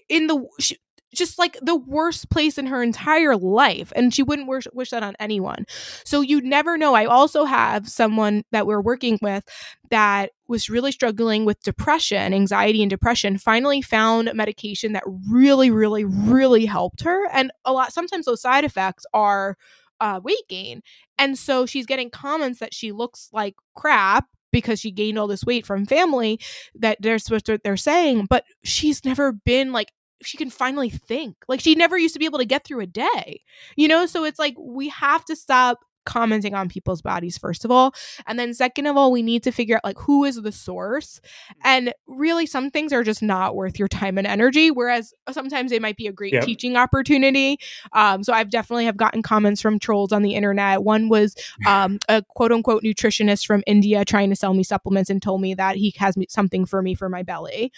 in 0.09 0.27
the 0.27 0.45
she, 0.59 0.77
just 1.15 1.39
like 1.39 1.59
the 1.61 1.77
worst 1.77 2.31
place 2.31 2.57
in 2.59 2.67
her 2.67 2.83
entire 2.83 3.37
life 3.37 3.93
and 3.97 4.15
she 4.15 4.23
wouldn't 4.23 4.49
wish, 4.49 4.67
wish 4.73 4.91
that 4.91 5.03
on 5.03 5.15
anyone 5.19 5.65
so 6.05 6.21
you 6.21 6.41
never 6.41 6.77
know 6.77 6.95
i 6.95 7.05
also 7.05 7.45
have 7.45 7.89
someone 7.89 8.45
that 8.53 8.67
we're 8.67 8.81
working 8.81 9.19
with 9.21 9.45
that 9.91 10.31
was 10.49 10.71
really 10.71 10.93
struggling 10.93 11.45
with 11.45 11.61
depression 11.63 12.33
anxiety 12.33 12.83
and 12.83 12.91
depression 12.91 13.39
finally 13.39 13.83
found 13.83 14.31
medication 14.35 14.93
that 14.93 15.05
really 15.29 15.71
really 15.71 16.05
really 16.05 16.67
helped 16.67 17.03
her 17.03 17.29
and 17.33 17.51
a 17.65 17.73
lot 17.73 17.93
sometimes 17.93 18.27
those 18.27 18.43
side 18.43 18.65
effects 18.65 19.05
are 19.13 19.57
uh, 20.01 20.21
weight 20.23 20.49
gain 20.49 20.83
and 21.19 21.39
so 21.39 21.67
she's 21.67 21.87
getting 21.87 22.11
comments 22.11 22.61
that 22.61 22.75
she 22.75 22.93
looks 22.93 23.29
like 23.33 23.55
crap 23.75 24.27
because 24.53 24.81
she 24.81 24.91
gained 24.91 25.19
all 25.19 25.27
this 25.27 25.45
weight 25.45 25.65
from 25.67 25.87
family 25.87 26.41
that 26.75 26.99
they're 27.01 27.19
supposed 27.19 27.47
to 27.47 27.61
they're 27.63 27.77
saying 27.77 28.27
but 28.29 28.45
she's 28.65 29.05
never 29.05 29.33
been 29.33 29.73
like 29.73 29.93
she 30.23 30.37
can 30.37 30.51
finally 30.51 30.91
think. 30.91 31.37
Like 31.49 31.61
she 31.61 31.75
never 31.75 31.97
used 31.99 32.15
to 32.15 32.19
be 32.19 32.27
able 32.27 32.39
to 32.39 32.45
get 32.45 32.65
through 32.65 32.81
a 32.81 32.87
day. 32.87 33.43
You 33.77 33.89
know, 33.89 34.07
so 34.07 34.25
it's 34.25 34.39
like 34.39 34.55
we 34.59 34.89
have 34.89 35.25
to 35.27 35.37
stop 35.37 35.81
commenting 36.05 36.55
on 36.55 36.69
people's 36.69 37.03
bodies 37.03 37.39
first 37.39 37.65
of 37.65 37.71
all. 37.71 37.95
And 38.27 38.39
then 38.39 38.55
second 38.55 38.87
of 38.87 38.97
all 38.97 39.13
we 39.13 39.23
need 39.23 39.43
to 39.45 39.53
figure 39.53 39.77
out 39.77 39.85
like 39.85 39.99
who 39.99 40.25
is 40.25 40.37
the 40.37 40.53
source. 40.53 41.21
And 41.65 41.93
really 42.07 42.47
some 42.47 42.71
things 42.71 42.93
are 42.93 43.05
just 43.05 43.23
not 43.23 43.55
worth 43.55 43.79
your 43.79 43.89
time 43.89 44.19
and 44.19 44.27
energy 44.27 44.71
whereas 44.71 45.13
sometimes 45.31 45.73
it 45.73 45.83
might 45.83 45.97
be 45.97 46.07
a 46.07 46.13
great 46.13 46.33
yep. 46.33 46.45
teaching 46.45 46.77
opportunity. 46.77 47.59
Um, 47.93 48.23
so 48.23 48.33
i've 48.33 48.51
definitely 48.51 48.85
have 48.85 48.97
gotten 48.97 49.23
comments 49.23 49.61
from 49.61 49.79
trolls 49.79 50.13
on 50.13 50.23
the 50.23 50.35
internet. 50.35 50.83
One 50.83 51.09
was 51.09 51.35
um, 51.67 51.99
a 52.09 52.23
quote 52.35 52.53
unquote 52.53 52.83
nutritionist 52.83 53.47
from 53.47 53.63
india 53.67 54.05
trying 54.05 54.31
to 54.31 54.37
sell 54.37 54.55
me 54.55 54.63
supplements 54.63 55.11
and 55.11 55.23
told 55.23 55.41
me 55.41 55.55
that 55.55 55.77
he 55.77 55.95
has 55.99 56.17
me 56.17 56.27
something 56.29 56.65
for 56.65 56.83
me 56.83 56.95
for 56.95 57.09
my 57.09 57.23
belly. 57.23 57.73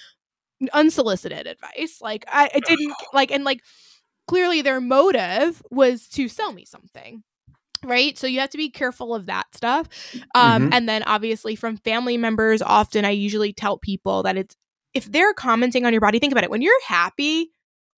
Unsolicited 0.73 1.47
advice. 1.47 1.99
Like 2.01 2.25
I, 2.29 2.49
I 2.55 2.61
didn't 2.61 2.95
like 3.13 3.31
and 3.31 3.45
like 3.45 3.63
clearly 4.27 4.63
their 4.63 4.81
motive 4.81 5.63
was 5.71 6.09
to 6.09 6.29
sell 6.29 6.53
me 6.53 6.65
something 6.65 7.23
right 7.85 8.19
so 8.19 8.27
you 8.27 8.41
have 8.41 8.51
to 8.51 8.59
be 8.59 8.71
careful 8.71 9.15
of 9.15 9.27
that 9.27 9.47
stuff 9.55 9.89
um 10.35 10.63
mm-hmm. 10.63 10.73
and 10.73 10.89
then 10.89 11.03
obviously 11.05 11.57
from 11.57 11.77
family 11.77 12.17
members 12.17 12.63
often 12.63 13.05
i 13.05 13.11
usually 13.11 13.53
tell 13.53 13.79
people 13.79 14.23
that 14.23 14.37
it's 14.37 14.57
if 14.95 15.11
they're 15.11 15.35
commenting 15.35 15.85
on 15.85 15.93
your 15.93 16.01
body 16.01 16.19
think 16.19 16.33
about 16.33 16.45
it 16.45 16.51
when 16.51 16.63
you're 16.63 16.85
happy 16.87 17.51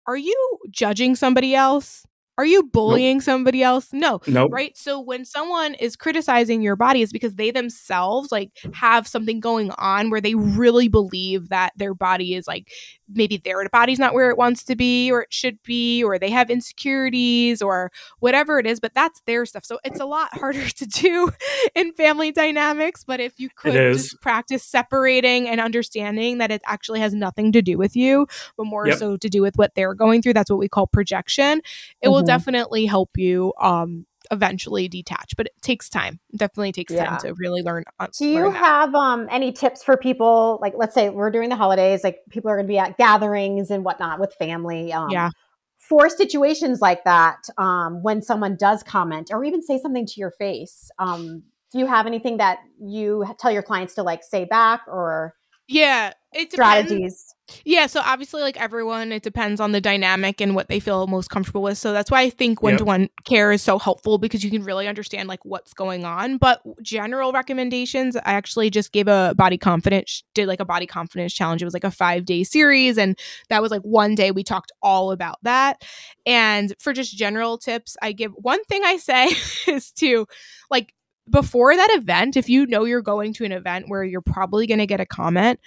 are 0.07 0.17
you 0.17 0.59
judging 0.71 1.15
somebody 1.15 1.55
else 1.55 2.05
are 2.39 2.47
you 2.47 2.65
bullying 2.65 3.19
nope. 3.19 3.25
somebody 3.25 3.63
else? 3.63 3.93
No. 3.93 4.21
No. 4.27 4.43
Nope. 4.43 4.53
Right. 4.53 4.77
So 4.77 4.99
when 4.99 5.25
someone 5.25 5.75
is 5.75 5.97
criticizing 5.97 6.63
your 6.63 6.77
body, 6.77 7.03
is 7.03 7.13
because 7.13 7.35
they 7.35 7.51
themselves 7.51 8.33
like 8.33 8.51
have 8.73 9.07
something 9.07 9.39
going 9.39 9.71
on 9.73 10.11
where 10.11 10.21
they 10.21 10.35
really 10.35 10.89
believe 10.89 11.51
that 11.51 11.73
their 11.77 11.95
body 11.95 12.35
is 12.35 12.47
like 12.47 12.73
maybe 13.15 13.37
their 13.37 13.69
body's 13.69 13.99
not 13.99 14.15
where 14.15 14.31
it 14.31 14.37
wants 14.37 14.65
to 14.65 14.77
be 14.77 15.11
or 15.11 15.23
it 15.23 15.33
should 15.33 15.63
be, 15.63 16.03
or 16.03 16.19
they 16.19 16.31
have 16.31 16.51
insecurities 16.51 17.63
or 17.63 17.91
whatever 18.21 18.59
it 18.59 18.67
is, 18.67 18.81
but 18.81 18.95
that's 18.95 19.21
their 19.27 19.47
stuff. 19.47 19.65
So 19.65 19.79
it's 19.85 20.01
a 20.01 20.05
lot 20.05 20.37
harder 20.39 20.69
to 20.69 20.87
do 20.87 21.31
in 21.75 21.93
family 21.93 22.33
dynamics. 22.33 23.05
But 23.05 23.21
if 23.21 23.39
you 23.39 23.49
could 23.57 23.73
just 23.73 24.21
practice 24.21 24.65
separating 24.65 25.49
and 25.49 25.61
understanding 25.61 26.39
that 26.39 26.51
it 26.51 26.63
actually 26.67 27.01
has 27.01 27.15
nothing 27.15 27.53
to 27.53 27.63
do 27.63 27.79
with 27.79 27.97
you, 27.97 28.27
but 28.57 28.65
more 28.65 28.87
yep. 28.87 28.99
so 28.99 29.17
to 29.17 29.29
do 29.29 29.43
with 29.43 29.57
what 29.57 29.75
they're 29.75 29.95
going 29.95 30.23
through, 30.23 30.35
that's 30.35 30.51
what 30.51 30.59
we 30.59 30.69
call 30.69 30.87
projection. 30.87 31.59
It 31.59 32.07
mm-hmm. 32.07 32.11
will 32.13 32.23
definitely 32.23 32.87
help 32.87 33.11
you 33.17 33.53
um 33.61 34.07
eventually 34.33 34.89
detach 34.89 35.35
but 35.37 35.47
it 35.47 35.53
takes 35.63 35.89
time. 35.89 36.19
It 36.33 36.39
definitely 36.39 36.73
takes 36.73 36.93
yeah. 36.93 37.05
time 37.05 37.21
to 37.21 37.35
really 37.35 37.63
learn 37.63 37.85
uh, 38.01 38.09
do 38.19 38.27
you 38.27 38.45
learn 38.45 38.55
have 38.55 38.95
um 38.95 39.29
any 39.31 39.53
tips 39.53 39.85
for 39.85 39.97
people? 39.97 40.59
Like 40.61 40.73
let's 40.77 40.95
say 40.95 41.11
we're 41.11 41.31
doing 41.31 41.49
the 41.49 41.57
holidays 41.57 42.03
like 42.03 42.19
people 42.31 42.51
are 42.51 42.57
going 42.57 42.67
to 42.67 42.73
be 42.73 42.79
at 42.79 42.97
gatherings 42.97 43.71
and 43.71 43.85
whatnot 43.85 44.19
with 44.19 44.35
family 44.35 44.93
um, 44.93 45.11
yeah. 45.11 45.31
for 45.79 46.09
situations 46.09 46.81
like 46.81 47.05
that 47.05 47.39
um 47.59 48.03
when 48.03 48.23
someone 48.23 48.57
does 48.57 48.83
comment 48.83 49.31
or 49.33 49.45
even 49.45 49.63
say 49.63 49.79
something 49.79 50.07
to 50.07 50.15
your 50.19 50.31
face 50.31 50.91
um 50.99 51.43
do 51.71 51.79
you 51.79 51.87
have 51.87 52.07
anything 52.07 52.39
that 52.39 52.59
you 52.81 53.25
tell 53.39 53.51
your 53.51 53.63
clients 53.63 53.95
to 53.95 54.03
like 54.03 54.23
say 54.23 54.45
back 54.45 54.83
or 54.87 55.35
yeah 55.69 56.13
it 56.33 56.51
depends. 56.51 56.55
strategies 56.55 57.35
yeah, 57.65 57.87
so 57.87 58.01
obviously, 58.05 58.43
like 58.43 58.61
everyone, 58.61 59.13
it 59.13 59.23
depends 59.23 59.61
on 59.61 59.73
the 59.73 59.81
dynamic 59.81 60.41
and 60.41 60.55
what 60.55 60.69
they 60.69 60.81
feel 60.81 61.07
most 61.07 61.31
comfortable 61.31 61.63
with. 61.63 61.79
So 61.79 61.93
that's 61.93 62.11
why 62.11 62.23
I 62.23 62.31
think 62.31 62.63
one 62.63 62.77
to 62.77 62.85
one 62.85 63.09
care 63.25 63.53
is 63.53 63.63
so 63.63 63.79
helpful 63.79 64.19
because 64.19 64.45
you 64.45 64.51
can 64.51 64.63
really 64.65 64.89
understand 64.89 65.29
like 65.29 65.45
what's 65.45 65.75
going 65.75 66.05
on. 66.05 66.39
But 66.39 66.63
general 66.83 67.33
recommendations, 67.33 68.17
I 68.17 68.33
actually 68.33 68.71
just 68.71 68.93
gave 68.93 69.09
a 69.09 69.35
body 69.37 69.59
confidence, 69.59 70.23
did 70.35 70.49
like 70.49 70.61
a 70.61 70.65
body 70.65 70.87
confidence 70.87 71.33
challenge. 71.33 71.63
It 71.63 71.67
was 71.67 71.75
like 71.75 71.85
a 71.85 71.91
five 71.91 72.25
day 72.25 72.45
series, 72.45 72.99
and 72.99 73.19
that 73.49 73.63
was 73.63 73.71
like 73.71 73.83
one 73.83 74.15
day 74.15 74.31
we 74.31 74.45
talked 74.45 74.73
all 74.83 75.13
about 75.13 75.39
that. 75.43 75.85
And 76.27 76.75
for 76.79 76.93
just 76.93 77.17
general 77.17 77.59
tips, 77.59 77.97
I 78.03 78.13
give 78.13 78.33
one 78.33 78.63
thing 78.65 78.83
I 78.85 78.97
say 78.97 79.27
is 79.73 79.93
to 79.93 80.27
like 80.71 80.95
before 81.31 81.77
that 81.77 81.91
event, 81.93 82.37
if 82.37 82.49
you 82.49 82.67
know 82.67 82.85
you're 82.85 83.03
going 83.03 83.33
to 83.35 83.45
an 83.45 83.53
event 83.53 83.89
where 83.89 84.05
you're 84.05 84.21
probably 84.21 84.67
going 84.67 84.79
to 84.79 84.87
get 84.87 85.01
a 85.01 85.07
comment, 85.07 85.61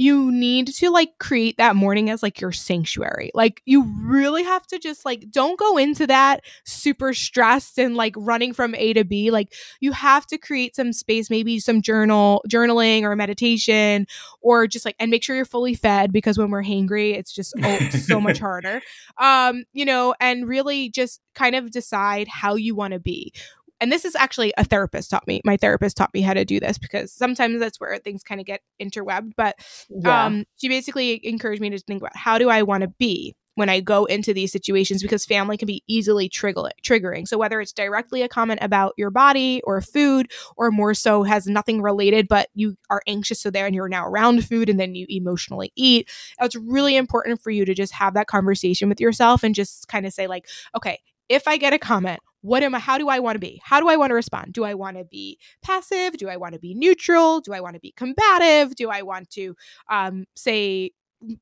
you 0.00 0.32
need 0.32 0.66
to 0.66 0.88
like 0.88 1.10
create 1.18 1.58
that 1.58 1.76
morning 1.76 2.08
as 2.08 2.22
like 2.22 2.40
your 2.40 2.52
sanctuary. 2.52 3.30
Like 3.34 3.60
you 3.66 3.82
really 4.00 4.42
have 4.42 4.66
to 4.68 4.78
just 4.78 5.04
like 5.04 5.30
don't 5.30 5.58
go 5.58 5.76
into 5.76 6.06
that 6.06 6.40
super 6.64 7.12
stressed 7.12 7.78
and 7.78 7.94
like 7.94 8.14
running 8.16 8.54
from 8.54 8.74
A 8.76 8.94
to 8.94 9.04
B. 9.04 9.30
Like 9.30 9.52
you 9.78 9.92
have 9.92 10.26
to 10.28 10.38
create 10.38 10.74
some 10.74 10.94
space, 10.94 11.28
maybe 11.28 11.60
some 11.60 11.82
journal, 11.82 12.42
journaling 12.48 13.02
or 13.02 13.14
meditation 13.14 14.06
or 14.40 14.66
just 14.66 14.86
like 14.86 14.96
and 14.98 15.10
make 15.10 15.22
sure 15.22 15.36
you're 15.36 15.44
fully 15.44 15.74
fed 15.74 16.12
because 16.12 16.38
when 16.38 16.48
we're 16.48 16.64
hangry, 16.64 17.14
it's 17.14 17.34
just 17.34 17.52
oh, 17.62 17.78
so 17.90 18.22
much 18.22 18.38
harder. 18.40 18.80
Um, 19.18 19.64
you 19.74 19.84
know, 19.84 20.14
and 20.18 20.48
really 20.48 20.88
just 20.88 21.20
kind 21.34 21.54
of 21.54 21.70
decide 21.72 22.26
how 22.26 22.54
you 22.54 22.74
want 22.74 22.94
to 22.94 23.00
be 23.00 23.34
and 23.80 23.90
this 23.90 24.04
is 24.04 24.14
actually 24.14 24.52
a 24.58 24.64
therapist 24.64 25.10
taught 25.10 25.26
me 25.26 25.40
my 25.44 25.56
therapist 25.56 25.96
taught 25.96 26.12
me 26.14 26.20
how 26.20 26.34
to 26.34 26.44
do 26.44 26.60
this 26.60 26.78
because 26.78 27.12
sometimes 27.12 27.60
that's 27.60 27.80
where 27.80 27.96
things 27.98 28.22
kind 28.22 28.40
of 28.40 28.46
get 28.46 28.60
interwebbed 28.78 29.34
but 29.36 29.56
yeah. 29.88 30.26
um, 30.26 30.44
she 30.56 30.68
basically 30.68 31.20
encouraged 31.26 31.60
me 31.60 31.70
to 31.70 31.78
think 31.78 32.00
about 32.02 32.16
how 32.16 32.38
do 32.38 32.48
i 32.48 32.62
want 32.62 32.82
to 32.82 32.88
be 32.98 33.34
when 33.60 33.68
I 33.68 33.80
go 33.80 34.06
into 34.06 34.32
these 34.32 34.52
situations 34.52 35.02
because 35.02 35.26
family 35.26 35.58
can 35.58 35.66
be 35.66 35.82
easily 35.86 36.30
trigger- 36.30 36.70
triggering. 36.82 37.28
So, 37.28 37.36
whether 37.36 37.60
it's 37.60 37.74
directly 37.74 38.22
a 38.22 38.28
comment 38.28 38.60
about 38.62 38.94
your 38.96 39.10
body 39.10 39.60
or 39.64 39.82
food, 39.82 40.30
or 40.56 40.70
more 40.70 40.94
so 40.94 41.24
has 41.24 41.46
nothing 41.46 41.82
related, 41.82 42.26
but 42.26 42.48
you 42.54 42.76
are 42.88 43.02
anxious, 43.06 43.40
so 43.40 43.50
there 43.50 43.66
and 43.66 43.74
you're 43.74 43.88
now 43.88 44.06
around 44.06 44.46
food 44.48 44.70
and 44.70 44.80
then 44.80 44.94
you 44.94 45.06
emotionally 45.10 45.72
eat, 45.76 46.08
it's 46.40 46.56
really 46.56 46.96
important 46.96 47.42
for 47.42 47.50
you 47.50 47.66
to 47.66 47.74
just 47.74 47.92
have 47.92 48.14
that 48.14 48.28
conversation 48.28 48.88
with 48.88 48.98
yourself 48.98 49.42
and 49.42 49.54
just 49.54 49.88
kind 49.88 50.06
of 50.06 50.12
say, 50.14 50.26
like, 50.26 50.48
okay, 50.74 51.00
if 51.30 51.46
I 51.46 51.56
get 51.56 51.72
a 51.72 51.78
comment, 51.78 52.20
what 52.42 52.62
am 52.62 52.74
I, 52.74 52.80
how 52.80 52.98
do 52.98 53.08
I 53.08 53.20
want 53.20 53.36
to 53.36 53.40
be? 53.40 53.60
How 53.64 53.80
do 53.80 53.88
I 53.88 53.96
want 53.96 54.10
to 54.10 54.14
respond? 54.14 54.52
Do 54.52 54.64
I 54.64 54.74
want 54.74 54.98
to 54.98 55.04
be 55.04 55.38
passive? 55.62 56.14
Do 56.14 56.28
I 56.28 56.36
want 56.36 56.54
to 56.54 56.58
be 56.58 56.74
neutral? 56.74 57.40
Do 57.40 57.52
I 57.52 57.60
want 57.60 57.74
to 57.74 57.80
be 57.80 57.92
combative? 57.96 58.74
Do 58.74 58.90
I 58.90 59.02
want 59.02 59.30
to 59.30 59.54
um, 59.88 60.24
say, 60.34 60.90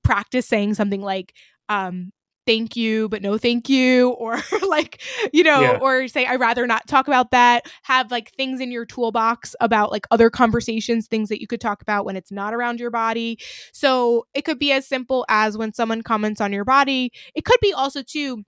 practice 0.05 0.47
saying 0.47 0.75
something 0.75 1.01
like, 1.01 1.33
um, 1.69 2.11
thank 2.47 2.77
you, 2.77 3.09
but 3.09 3.23
no 3.23 3.39
thank 3.39 3.69
you, 3.69 4.11
or 4.19 4.39
like, 4.69 5.01
you 5.33 5.43
know, 5.43 5.61
yeah. 5.61 5.79
or 5.81 6.07
say, 6.07 6.27
I'd 6.27 6.41
rather 6.41 6.67
not 6.67 6.87
talk 6.87 7.07
about 7.07 7.31
that. 7.31 7.67
Have 7.85 8.11
like 8.11 8.33
things 8.33 8.61
in 8.61 8.71
your 8.71 8.85
toolbox 8.85 9.57
about 9.61 9.91
like 9.91 10.07
other 10.11 10.29
conversations, 10.29 11.07
things 11.07 11.31
that 11.31 11.41
you 11.41 11.47
could 11.47 11.61
talk 11.61 11.81
about 11.81 12.05
when 12.05 12.17
it's 12.17 12.33
not 12.33 12.53
around 12.53 12.81
your 12.81 12.91
body. 12.91 13.39
So 13.73 14.27
it 14.35 14.45
could 14.45 14.59
be 14.59 14.73
as 14.73 14.87
simple 14.87 15.25
as 15.31 15.57
when 15.57 15.73
someone 15.73 16.03
comments 16.03 16.43
on 16.43 16.53
your 16.53 16.65
body. 16.65 17.11
It 17.35 17.47
could 17.47 17.61
be 17.63 17.73
also, 17.73 18.03
too, 18.03 18.45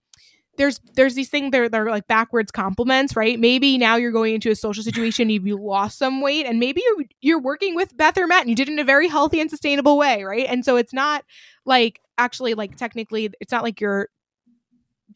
there's 0.57 0.81
there's 0.95 1.15
these 1.15 1.29
things 1.29 1.53
that 1.53 1.75
are 1.75 1.91
like 1.91 2.07
backwards 2.07 2.51
compliments, 2.51 3.17
right? 3.17 3.39
Maybe 3.39 3.79
now 3.79 3.97
you're 3.97 4.13
going 4.13 4.35
into 4.35 4.51
a 4.51 4.57
social 4.57 4.83
situation, 4.83 5.31
you've 5.31 5.47
you 5.47 5.57
lost 5.57 5.99
some 5.99 6.21
weight, 6.21 6.47
and 6.47 6.59
maybe 6.59 6.83
you're 6.85 7.07
you're 7.21 7.41
working 7.41 7.75
with 7.75 7.97
Beth 7.97 8.19
or 8.19 8.27
Matt, 8.27 8.43
and 8.43 8.51
you 8.51 8.57
did 8.57 8.69
it 8.69 8.73
in 8.73 8.79
a 8.79 8.85
very 8.85 9.09
healthy 9.09 9.41
and 9.41 9.49
sustainable 9.51 9.97
way, 9.97 10.23
right? 10.23 10.47
And 10.49 10.65
so 10.65 10.77
it's 10.77 10.93
not 10.93 11.25
like 11.65 12.01
actually 12.19 12.55
like 12.55 12.77
technically, 12.77 13.31
it's 13.41 13.53
not 13.53 13.63
like 13.63 13.81
you're 13.81 14.09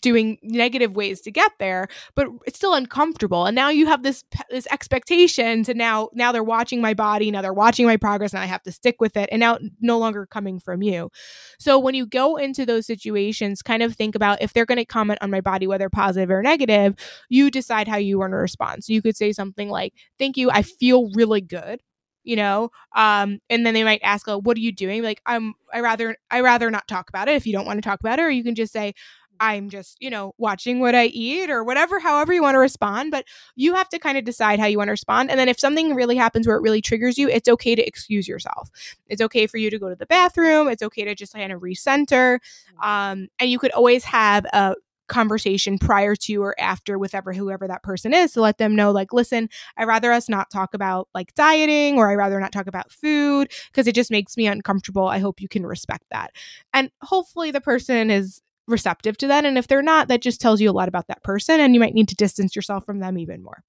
doing 0.04 0.36
negative 0.42 0.94
ways 0.94 1.22
to 1.22 1.30
get 1.30 1.50
there 1.58 1.88
but 2.14 2.28
it's 2.46 2.58
still 2.58 2.74
uncomfortable. 2.74 3.46
And 3.46 3.54
now 3.54 3.70
you 3.70 3.86
have 3.86 4.02
this 4.02 4.22
this 4.50 4.66
expectation 4.70 5.64
to 5.64 5.74
now 5.74 6.10
now 6.12 6.30
they're 6.30 6.44
watching 6.44 6.80
my 6.80 6.92
body 6.94 7.30
now 7.30 7.40
they're 7.42 7.52
watching 7.52 7.86
my 7.86 7.96
progress 7.96 8.34
and 8.34 8.42
i 8.42 8.46
have 8.46 8.62
to 8.62 8.72
stick 8.72 8.96
with 9.00 9.16
it 9.16 9.28
and 9.32 9.40
now 9.40 9.58
no 9.80 9.98
longer 9.98 10.26
coming 10.26 10.60
from 10.60 10.82
you. 10.82 11.10
So 11.58 11.78
when 11.78 11.94
you 11.94 12.06
go 12.06 12.36
into 12.36 12.66
those 12.66 12.86
situations 12.86 13.62
kind 13.62 13.82
of 13.82 13.94
think 13.94 14.14
about 14.14 14.42
if 14.42 14.52
they're 14.52 14.66
going 14.66 14.78
to 14.78 14.84
comment 14.84 15.18
on 15.22 15.30
my 15.30 15.40
body 15.40 15.66
whether 15.66 15.88
positive 15.88 16.30
or 16.30 16.42
negative 16.42 16.94
you 17.28 17.50
decide 17.50 17.88
how 17.88 17.96
you 17.96 18.18
want 18.18 18.32
to 18.32 18.36
respond. 18.36 18.84
So 18.84 18.92
you 18.92 19.00
could 19.02 19.16
say 19.16 19.32
something 19.32 19.70
like 19.70 19.94
thank 20.18 20.36
you 20.36 20.50
i 20.50 20.62
feel 20.62 21.10
really 21.14 21.40
good 21.40 21.80
you 22.24 22.36
know 22.36 22.70
um 22.94 23.38
and 23.50 23.64
then 23.64 23.74
they 23.74 23.84
might 23.84 24.00
ask 24.02 24.26
oh, 24.28 24.40
what 24.40 24.56
are 24.56 24.60
you 24.60 24.72
doing? 24.72 25.02
Like 25.02 25.20
i'm 25.26 25.54
i 25.72 25.80
rather 25.80 26.16
i 26.30 26.40
rather 26.40 26.70
not 26.70 26.86
talk 26.88 27.08
about 27.08 27.28
it 27.28 27.36
if 27.36 27.46
you 27.46 27.52
don't 27.52 27.66
want 27.66 27.78
to 27.78 27.88
talk 27.88 28.00
about 28.00 28.18
it 28.18 28.22
or 28.22 28.30
you 28.30 28.44
can 28.44 28.54
just 28.54 28.72
say 28.72 28.94
I'm 29.40 29.68
just, 29.70 29.96
you 30.00 30.10
know, 30.10 30.34
watching 30.38 30.80
what 30.80 30.94
I 30.94 31.06
eat 31.06 31.50
or 31.50 31.64
whatever, 31.64 31.98
however 31.98 32.32
you 32.32 32.42
want 32.42 32.54
to 32.54 32.58
respond. 32.60 33.10
But 33.10 33.24
you 33.56 33.74
have 33.74 33.88
to 33.90 33.98
kind 33.98 34.18
of 34.18 34.24
decide 34.24 34.60
how 34.60 34.66
you 34.66 34.78
want 34.78 34.88
to 34.88 34.92
respond. 34.92 35.30
And 35.30 35.38
then 35.38 35.48
if 35.48 35.58
something 35.58 35.94
really 35.94 36.16
happens 36.16 36.46
where 36.46 36.56
it 36.56 36.62
really 36.62 36.82
triggers 36.82 37.18
you, 37.18 37.28
it's 37.28 37.48
okay 37.48 37.74
to 37.74 37.86
excuse 37.86 38.28
yourself. 38.28 38.70
It's 39.06 39.22
okay 39.22 39.46
for 39.46 39.58
you 39.58 39.70
to 39.70 39.78
go 39.78 39.88
to 39.88 39.96
the 39.96 40.06
bathroom. 40.06 40.68
It's 40.68 40.82
okay 40.82 41.04
to 41.04 41.14
just 41.14 41.34
kind 41.34 41.52
of 41.52 41.60
recenter. 41.60 42.38
Mm-hmm. 42.38 42.88
Um, 42.88 43.28
and 43.38 43.50
you 43.50 43.58
could 43.58 43.72
always 43.72 44.04
have 44.04 44.44
a 44.46 44.76
conversation 45.08 45.78
prior 45.78 46.16
to 46.16 46.36
or 46.42 46.58
after 46.58 46.98
with 46.98 47.14
ever 47.14 47.32
whoever 47.32 47.68
that 47.68 47.82
person 47.82 48.14
is 48.14 48.32
to 48.32 48.40
let 48.40 48.56
them 48.56 48.74
know 48.74 48.90
like 48.90 49.12
listen 49.12 49.50
i 49.76 49.84
rather 49.84 50.10
us 50.10 50.30
not 50.30 50.50
talk 50.50 50.72
about 50.72 51.08
like 51.14 51.34
dieting 51.34 51.98
or 51.98 52.10
i 52.10 52.14
rather 52.14 52.40
not 52.40 52.52
talk 52.52 52.66
about 52.66 52.90
food 52.90 53.50
because 53.70 53.86
it 53.86 53.94
just 53.94 54.10
makes 54.10 54.34
me 54.36 54.46
uncomfortable 54.46 55.06
i 55.06 55.18
hope 55.18 55.42
you 55.42 55.48
can 55.48 55.66
respect 55.66 56.04
that 56.10 56.30
and 56.72 56.90
hopefully 57.02 57.50
the 57.50 57.60
person 57.60 58.10
is 58.10 58.40
receptive 58.66 59.16
to 59.18 59.26
that. 59.28 59.44
And 59.44 59.58
if 59.58 59.66
they're 59.66 59.82
not, 59.82 60.08
that 60.08 60.22
just 60.22 60.40
tells 60.40 60.60
you 60.60 60.70
a 60.70 60.72
lot 60.72 60.88
about 60.88 61.06
that 61.08 61.22
person 61.22 61.60
and 61.60 61.74
you 61.74 61.80
might 61.80 61.94
need 61.94 62.08
to 62.08 62.14
distance 62.14 62.56
yourself 62.56 62.84
from 62.84 63.00
them 63.00 63.18
even 63.18 63.42
more. 63.42 63.62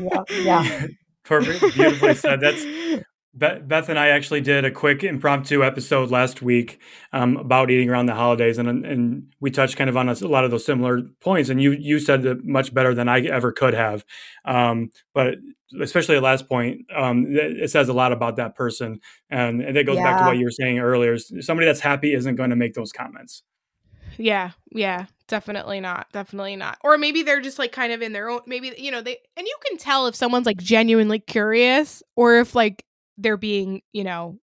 yeah. 0.00 0.22
yeah. 0.30 0.86
Perfect. 1.24 1.74
Beautifully 1.74 2.14
said. 2.14 2.40
That's 2.40 2.64
Beth 3.34 3.88
and 3.88 3.98
I 3.98 4.08
actually 4.08 4.40
did 4.40 4.64
a 4.64 4.70
quick 4.70 5.04
impromptu 5.04 5.62
episode 5.62 6.10
last 6.10 6.42
week 6.42 6.80
um, 7.12 7.36
about 7.36 7.70
eating 7.70 7.88
around 7.88 8.06
the 8.06 8.14
holidays, 8.14 8.58
and 8.58 8.84
and 8.84 9.32
we 9.38 9.50
touched 9.50 9.76
kind 9.76 9.88
of 9.88 9.96
on 9.96 10.08
a, 10.08 10.12
a, 10.12 10.26
lot 10.26 10.44
of 10.44 10.50
those 10.50 10.64
similar 10.64 11.02
points. 11.20 11.48
And 11.50 11.62
you 11.62 11.72
you 11.72 12.00
said 12.00 12.24
it 12.24 12.44
much 12.44 12.74
better 12.74 12.94
than 12.94 13.08
I 13.08 13.20
ever 13.20 13.52
could 13.52 13.74
have. 13.74 14.04
Um, 14.44 14.90
but 15.14 15.36
especially 15.80 16.16
the 16.16 16.22
last 16.22 16.48
point, 16.48 16.86
um, 16.96 17.26
it 17.28 17.70
says 17.70 17.88
a 17.88 17.92
lot 17.92 18.12
about 18.12 18.36
that 18.36 18.56
person, 18.56 19.00
and, 19.30 19.60
and 19.62 19.76
it 19.76 19.84
goes 19.84 19.96
yeah. 19.96 20.04
back 20.04 20.20
to 20.20 20.26
what 20.26 20.38
you 20.38 20.44
were 20.44 20.50
saying 20.50 20.78
earlier. 20.78 21.18
Somebody 21.18 21.66
that's 21.66 21.80
happy 21.80 22.14
isn't 22.14 22.36
going 22.36 22.50
to 22.50 22.56
make 22.56 22.74
those 22.74 22.92
comments. 22.92 23.42
Yeah, 24.18 24.50
yeah, 24.72 25.06
definitely 25.28 25.80
not. 25.80 26.08
Definitely 26.12 26.56
not. 26.56 26.78
Or 26.82 26.98
maybe 26.98 27.22
they're 27.22 27.40
just 27.40 27.58
like 27.58 27.72
kind 27.72 27.92
of 27.92 28.02
in 28.02 28.12
their 28.12 28.28
own 28.28 28.40
maybe 28.46 28.74
you 28.76 28.90
know, 28.90 29.00
they 29.00 29.18
and 29.36 29.46
you 29.46 29.56
can 29.66 29.78
tell 29.78 30.06
if 30.06 30.14
someone's 30.14 30.46
like 30.46 30.58
genuinely 30.58 31.20
curious 31.20 32.02
or 32.16 32.40
if 32.40 32.54
like 32.54 32.84
they're 33.16 33.36
being, 33.36 33.82
you 33.92 34.04
know, 34.04 34.38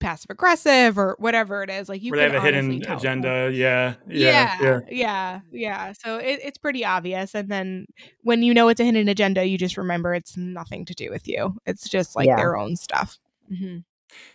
passive 0.00 0.30
aggressive 0.30 0.98
or 0.98 1.14
whatever 1.18 1.62
it 1.62 1.70
is. 1.70 1.88
Like 1.88 2.02
you 2.02 2.10
Where 2.10 2.28
they 2.28 2.34
have 2.34 2.42
a 2.42 2.44
hidden 2.44 2.82
agenda. 2.90 3.50
Yeah, 3.52 3.94
yeah. 4.08 4.58
Yeah. 4.60 4.80
Yeah. 4.90 5.40
Yeah. 5.52 5.92
So 5.92 6.16
it, 6.16 6.40
it's 6.42 6.58
pretty 6.58 6.84
obvious. 6.84 7.34
And 7.34 7.48
then 7.48 7.86
when 8.22 8.42
you 8.42 8.52
know 8.52 8.68
it's 8.68 8.80
a 8.80 8.84
hidden 8.84 9.08
agenda, 9.08 9.44
you 9.44 9.56
just 9.56 9.76
remember 9.76 10.14
it's 10.14 10.36
nothing 10.36 10.84
to 10.86 10.94
do 10.94 11.10
with 11.10 11.28
you. 11.28 11.56
It's 11.66 11.88
just 11.88 12.16
like 12.16 12.26
yeah. 12.26 12.36
their 12.36 12.56
own 12.56 12.76
stuff. 12.76 13.18
Mm-hmm. 13.52 13.78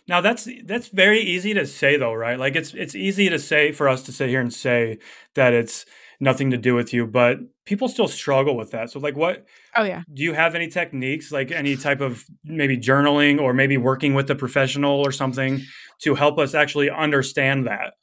Now 0.08 0.20
that's 0.20 0.48
that's 0.64 0.88
very 0.88 1.20
easy 1.20 1.54
to 1.54 1.66
say 1.66 1.96
though, 1.96 2.14
right? 2.14 2.38
Like 2.38 2.56
it's 2.56 2.74
it's 2.74 2.94
easy 2.94 3.28
to 3.28 3.38
say 3.38 3.72
for 3.72 3.88
us 3.88 4.02
to 4.04 4.12
sit 4.12 4.28
here 4.28 4.40
and 4.40 4.52
say 4.52 4.98
that 5.34 5.52
it's 5.52 5.84
nothing 6.20 6.50
to 6.50 6.56
do 6.56 6.74
with 6.74 6.92
you, 6.92 7.06
but 7.06 7.38
people 7.64 7.88
still 7.88 8.08
struggle 8.08 8.56
with 8.56 8.70
that. 8.70 8.90
So 8.90 8.98
like 8.98 9.16
what 9.16 9.46
Oh 9.74 9.84
yeah. 9.84 10.02
Do 10.12 10.22
you 10.22 10.32
have 10.32 10.54
any 10.54 10.68
techniques 10.68 11.32
like 11.32 11.50
any 11.50 11.76
type 11.76 12.00
of 12.00 12.24
maybe 12.44 12.76
journaling 12.78 13.40
or 13.40 13.52
maybe 13.52 13.76
working 13.76 14.14
with 14.14 14.30
a 14.30 14.34
professional 14.34 15.00
or 15.00 15.12
something 15.12 15.62
to 16.00 16.14
help 16.14 16.38
us 16.38 16.54
actually 16.54 16.90
understand 16.90 17.66
that? 17.66 17.94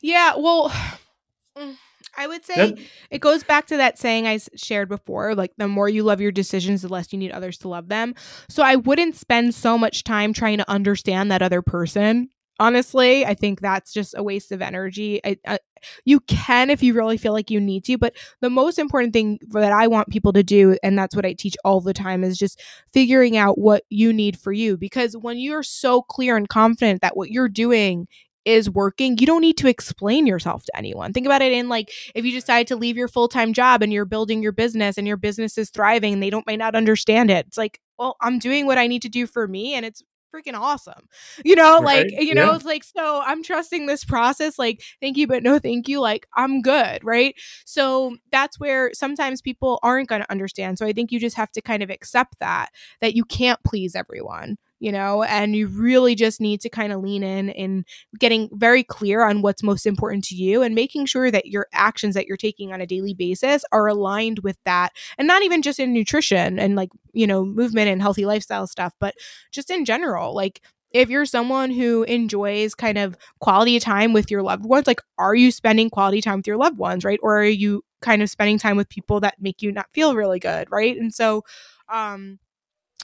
Yeah, 0.00 0.34
well 0.36 0.70
mm, 1.56 1.76
I 2.16 2.26
would 2.26 2.44
say 2.44 2.68
yep. 2.68 2.78
it 3.10 3.20
goes 3.20 3.44
back 3.44 3.66
to 3.66 3.76
that 3.76 3.98
saying 3.98 4.26
I 4.26 4.38
shared 4.56 4.88
before 4.88 5.34
like, 5.34 5.52
the 5.58 5.68
more 5.68 5.88
you 5.88 6.02
love 6.02 6.20
your 6.20 6.32
decisions, 6.32 6.82
the 6.82 6.88
less 6.88 7.12
you 7.12 7.18
need 7.18 7.32
others 7.32 7.58
to 7.58 7.68
love 7.68 7.88
them. 7.88 8.14
So 8.48 8.62
I 8.62 8.76
wouldn't 8.76 9.16
spend 9.16 9.54
so 9.54 9.76
much 9.76 10.04
time 10.04 10.32
trying 10.32 10.58
to 10.58 10.70
understand 10.70 11.30
that 11.30 11.42
other 11.42 11.62
person. 11.62 12.30
Honestly, 12.58 13.26
I 13.26 13.34
think 13.34 13.60
that's 13.60 13.92
just 13.92 14.14
a 14.16 14.22
waste 14.22 14.50
of 14.50 14.62
energy. 14.62 15.20
I, 15.22 15.36
I, 15.46 15.58
you 16.06 16.20
can 16.20 16.70
if 16.70 16.82
you 16.82 16.94
really 16.94 17.18
feel 17.18 17.34
like 17.34 17.50
you 17.50 17.60
need 17.60 17.84
to, 17.84 17.98
but 17.98 18.16
the 18.40 18.48
most 18.48 18.78
important 18.78 19.12
thing 19.12 19.38
that 19.50 19.72
I 19.72 19.88
want 19.88 20.08
people 20.08 20.32
to 20.32 20.42
do, 20.42 20.74
and 20.82 20.98
that's 20.98 21.14
what 21.14 21.26
I 21.26 21.34
teach 21.34 21.54
all 21.66 21.82
the 21.82 21.92
time, 21.92 22.24
is 22.24 22.38
just 22.38 22.62
figuring 22.94 23.36
out 23.36 23.58
what 23.58 23.84
you 23.90 24.10
need 24.10 24.38
for 24.38 24.52
you. 24.52 24.78
Because 24.78 25.14
when 25.18 25.36
you're 25.36 25.62
so 25.62 26.00
clear 26.00 26.34
and 26.34 26.48
confident 26.48 27.02
that 27.02 27.14
what 27.14 27.30
you're 27.30 27.50
doing 27.50 28.08
is 28.46 28.70
working, 28.70 29.18
you 29.18 29.26
don't 29.26 29.40
need 29.40 29.58
to 29.58 29.68
explain 29.68 30.26
yourself 30.26 30.64
to 30.64 30.76
anyone. 30.76 31.12
Think 31.12 31.26
about 31.26 31.42
it 31.42 31.52
in 31.52 31.68
like 31.68 31.90
if 32.14 32.24
you 32.24 32.32
decide 32.32 32.68
to 32.68 32.76
leave 32.76 32.96
your 32.96 33.08
full-time 33.08 33.52
job 33.52 33.82
and 33.82 33.92
you're 33.92 34.04
building 34.04 34.42
your 34.42 34.52
business 34.52 34.96
and 34.96 35.06
your 35.06 35.16
business 35.16 35.58
is 35.58 35.68
thriving 35.68 36.14
and 36.14 36.22
they 36.22 36.30
don't 36.30 36.46
might 36.46 36.58
not 36.58 36.76
understand 36.76 37.30
it. 37.30 37.46
It's 37.46 37.58
like, 37.58 37.80
well, 37.98 38.16
I'm 38.20 38.38
doing 38.38 38.64
what 38.64 38.78
I 38.78 38.86
need 38.86 39.02
to 39.02 39.08
do 39.08 39.26
for 39.26 39.48
me 39.48 39.74
and 39.74 39.84
it's 39.84 40.02
freaking 40.32 40.54
awesome. 40.54 41.08
You 41.44 41.56
know, 41.56 41.80
right? 41.80 42.06
like, 42.06 42.22
you 42.22 42.34
know, 42.34 42.50
yeah. 42.50 42.56
it's 42.56 42.64
like, 42.64 42.84
so 42.84 43.20
I'm 43.24 43.42
trusting 43.42 43.86
this 43.86 44.04
process. 44.04 44.58
Like, 44.58 44.82
thank 45.00 45.16
you, 45.16 45.26
but 45.26 45.42
no 45.42 45.58
thank 45.58 45.88
you. 45.88 46.00
Like, 46.00 46.26
I'm 46.34 46.62
good. 46.62 47.02
Right. 47.02 47.34
So 47.64 48.16
that's 48.30 48.60
where 48.60 48.92
sometimes 48.92 49.42
people 49.42 49.80
aren't 49.82 50.08
going 50.08 50.22
to 50.22 50.30
understand. 50.30 50.78
So 50.78 50.86
I 50.86 50.92
think 50.92 51.10
you 51.10 51.18
just 51.18 51.36
have 51.36 51.50
to 51.52 51.62
kind 51.62 51.82
of 51.82 51.90
accept 51.90 52.36
that, 52.40 52.68
that 53.00 53.14
you 53.14 53.24
can't 53.24 53.58
please 53.64 53.94
everyone 53.94 54.56
you 54.78 54.92
know, 54.92 55.22
and 55.22 55.56
you 55.56 55.66
really 55.68 56.14
just 56.14 56.40
need 56.40 56.60
to 56.60 56.68
kind 56.68 56.92
of 56.92 57.00
lean 57.00 57.22
in 57.22 57.48
in 57.50 57.84
getting 58.18 58.48
very 58.52 58.82
clear 58.82 59.22
on 59.24 59.42
what's 59.42 59.62
most 59.62 59.86
important 59.86 60.24
to 60.24 60.34
you 60.34 60.62
and 60.62 60.74
making 60.74 61.06
sure 61.06 61.30
that 61.30 61.46
your 61.46 61.66
actions 61.72 62.14
that 62.14 62.26
you're 62.26 62.36
taking 62.36 62.72
on 62.72 62.80
a 62.80 62.86
daily 62.86 63.14
basis 63.14 63.64
are 63.72 63.86
aligned 63.86 64.40
with 64.40 64.56
that. 64.64 64.92
And 65.18 65.26
not 65.26 65.42
even 65.42 65.62
just 65.62 65.80
in 65.80 65.92
nutrition 65.92 66.58
and 66.58 66.76
like, 66.76 66.90
you 67.12 67.26
know, 67.26 67.44
movement 67.44 67.88
and 67.88 68.02
healthy 68.02 68.26
lifestyle 68.26 68.66
stuff, 68.66 68.92
but 69.00 69.14
just 69.52 69.70
in 69.70 69.84
general. 69.84 70.34
Like, 70.34 70.60
if 70.92 71.10
you're 71.10 71.26
someone 71.26 71.70
who 71.70 72.04
enjoys 72.04 72.74
kind 72.74 72.96
of 72.96 73.16
quality 73.40 73.78
time 73.80 74.12
with 74.12 74.30
your 74.30 74.42
loved 74.42 74.64
ones, 74.64 74.86
like, 74.86 75.00
are 75.18 75.34
you 75.34 75.50
spending 75.50 75.90
quality 75.90 76.20
time 76.22 76.38
with 76.38 76.46
your 76.46 76.56
loved 76.56 76.78
ones, 76.78 77.04
right? 77.04 77.18
Or 77.22 77.38
are 77.38 77.44
you 77.44 77.84
kind 78.00 78.22
of 78.22 78.30
spending 78.30 78.58
time 78.58 78.76
with 78.76 78.88
people 78.88 79.20
that 79.20 79.34
make 79.40 79.62
you 79.62 79.72
not 79.72 79.86
feel 79.92 80.14
really 80.14 80.38
good, 80.38 80.70
right? 80.70 80.96
And 80.96 81.12
so, 81.12 81.44
um, 81.92 82.38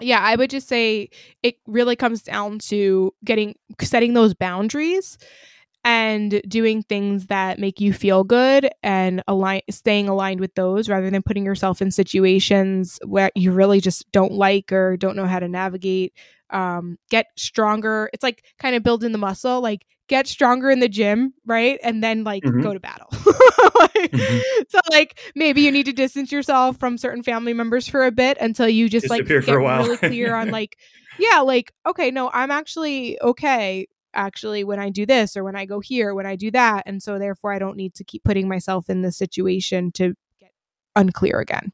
yeah, 0.00 0.20
I 0.20 0.36
would 0.36 0.50
just 0.50 0.68
say 0.68 1.10
it 1.42 1.56
really 1.66 1.96
comes 1.96 2.22
down 2.22 2.58
to 2.60 3.12
getting 3.24 3.54
setting 3.80 4.14
those 4.14 4.34
boundaries 4.34 5.18
and 5.84 6.40
doing 6.46 6.82
things 6.82 7.26
that 7.26 7.58
make 7.58 7.80
you 7.80 7.92
feel 7.92 8.22
good 8.22 8.70
and 8.82 9.22
align 9.26 9.62
staying 9.68 10.08
aligned 10.08 10.40
with 10.40 10.54
those 10.54 10.88
rather 10.88 11.10
than 11.10 11.22
putting 11.22 11.44
yourself 11.44 11.82
in 11.82 11.90
situations 11.90 12.98
where 13.04 13.30
you 13.34 13.52
really 13.52 13.80
just 13.80 14.10
don't 14.12 14.32
like 14.32 14.72
or 14.72 14.96
don't 14.96 15.16
know 15.16 15.26
how 15.26 15.40
to 15.40 15.48
navigate. 15.48 16.12
Um, 16.50 16.98
get 17.10 17.26
stronger. 17.36 18.10
It's 18.12 18.22
like 18.22 18.44
kind 18.58 18.76
of 18.76 18.82
building 18.82 19.12
the 19.12 19.18
muscle 19.18 19.60
like 19.60 19.86
get 20.12 20.26
stronger 20.26 20.70
in 20.70 20.80
the 20.80 20.90
gym, 20.90 21.32
right? 21.46 21.80
And 21.82 22.04
then 22.04 22.22
like 22.22 22.42
mm-hmm. 22.42 22.60
go 22.60 22.74
to 22.74 22.80
battle. 22.80 23.08
like, 23.12 24.10
mm-hmm. 24.12 24.62
So 24.68 24.78
like 24.90 25.18
maybe 25.34 25.62
you 25.62 25.72
need 25.72 25.86
to 25.86 25.92
distance 25.94 26.30
yourself 26.30 26.76
from 26.78 26.98
certain 26.98 27.22
family 27.22 27.54
members 27.54 27.88
for 27.88 28.04
a 28.04 28.10
bit 28.10 28.36
until 28.38 28.68
you 28.68 28.90
just 28.90 29.08
Disappear 29.08 29.38
like 29.38 29.46
get 29.46 29.54
really 29.54 29.96
clear 29.96 30.34
on 30.34 30.50
like, 30.58 30.76
yeah, 31.18 31.40
like 31.40 31.72
okay, 31.86 32.10
no, 32.10 32.30
I'm 32.30 32.50
actually 32.50 33.18
okay 33.22 33.86
actually 34.12 34.64
when 34.64 34.78
I 34.78 34.90
do 34.90 35.06
this 35.06 35.34
or 35.34 35.44
when 35.44 35.56
I 35.56 35.64
go 35.64 35.80
here, 35.80 36.14
when 36.14 36.26
I 36.26 36.36
do 36.36 36.50
that, 36.50 36.82
and 36.84 37.02
so 37.02 37.18
therefore 37.18 37.54
I 37.54 37.58
don't 37.58 37.78
need 37.78 37.94
to 37.94 38.04
keep 38.04 38.22
putting 38.22 38.48
myself 38.48 38.90
in 38.90 39.00
this 39.00 39.16
situation 39.16 39.92
to 39.92 40.12
get 40.38 40.50
unclear 40.94 41.40
again. 41.40 41.72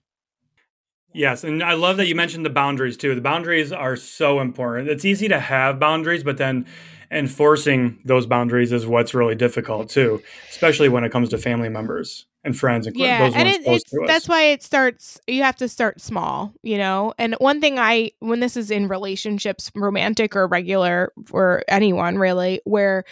Yes, 1.12 1.43
and 1.43 1.61
I 1.61 1.72
love 1.72 1.97
that 1.97 2.07
you 2.07 2.14
mentioned 2.14 2.47
the 2.47 2.51
boundaries 2.51 2.97
too. 2.97 3.16
The 3.16 3.20
boundaries 3.20 3.72
are 3.72 3.97
so 3.97 4.39
important. 4.39 4.89
It's 4.89 5.05
easy 5.05 5.26
to 5.26 5.41
have 5.41 5.80
boundaries, 5.80 6.22
but 6.22 6.36
then 6.39 6.66
enforcing 7.11 7.98
those 8.04 8.26
boundaries 8.26 8.72
is 8.72 8.86
what's 8.86 9.14
really 9.14 9.34
difficult 9.34 9.88
too, 9.88 10.22
especially 10.50 10.88
when 10.88 11.04
it 11.04 11.11
comes 11.11 11.30
to 11.30 11.38
family 11.38 11.68
members 11.68 12.26
and 12.44 12.56
friends 12.56 12.86
and 12.86 12.96
yeah, 12.96 13.30
and 13.34 13.48
it, 13.48 13.62
it's 13.64 13.90
that's 14.06 14.28
why 14.28 14.44
it 14.44 14.62
starts. 14.62 15.20
You 15.26 15.42
have 15.42 15.56
to 15.56 15.68
start 15.68 16.00
small, 16.00 16.52
you 16.62 16.78
know. 16.78 17.14
And 17.18 17.34
one 17.38 17.61
thing 17.61 17.78
I, 17.78 18.12
when 18.20 18.40
this 18.40 18.56
is 18.56 18.70
in 18.70 18.88
relationships, 18.88 19.70
romantic 19.74 20.36
or 20.36 20.46
regular, 20.46 21.12
for 21.26 21.64
anyone 21.68 22.18
really, 22.18 22.61
where 22.64 23.04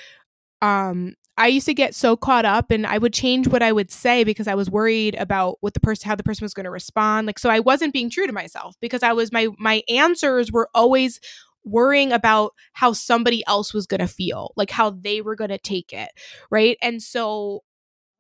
um 0.63 1.15
I 1.39 1.49
used 1.49 1.67
to 1.67 1.75
get 1.75 1.95
so 1.95 2.17
caught 2.17 2.47
up 2.47 2.71
and 2.71 2.87
I 2.87 2.97
would 2.97 3.13
change 3.13 3.47
what 3.49 3.63
I 3.63 3.71
would 3.71 3.91
say 3.91 4.25
because 4.25 4.49
I 4.49 4.55
was 4.55 4.71
worried 4.71 5.15
about 5.17 5.59
what 5.61 5.75
the 5.75 5.81
person 5.81 6.09
how 6.09 6.15
the 6.15 6.23
person 6.23 6.45
was 6.45 6.55
going 6.55 6.65
to 6.65 6.71
respond. 6.71 7.27
Like 7.27 7.39
so 7.39 7.51
I 7.51 7.61
wasn't 7.61 7.93
being 7.93 8.09
true 8.09 8.27
to 8.27 8.33
myself 8.33 8.75
because 8.81 9.03
I 9.03 9.13
was 9.13 9.33
my 9.33 9.49
my 9.59 9.83
answers 9.89 10.51
were 10.51 10.71
always 10.75 11.21
worrying 11.67 12.13
about 12.13 12.55
how 12.73 12.93
somebody 12.93 13.45
else 13.47 13.75
was 13.75 13.87
going 13.87 14.01
to 14.01 14.09
feel, 14.09 14.53
like 14.57 14.71
how 14.71 14.91
they 14.91 15.21
were 15.21 15.37
going 15.37 15.51
to 15.51 15.59
take 15.59 15.93
it, 15.93 16.11
right? 16.51 16.79
And 16.81 17.03
so 17.03 17.63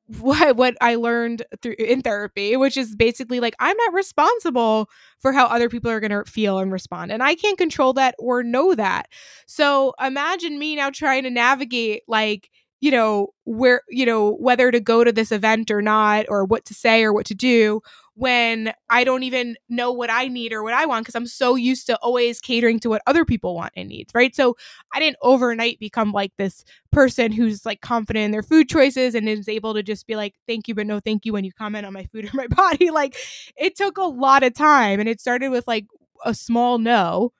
what 0.21 0.57
what 0.57 0.77
I 0.81 0.95
learned 0.95 1.43
through 1.63 1.75
in 1.79 2.03
therapy, 2.03 2.57
which 2.57 2.77
is 2.77 2.95
basically 2.95 3.41
like 3.41 3.57
I'm 3.59 3.77
not 3.77 3.93
responsible 3.93 4.89
for 5.21 5.33
how 5.33 5.47
other 5.47 5.69
people 5.69 5.91
are 5.91 6.01
going 6.01 6.13
to 6.13 6.25
feel 6.31 6.59
and 6.59 6.71
respond, 6.71 7.11
and 7.11 7.23
I 7.23 7.35
can't 7.35 7.59
control 7.59 7.93
that 7.95 8.15
or 8.19 8.43
know 8.43 8.75
that. 8.75 9.09
So 9.47 9.95
imagine 10.01 10.59
me 10.59 10.77
now 10.77 10.91
trying 10.91 11.25
to 11.25 11.31
navigate 11.31 12.03
like 12.07 12.51
you 12.81 12.91
know 12.91 13.29
where 13.45 13.83
you 13.89 14.07
know 14.07 14.33
whether 14.35 14.71
to 14.71 14.81
go 14.81 15.03
to 15.03 15.13
this 15.13 15.33
event 15.33 15.71
or 15.71 15.83
not 15.83 16.27
or 16.29 16.45
what 16.45 16.65
to 16.67 16.75
say 16.75 17.03
or 17.03 17.13
what 17.13 17.27
to 17.27 17.35
do 17.35 17.81
when 18.17 18.73
I 18.89 19.05
don't 19.05 19.25
even 19.25 19.57
know 19.69 19.93
what 19.93 20.11
I 20.11 20.29
need 20.29 20.55
or 20.55 20.63
what 20.63 20.73
I 20.73 20.87
want 20.87 21.05
because 21.05 21.15
I'm 21.15 21.27
so 21.27 21.55
used 21.55 21.87
to 21.89 21.99
always 21.99 22.41
catering 22.41 22.81
to 22.81 22.89
what 22.89 23.03
other 23.07 23.27
people 23.27 23.55
want 23.55 23.75
and 23.77 23.91
needs, 23.91 24.11
right? 24.15 24.35
So 24.35 24.57
I 24.95 25.01
didn't 25.01 25.19
overnight 25.21 25.79
become 25.79 26.13
like 26.13 26.33
this 26.39 26.65
person 26.91 27.31
who's 27.31 27.67
like 27.67 27.83
confident 27.83 28.25
in 28.25 28.31
their 28.31 28.43
food 28.43 28.71
choices 28.71 29.15
and 29.15 29.29
is 29.29 29.51
able 29.51 29.75
to 29.75 29.83
just 29.83 30.07
be 30.07 30.17
like, 30.17 30.35
thank 30.49 30.67
you, 30.67 30.75
but 30.75 30.87
no 30.87 30.99
thank 30.99 31.27
you 31.27 31.35
when 31.35 31.45
you 31.45 31.53
comment 31.53 31.85
on 31.85 31.93
my 31.93 32.05
food 32.05 32.25
or 32.25 32.31
my 32.33 32.47
body. 32.51 32.91
Like 32.91 33.17
it 33.55 33.77
took 33.77 33.99
a 33.99 34.05
lot 34.05 34.43
of 34.43 34.55
time 34.55 34.99
and 34.99 35.11
it 35.11 35.21
started 35.21 35.51
with 35.51 35.69
like 35.69 35.85
a 36.25 36.33
small 36.33 36.79
no 36.79 37.33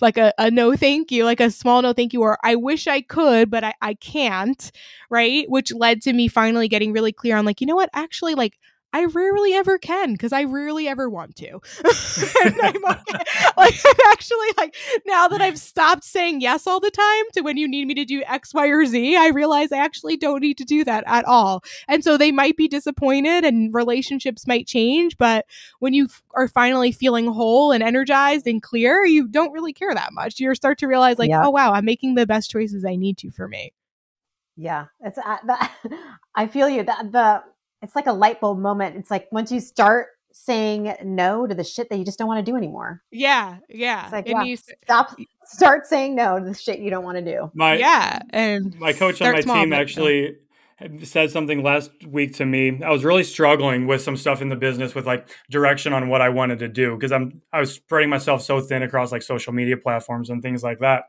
like 0.00 0.18
a, 0.18 0.32
a 0.38 0.50
no 0.50 0.74
thank 0.74 1.12
you, 1.12 1.24
like 1.24 1.38
a 1.38 1.50
small 1.50 1.80
no 1.80 1.92
thank 1.92 2.12
you, 2.12 2.20
or 2.20 2.36
I 2.42 2.56
wish 2.56 2.88
I 2.88 3.00
could, 3.00 3.48
but 3.48 3.62
I, 3.62 3.74
I 3.80 3.94
can't, 3.94 4.72
right? 5.08 5.48
Which 5.48 5.72
led 5.72 6.02
to 6.02 6.12
me 6.12 6.26
finally 6.26 6.66
getting 6.66 6.92
really 6.92 7.12
clear 7.12 7.36
on 7.36 7.44
like, 7.44 7.60
you 7.60 7.66
know 7.66 7.76
what, 7.76 7.90
actually, 7.94 8.34
like 8.34 8.58
I 8.94 9.06
rarely 9.06 9.54
ever 9.54 9.76
can 9.76 10.12
because 10.12 10.32
I 10.32 10.44
rarely 10.44 10.86
ever 10.86 11.10
want 11.10 11.34
to. 11.36 11.60
I'm 11.84 12.84
okay. 12.84 13.24
like 13.56 13.74
actually 14.12 14.46
like 14.56 14.76
now 15.04 15.26
that 15.26 15.42
I've 15.42 15.58
stopped 15.58 16.04
saying 16.04 16.40
yes 16.40 16.64
all 16.68 16.78
the 16.78 16.92
time 16.92 17.24
to 17.32 17.40
when 17.40 17.56
you 17.56 17.66
need 17.66 17.88
me 17.88 17.94
to 17.94 18.04
do 18.04 18.22
X, 18.24 18.54
Y, 18.54 18.68
or 18.68 18.86
Z, 18.86 19.16
I 19.16 19.28
realize 19.30 19.72
I 19.72 19.78
actually 19.78 20.16
don't 20.16 20.40
need 20.40 20.58
to 20.58 20.64
do 20.64 20.84
that 20.84 21.02
at 21.08 21.24
all. 21.24 21.64
And 21.88 22.04
so 22.04 22.16
they 22.16 22.30
might 22.30 22.56
be 22.56 22.68
disappointed 22.68 23.44
and 23.44 23.74
relationships 23.74 24.46
might 24.46 24.68
change, 24.68 25.18
but 25.18 25.44
when 25.80 25.92
you 25.92 26.04
f- 26.04 26.22
are 26.36 26.46
finally 26.46 26.92
feeling 26.92 27.26
whole 27.26 27.72
and 27.72 27.82
energized 27.82 28.46
and 28.46 28.62
clear, 28.62 29.04
you 29.04 29.26
don't 29.26 29.50
really 29.50 29.72
care 29.72 29.92
that 29.92 30.12
much. 30.12 30.38
You 30.38 30.54
start 30.54 30.78
to 30.78 30.86
realize 30.86 31.18
like, 31.18 31.32
oh 31.34 31.50
wow, 31.50 31.72
I'm 31.72 31.84
making 31.84 32.14
the 32.14 32.26
best 32.26 32.48
choices 32.48 32.84
I 32.84 32.94
need 32.94 33.18
to 33.18 33.32
for 33.32 33.48
me. 33.48 33.72
Yeah, 34.56 34.86
it's 35.00 35.18
uh, 35.18 35.38
the, 35.44 35.68
I 36.36 36.46
feel 36.46 36.68
you. 36.68 36.84
That 36.84 37.10
the 37.10 37.42
it's 37.84 37.94
like 37.94 38.06
a 38.06 38.12
light 38.12 38.40
bulb 38.40 38.58
moment. 38.58 38.96
It's 38.96 39.10
like 39.10 39.28
once 39.30 39.52
you 39.52 39.60
start 39.60 40.08
saying 40.32 40.96
no 41.04 41.46
to 41.46 41.54
the 41.54 41.62
shit 41.62 41.88
that 41.90 41.96
you 41.96 42.04
just 42.04 42.18
don't 42.18 42.26
want 42.26 42.44
to 42.44 42.50
do 42.50 42.56
anymore. 42.56 43.02
Yeah, 43.12 43.58
yeah. 43.68 44.04
It's 44.04 44.12
like 44.12 44.26
yeah, 44.26 44.42
you, 44.42 44.56
stop, 44.56 45.16
start 45.44 45.86
saying 45.86 46.16
no 46.16 46.40
to 46.40 46.44
the 46.44 46.54
shit 46.54 46.80
you 46.80 46.90
don't 46.90 47.04
want 47.04 47.18
to 47.18 47.24
do. 47.24 47.50
My, 47.54 47.76
yeah, 47.76 48.20
and 48.30 48.76
my 48.80 48.92
coach 48.92 49.22
on 49.22 49.32
my 49.32 49.40
team 49.42 49.72
actually 49.72 50.36
said 51.04 51.30
something 51.30 51.62
last 51.62 51.90
week 52.06 52.34
to 52.34 52.46
me. 52.46 52.80
I 52.82 52.90
was 52.90 53.04
really 53.04 53.22
struggling 53.22 53.86
with 53.86 54.02
some 54.02 54.16
stuff 54.16 54.42
in 54.42 54.48
the 54.48 54.56
business 54.56 54.94
with 54.94 55.06
like 55.06 55.28
direction 55.50 55.92
on 55.92 56.08
what 56.08 56.20
I 56.20 56.30
wanted 56.30 56.58
to 56.60 56.68
do 56.68 56.96
because 56.96 57.12
I'm 57.12 57.42
I 57.52 57.60
was 57.60 57.72
spreading 57.72 58.10
myself 58.10 58.42
so 58.42 58.60
thin 58.60 58.82
across 58.82 59.12
like 59.12 59.22
social 59.22 59.52
media 59.52 59.76
platforms 59.76 60.30
and 60.30 60.42
things 60.42 60.64
like 60.64 60.80
that 60.80 61.04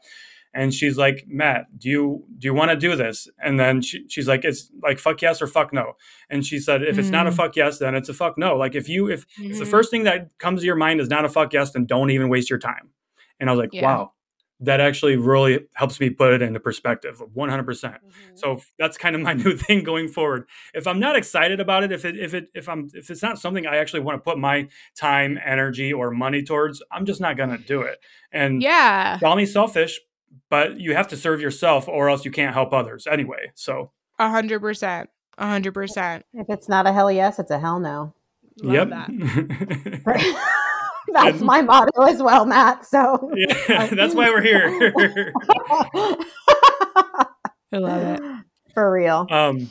and 0.55 0.73
she's 0.73 0.97
like 0.97 1.25
matt 1.27 1.65
do 1.77 1.89
you 1.89 2.23
do 2.39 2.47
you 2.47 2.53
want 2.53 2.71
to 2.71 2.77
do 2.77 2.95
this 2.95 3.27
and 3.43 3.59
then 3.59 3.81
she, 3.81 4.07
she's 4.07 4.27
like 4.27 4.43
it's 4.43 4.71
like 4.81 4.97
fuck 4.97 5.21
yes 5.21 5.41
or 5.41 5.47
fuck 5.47 5.71
no 5.71 5.93
and 6.29 6.45
she 6.45 6.57
said 6.57 6.81
if 6.81 6.95
mm. 6.95 6.99
it's 6.99 7.09
not 7.09 7.27
a 7.27 7.29
mm. 7.29 7.35
fuck 7.35 7.55
yes 7.55 7.77
then 7.77 7.93
it's 7.93 8.09
a 8.09 8.13
fuck 8.13 8.37
no 8.37 8.55
like 8.55 8.73
if 8.73 8.89
you 8.89 9.07
if, 9.07 9.27
mm-hmm. 9.37 9.51
if, 9.51 9.59
the 9.59 9.65
first 9.65 9.91
thing 9.91 10.05
that 10.05 10.29
comes 10.39 10.61
to 10.61 10.65
your 10.65 10.75
mind 10.75 10.99
is 10.99 11.09
not 11.09 11.25
a 11.25 11.29
fuck 11.29 11.53
yes 11.53 11.71
then 11.71 11.85
don't 11.85 12.09
even 12.09 12.29
waste 12.29 12.49
your 12.49 12.59
time 12.59 12.89
and 13.39 13.49
i 13.49 13.53
was 13.53 13.59
like 13.59 13.73
yeah. 13.73 13.83
wow 13.83 14.11
that 14.61 14.79
actually 14.79 15.17
really 15.17 15.59
helps 15.73 15.99
me 15.99 16.09
put 16.09 16.31
it 16.31 16.41
into 16.41 16.59
perspective 16.59 17.21
100% 17.35 17.65
mm 17.65 17.99
hmm 17.99 17.99
so 18.35 18.59
that's 18.77 18.97
kind 18.97 19.15
of 19.15 19.21
my 19.21 19.33
new 19.43 19.55
thing 19.55 19.81
going 19.81 20.09
forward 20.09 20.45
if 20.73 20.87
i'm 20.87 20.99
not 20.99 21.15
excited 21.15 21.61
about 21.61 21.83
it 21.83 21.91
if 21.91 22.03
it 22.03 22.17
if 22.17 22.33
it 22.33 22.47
if 22.53 22.67
i'm 22.67 22.89
if 22.93 23.09
it's 23.09 23.21
not 23.21 23.39
something 23.39 23.65
i 23.65 23.77
actually 23.77 24.01
want 24.01 24.17
to 24.17 24.21
put 24.21 24.37
my 24.37 24.67
time 24.93 25.39
energy 25.45 25.93
or 25.93 26.11
money 26.11 26.43
towards 26.43 26.83
i'm 26.91 27.05
just 27.05 27.21
not 27.21 27.37
to 27.37 27.57
do 27.65 27.81
it 27.81 27.99
and 28.33 28.61
yeah 28.61 29.17
call 29.19 29.37
me 29.37 29.45
selfish 29.45 30.01
but 30.49 30.79
you 30.79 30.95
have 30.95 31.07
to 31.09 31.17
serve 31.17 31.41
yourself 31.41 31.87
or 31.87 32.09
else 32.09 32.25
you 32.25 32.31
can't 32.31 32.53
help 32.53 32.73
others 32.73 33.07
anyway. 33.07 33.51
So 33.55 33.91
a 34.19 34.29
hundred 34.29 34.61
percent. 34.61 35.09
A 35.37 35.47
hundred 35.47 35.73
percent. 35.73 36.25
If 36.33 36.49
it's 36.49 36.69
not 36.69 36.87
a 36.87 36.93
hell 36.93 37.11
yes, 37.11 37.39
it's 37.39 37.51
a 37.51 37.59
hell 37.59 37.79
no. 37.79 38.13
Love 38.61 38.73
yep. 38.73 38.89
That. 38.89 39.09
that's 41.13 41.41
my 41.41 41.61
motto 41.61 42.03
as 42.03 42.21
well, 42.21 42.45
Matt. 42.45 42.85
So 42.85 43.31
yeah, 43.35 43.87
that's 43.93 44.15
why 44.15 44.29
we're 44.29 44.41
here. 44.41 44.93
I 47.73 47.77
love 47.77 48.01
it. 48.01 48.21
For 48.73 48.91
real. 48.91 49.27
Um 49.29 49.69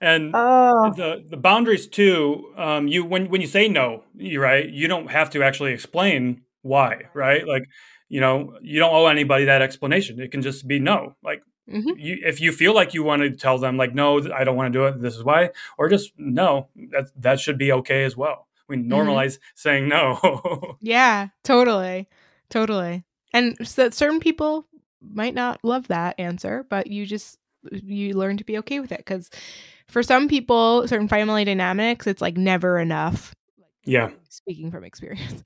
and 0.00 0.32
oh. 0.34 0.92
the 0.94 1.24
the 1.28 1.36
boundaries 1.36 1.86
too, 1.86 2.52
um, 2.56 2.88
you 2.88 3.04
when 3.04 3.28
when 3.30 3.40
you 3.40 3.46
say 3.46 3.68
no, 3.68 4.04
you 4.14 4.40
right, 4.40 4.68
you 4.68 4.86
don't 4.88 5.10
have 5.10 5.30
to 5.30 5.42
actually 5.42 5.72
explain 5.72 6.42
why, 6.62 7.04
right? 7.14 7.46
Like 7.46 7.64
you 8.14 8.20
know, 8.20 8.56
you 8.62 8.78
don't 8.78 8.94
owe 8.94 9.06
anybody 9.06 9.46
that 9.46 9.60
explanation. 9.60 10.20
It 10.20 10.30
can 10.30 10.40
just 10.40 10.68
be 10.68 10.78
no. 10.78 11.16
Like 11.24 11.42
mm-hmm. 11.68 11.98
you, 11.98 12.18
if 12.24 12.40
you 12.40 12.52
feel 12.52 12.72
like 12.72 12.94
you 12.94 13.02
want 13.02 13.22
to 13.22 13.30
tell 13.32 13.58
them 13.58 13.76
like, 13.76 13.92
no, 13.92 14.32
I 14.32 14.44
don't 14.44 14.54
want 14.54 14.72
to 14.72 14.78
do 14.78 14.84
it. 14.84 15.00
This 15.00 15.16
is 15.16 15.24
why, 15.24 15.50
or 15.76 15.88
just 15.88 16.12
no, 16.16 16.68
that, 16.92 17.10
that 17.16 17.40
should 17.40 17.58
be 17.58 17.72
okay 17.72 18.04
as 18.04 18.16
well. 18.16 18.46
We 18.68 18.76
mm-hmm. 18.76 18.92
normalize 18.92 19.32
mm-hmm. 19.32 19.56
saying 19.56 19.88
no. 19.88 20.76
yeah, 20.80 21.30
totally. 21.42 22.08
Totally. 22.50 23.02
And 23.32 23.56
so 23.66 23.90
certain 23.90 24.20
people 24.20 24.68
might 25.00 25.34
not 25.34 25.58
love 25.64 25.88
that 25.88 26.14
answer, 26.20 26.64
but 26.70 26.86
you 26.86 27.06
just, 27.06 27.36
you 27.72 28.14
learn 28.14 28.36
to 28.36 28.44
be 28.44 28.58
okay 28.58 28.78
with 28.78 28.92
it. 28.92 29.04
Cause 29.04 29.28
for 29.88 30.04
some 30.04 30.28
people, 30.28 30.86
certain 30.86 31.08
family 31.08 31.44
dynamics, 31.44 32.06
it's 32.06 32.22
like 32.22 32.36
never 32.36 32.78
enough. 32.78 33.34
Yeah. 33.84 34.10
Speaking 34.28 34.70
from 34.70 34.84
experience. 34.84 35.42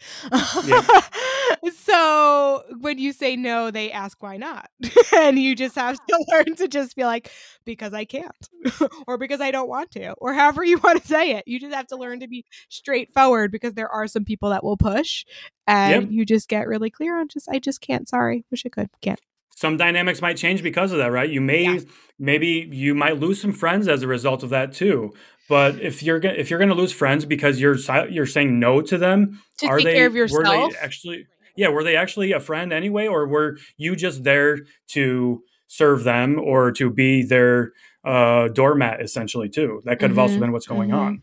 Yeah. 0.67 0.83
so 1.77 2.65
when 2.81 2.99
you 2.99 3.13
say 3.13 3.37
no, 3.37 3.71
they 3.71 3.91
ask 3.91 4.23
why 4.23 4.37
not. 4.37 4.71
and 5.17 5.39
you 5.39 5.55
just 5.55 5.75
have 5.75 5.97
to 5.97 6.25
learn 6.33 6.57
to 6.57 6.69
just 6.69 6.97
be 6.97 7.05
like, 7.05 7.31
because 7.65 7.95
I 7.95 8.05
can't, 8.05 8.49
or 9.07 9.19
because 9.19 9.41
I 9.41 9.51
don't 9.51 9.69
want 9.69 9.91
to, 9.93 10.13
or 10.15 10.35
however 10.35 10.65
you 10.65 10.79
want 10.79 11.01
to 11.03 11.07
say 11.09 11.33
it. 11.33 11.45
You 11.47 11.61
just 11.61 11.75
have 11.75 11.87
to 11.89 11.97
learn 11.97 12.21
to 12.21 12.29
be 12.29 12.45
straightforward 12.69 13.53
because 13.53 13.75
there 13.75 13.89
are 13.89 14.07
some 14.07 14.25
people 14.25 14.51
that 14.51 14.65
will 14.65 14.77
push 14.77 15.25
and 15.67 16.05
yep. 16.05 16.11
you 16.11 16.25
just 16.25 16.49
get 16.49 16.67
really 16.67 16.91
clear 16.91 17.19
on 17.19 17.29
just, 17.29 17.49
I 17.49 17.59
just 17.59 17.81
can't. 17.81 18.09
Sorry. 18.09 18.45
Wish 18.51 18.65
I 18.65 18.71
could. 18.71 18.89
Can't 19.01 19.21
some 19.59 19.77
dynamics 19.77 20.23
might 20.23 20.37
change 20.37 20.63
because 20.63 20.93
of 20.93 20.99
that, 20.99 21.11
right? 21.11 21.29
You 21.29 21.41
may 21.41 21.65
yeah. 21.65 21.81
maybe 22.17 22.69
you 22.71 22.95
might 22.95 23.19
lose 23.19 23.41
some 23.41 23.53
friends 23.53 23.89
as 23.89 24.05
a 24.05 24.07
result 24.07 24.45
of 24.45 24.51
that 24.51 24.73
too. 24.73 25.13
But 25.49 25.81
if 25.81 26.01
you're 26.01 26.19
if 26.19 26.49
you're 26.49 26.61
going 26.61 26.69
to 26.69 26.77
lose 26.77 26.93
friends 26.93 27.25
because 27.25 27.61
you're 27.61 27.77
you're 28.09 28.27
saying 28.27 28.61
no 28.61 28.83
to 28.83 28.97
them, 28.97 29.43
to 29.59 29.67
are 29.67 29.83
they 29.83 30.07
were 30.07 30.29
they 30.29 30.71
actually 30.81 31.27
yeah, 31.59 31.69
were 31.71 31.83
they 31.83 31.97
actually 31.97 32.31
a 32.31 32.39
friend 32.39 32.73
anyway, 32.73 33.09
or 33.09 33.27
were 33.27 33.59
you 33.77 33.97
just 33.97 34.23
there 34.23 34.59
to 34.91 35.43
serve 35.67 36.05
them 36.05 36.39
or 36.39 36.71
to 36.71 36.89
be 36.89 37.25
their 37.25 37.73
uh, 38.05 38.47
doormat 38.47 39.03
essentially 39.03 39.49
too? 39.49 39.83
That 39.85 39.99
could 39.99 40.11
mm-hmm. 40.11 40.19
have 40.19 40.19
also 40.19 40.35
mm-hmm. 40.35 40.41
been 40.43 40.53
what's 40.53 40.69
going 40.69 40.91
mm-hmm. 40.91 40.99
on. 40.99 41.23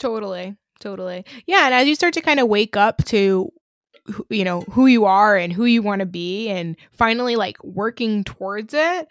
Totally, 0.00 0.56
totally. 0.80 1.24
Yeah, 1.46 1.66
and 1.66 1.74
as 1.74 1.86
you 1.86 1.94
start 1.94 2.14
to 2.14 2.20
kind 2.20 2.40
of 2.40 2.48
wake 2.48 2.76
up 2.76 3.04
to 3.04 3.52
you 4.28 4.44
know 4.44 4.62
who 4.72 4.86
you 4.86 5.04
are 5.04 5.36
and 5.36 5.52
who 5.52 5.66
you 5.66 5.82
want 5.82 6.00
to 6.00 6.06
be 6.06 6.48
and 6.48 6.76
finally 6.92 7.36
like 7.36 7.62
working 7.62 8.24
towards 8.24 8.74
it 8.74 9.08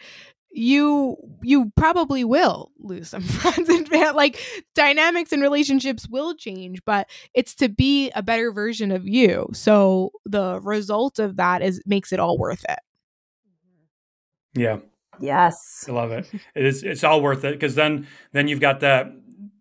you 0.55 1.17
you 1.41 1.71
probably 1.75 2.23
will 2.23 2.71
lose 2.79 3.09
some 3.09 3.21
friends 3.23 3.69
and 3.69 3.89
like 4.15 4.39
dynamics 4.73 5.31
and 5.31 5.41
relationships 5.41 6.07
will 6.07 6.33
change 6.33 6.83
but 6.85 7.09
it's 7.33 7.53
to 7.55 7.69
be 7.69 8.09
a 8.11 8.23
better 8.23 8.51
version 8.51 8.91
of 8.91 9.07
you. 9.07 9.47
So 9.53 10.11
the 10.25 10.59
result 10.61 11.19
of 11.19 11.37
that 11.37 11.61
is 11.61 11.81
makes 11.85 12.11
it 12.13 12.19
all 12.19 12.37
worth 12.37 12.65
it. 12.67 12.79
Yeah. 14.55 14.77
Yes. 15.19 15.85
I 15.87 15.91
love 15.91 16.11
it. 16.11 16.29
It 16.55 16.65
is 16.65 16.83
it's 16.83 17.03
all 17.03 17.21
worth 17.21 17.43
it 17.43 17.53
because 17.53 17.75
then 17.75 18.07
then 18.31 18.47
you've 18.47 18.61
got 18.61 18.79
that 18.81 19.11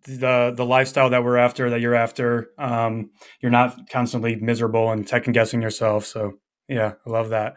the 0.03 0.53
the 0.55 0.65
lifestyle 0.65 1.09
that 1.09 1.23
we're 1.23 1.37
after 1.37 1.69
that 1.71 1.81
you're 1.81 1.95
after 1.95 2.51
um 2.59 3.09
you're 3.41 3.51
not 3.51 3.89
constantly 3.89 4.35
miserable 4.35 4.91
and 4.91 5.09
second 5.09 5.33
guessing 5.33 5.63
yourself 5.63 6.05
so 6.05 6.39
yeah 6.67 6.93
i 7.05 7.09
love 7.09 7.29
that. 7.29 7.55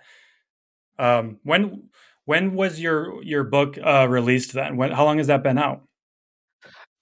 Um 0.98 1.38
when 1.44 1.87
when 2.28 2.54
was 2.54 2.78
your 2.78 3.22
your 3.22 3.42
book 3.42 3.78
uh, 3.82 4.06
released? 4.06 4.52
Then, 4.52 4.76
when, 4.76 4.92
how 4.92 5.06
long 5.06 5.16
has 5.16 5.28
that 5.28 5.42
been 5.42 5.56
out? 5.56 5.80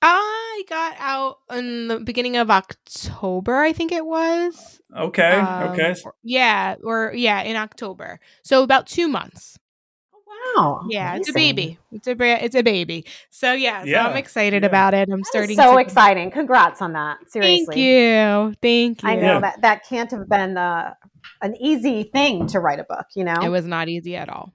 I 0.00 0.62
got 0.68 0.94
out 1.00 1.38
in 1.50 1.88
the 1.88 1.98
beginning 1.98 2.36
of 2.36 2.48
October, 2.48 3.56
I 3.56 3.72
think 3.72 3.90
it 3.90 4.06
was. 4.06 4.80
Okay. 4.96 5.32
Um, 5.32 5.70
okay. 5.70 5.96
Yeah, 6.22 6.76
or 6.84 7.12
yeah, 7.12 7.42
in 7.42 7.56
October. 7.56 8.20
So 8.44 8.62
about 8.62 8.86
two 8.86 9.08
months. 9.08 9.58
Oh, 10.14 10.52
wow. 10.56 10.86
Yeah, 10.88 11.16
Amazing. 11.16 11.20
it's 11.20 11.28
a 11.28 11.32
baby. 11.32 11.78
It's 11.90 12.06
a 12.06 12.44
it's 12.44 12.54
a 12.54 12.62
baby. 12.62 13.04
So 13.30 13.52
yeah, 13.52 13.82
so 13.82 13.88
yeah. 13.88 14.06
I'm 14.06 14.16
excited 14.16 14.62
yeah. 14.62 14.68
about 14.68 14.94
it. 14.94 15.08
I'm 15.10 15.18
that 15.18 15.26
starting. 15.26 15.56
So 15.56 15.72
to... 15.72 15.78
exciting! 15.78 16.30
Congrats 16.30 16.80
on 16.80 16.92
that. 16.92 17.18
Seriously. 17.28 17.66
Thank 17.66 17.78
you. 17.78 18.54
Thank 18.62 19.02
you. 19.02 19.08
I 19.08 19.16
know 19.16 19.34
yeah. 19.34 19.40
that 19.40 19.62
that 19.62 19.88
can't 19.88 20.10
have 20.12 20.28
been 20.28 20.54
the 20.54 20.94
an 21.42 21.56
easy 21.60 22.04
thing 22.04 22.46
to 22.48 22.60
write 22.60 22.78
a 22.78 22.84
book. 22.84 23.06
You 23.16 23.24
know, 23.24 23.40
it 23.42 23.48
was 23.48 23.66
not 23.66 23.88
easy 23.88 24.14
at 24.14 24.28
all. 24.28 24.52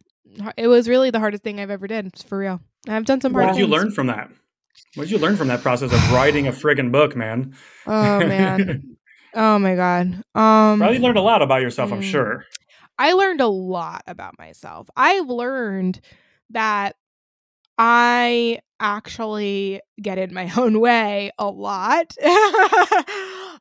It 0.58 0.68
was 0.68 0.88
really 0.88 1.10
the 1.10 1.20
hardest 1.20 1.44
thing 1.44 1.60
I've 1.60 1.70
ever 1.70 1.88
did, 1.88 2.18
for 2.24 2.38
real. 2.38 2.62
I've 2.88 3.06
done 3.06 3.22
some 3.22 3.34
hard 3.34 3.48
What 3.48 3.54
did 3.54 3.60
you 3.60 3.68
learn 3.68 3.92
from 3.92 4.08
that? 4.08 4.30
What 4.96 5.04
did 5.04 5.12
you 5.12 5.18
learn 5.18 5.36
from 5.38 5.48
that 5.50 5.62
process 5.62 5.92
of 5.92 6.12
writing 6.12 6.48
a 6.48 6.52
friggin' 6.52 6.92
book, 6.92 7.16
man? 7.16 7.56
Oh 7.86 8.20
man. 8.20 8.98
oh 9.36 9.60
my 9.60 9.76
god. 9.76 10.08
Um 10.36 10.80
Probably 10.80 11.00
learned 11.00 11.18
a 11.18 11.22
lot 11.22 11.42
about 11.42 11.62
yourself, 11.62 11.90
mm, 11.90 11.94
I'm 11.94 12.02
sure. 12.02 12.46
I 12.98 13.14
learned 13.14 13.42
a 13.42 13.48
lot 13.48 14.04
about 14.08 14.38
myself. 14.38 14.90
I've 14.96 15.28
learned 15.28 16.00
that 16.52 16.96
I 17.78 18.60
actually 18.80 19.82
get 20.02 20.18
in 20.18 20.34
my 20.34 20.52
own 20.58 20.80
way 20.80 21.32
a 21.38 21.50
lot. 21.50 22.14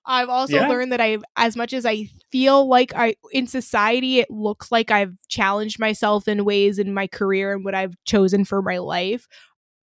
I've 0.06 0.28
also 0.28 0.56
yeah. 0.56 0.68
learned 0.68 0.92
that 0.92 1.00
I, 1.00 1.18
as 1.36 1.56
much 1.56 1.72
as 1.72 1.84
I 1.84 2.08
feel 2.30 2.66
like 2.66 2.92
I, 2.94 3.14
in 3.32 3.46
society, 3.46 4.18
it 4.18 4.30
looks 4.30 4.72
like 4.72 4.90
I've 4.90 5.14
challenged 5.28 5.78
myself 5.78 6.26
in 6.26 6.44
ways 6.44 6.78
in 6.78 6.94
my 6.94 7.06
career 7.06 7.52
and 7.52 7.64
what 7.64 7.74
I've 7.74 7.94
chosen 8.04 8.44
for 8.44 8.62
my 8.62 8.78
life. 8.78 9.28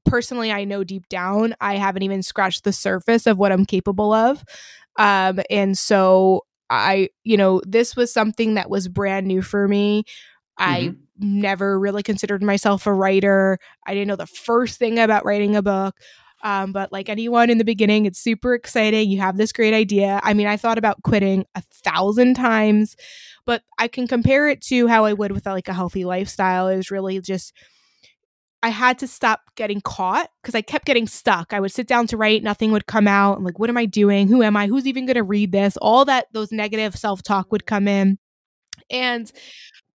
Personally, 0.06 0.50
I 0.50 0.64
know 0.64 0.82
deep 0.82 1.08
down 1.08 1.54
I 1.60 1.76
haven't 1.76 2.02
even 2.02 2.22
scratched 2.22 2.64
the 2.64 2.72
surface 2.72 3.26
of 3.26 3.38
what 3.38 3.52
I'm 3.52 3.66
capable 3.66 4.12
of. 4.12 4.42
Um, 4.96 5.40
and 5.50 5.76
so 5.76 6.44
I, 6.70 7.10
you 7.24 7.36
know, 7.36 7.60
this 7.66 7.94
was 7.94 8.12
something 8.12 8.54
that 8.54 8.70
was 8.70 8.88
brand 8.88 9.26
new 9.26 9.42
for 9.42 9.68
me. 9.68 10.04
I 10.56 10.80
mm-hmm. 10.80 11.40
never 11.40 11.78
really 11.78 12.02
considered 12.02 12.42
myself 12.42 12.86
a 12.86 12.94
writer. 12.94 13.58
I 13.86 13.94
didn't 13.94 14.08
know 14.08 14.16
the 14.16 14.26
first 14.26 14.78
thing 14.78 14.98
about 14.98 15.24
writing 15.24 15.56
a 15.56 15.62
book. 15.62 15.96
Um, 16.42 16.72
but 16.72 16.90
like 16.92 17.08
anyone 17.08 17.50
in 17.50 17.58
the 17.58 17.64
beginning, 17.64 18.06
it's 18.06 18.18
super 18.18 18.54
exciting. 18.54 19.10
You 19.10 19.20
have 19.20 19.36
this 19.36 19.52
great 19.52 19.74
idea. 19.74 20.20
I 20.22 20.34
mean, 20.34 20.46
I 20.46 20.56
thought 20.56 20.78
about 20.78 21.02
quitting 21.02 21.44
a 21.54 21.62
thousand 21.84 22.34
times, 22.34 22.96
but 23.44 23.62
I 23.78 23.88
can 23.88 24.06
compare 24.06 24.48
it 24.48 24.62
to 24.62 24.86
how 24.86 25.04
I 25.04 25.12
would 25.12 25.32
with 25.32 25.46
like 25.46 25.68
a 25.68 25.74
healthy 25.74 26.04
lifestyle. 26.04 26.68
Is 26.68 26.90
really 26.90 27.20
just 27.20 27.52
I 28.62 28.68
had 28.68 28.98
to 28.98 29.06
stop 29.06 29.40
getting 29.54 29.80
caught 29.80 30.30
because 30.42 30.54
I 30.54 30.60
kept 30.60 30.84
getting 30.84 31.06
stuck. 31.06 31.52
I 31.52 31.60
would 31.60 31.72
sit 31.72 31.86
down 31.86 32.06
to 32.08 32.16
write, 32.16 32.42
nothing 32.42 32.72
would 32.72 32.86
come 32.86 33.08
out. 33.08 33.38
I'm 33.38 33.44
like, 33.44 33.58
what 33.58 33.70
am 33.70 33.78
I 33.78 33.86
doing? 33.86 34.28
Who 34.28 34.42
am 34.42 34.56
I? 34.56 34.66
Who's 34.66 34.86
even 34.86 35.06
going 35.06 35.14
to 35.14 35.22
read 35.22 35.52
this? 35.52 35.78
All 35.78 36.04
that, 36.04 36.26
those 36.32 36.52
negative 36.52 36.94
self 36.94 37.22
talk 37.22 37.50
would 37.52 37.64
come 37.64 37.88
in. 37.88 38.18
And 38.90 39.30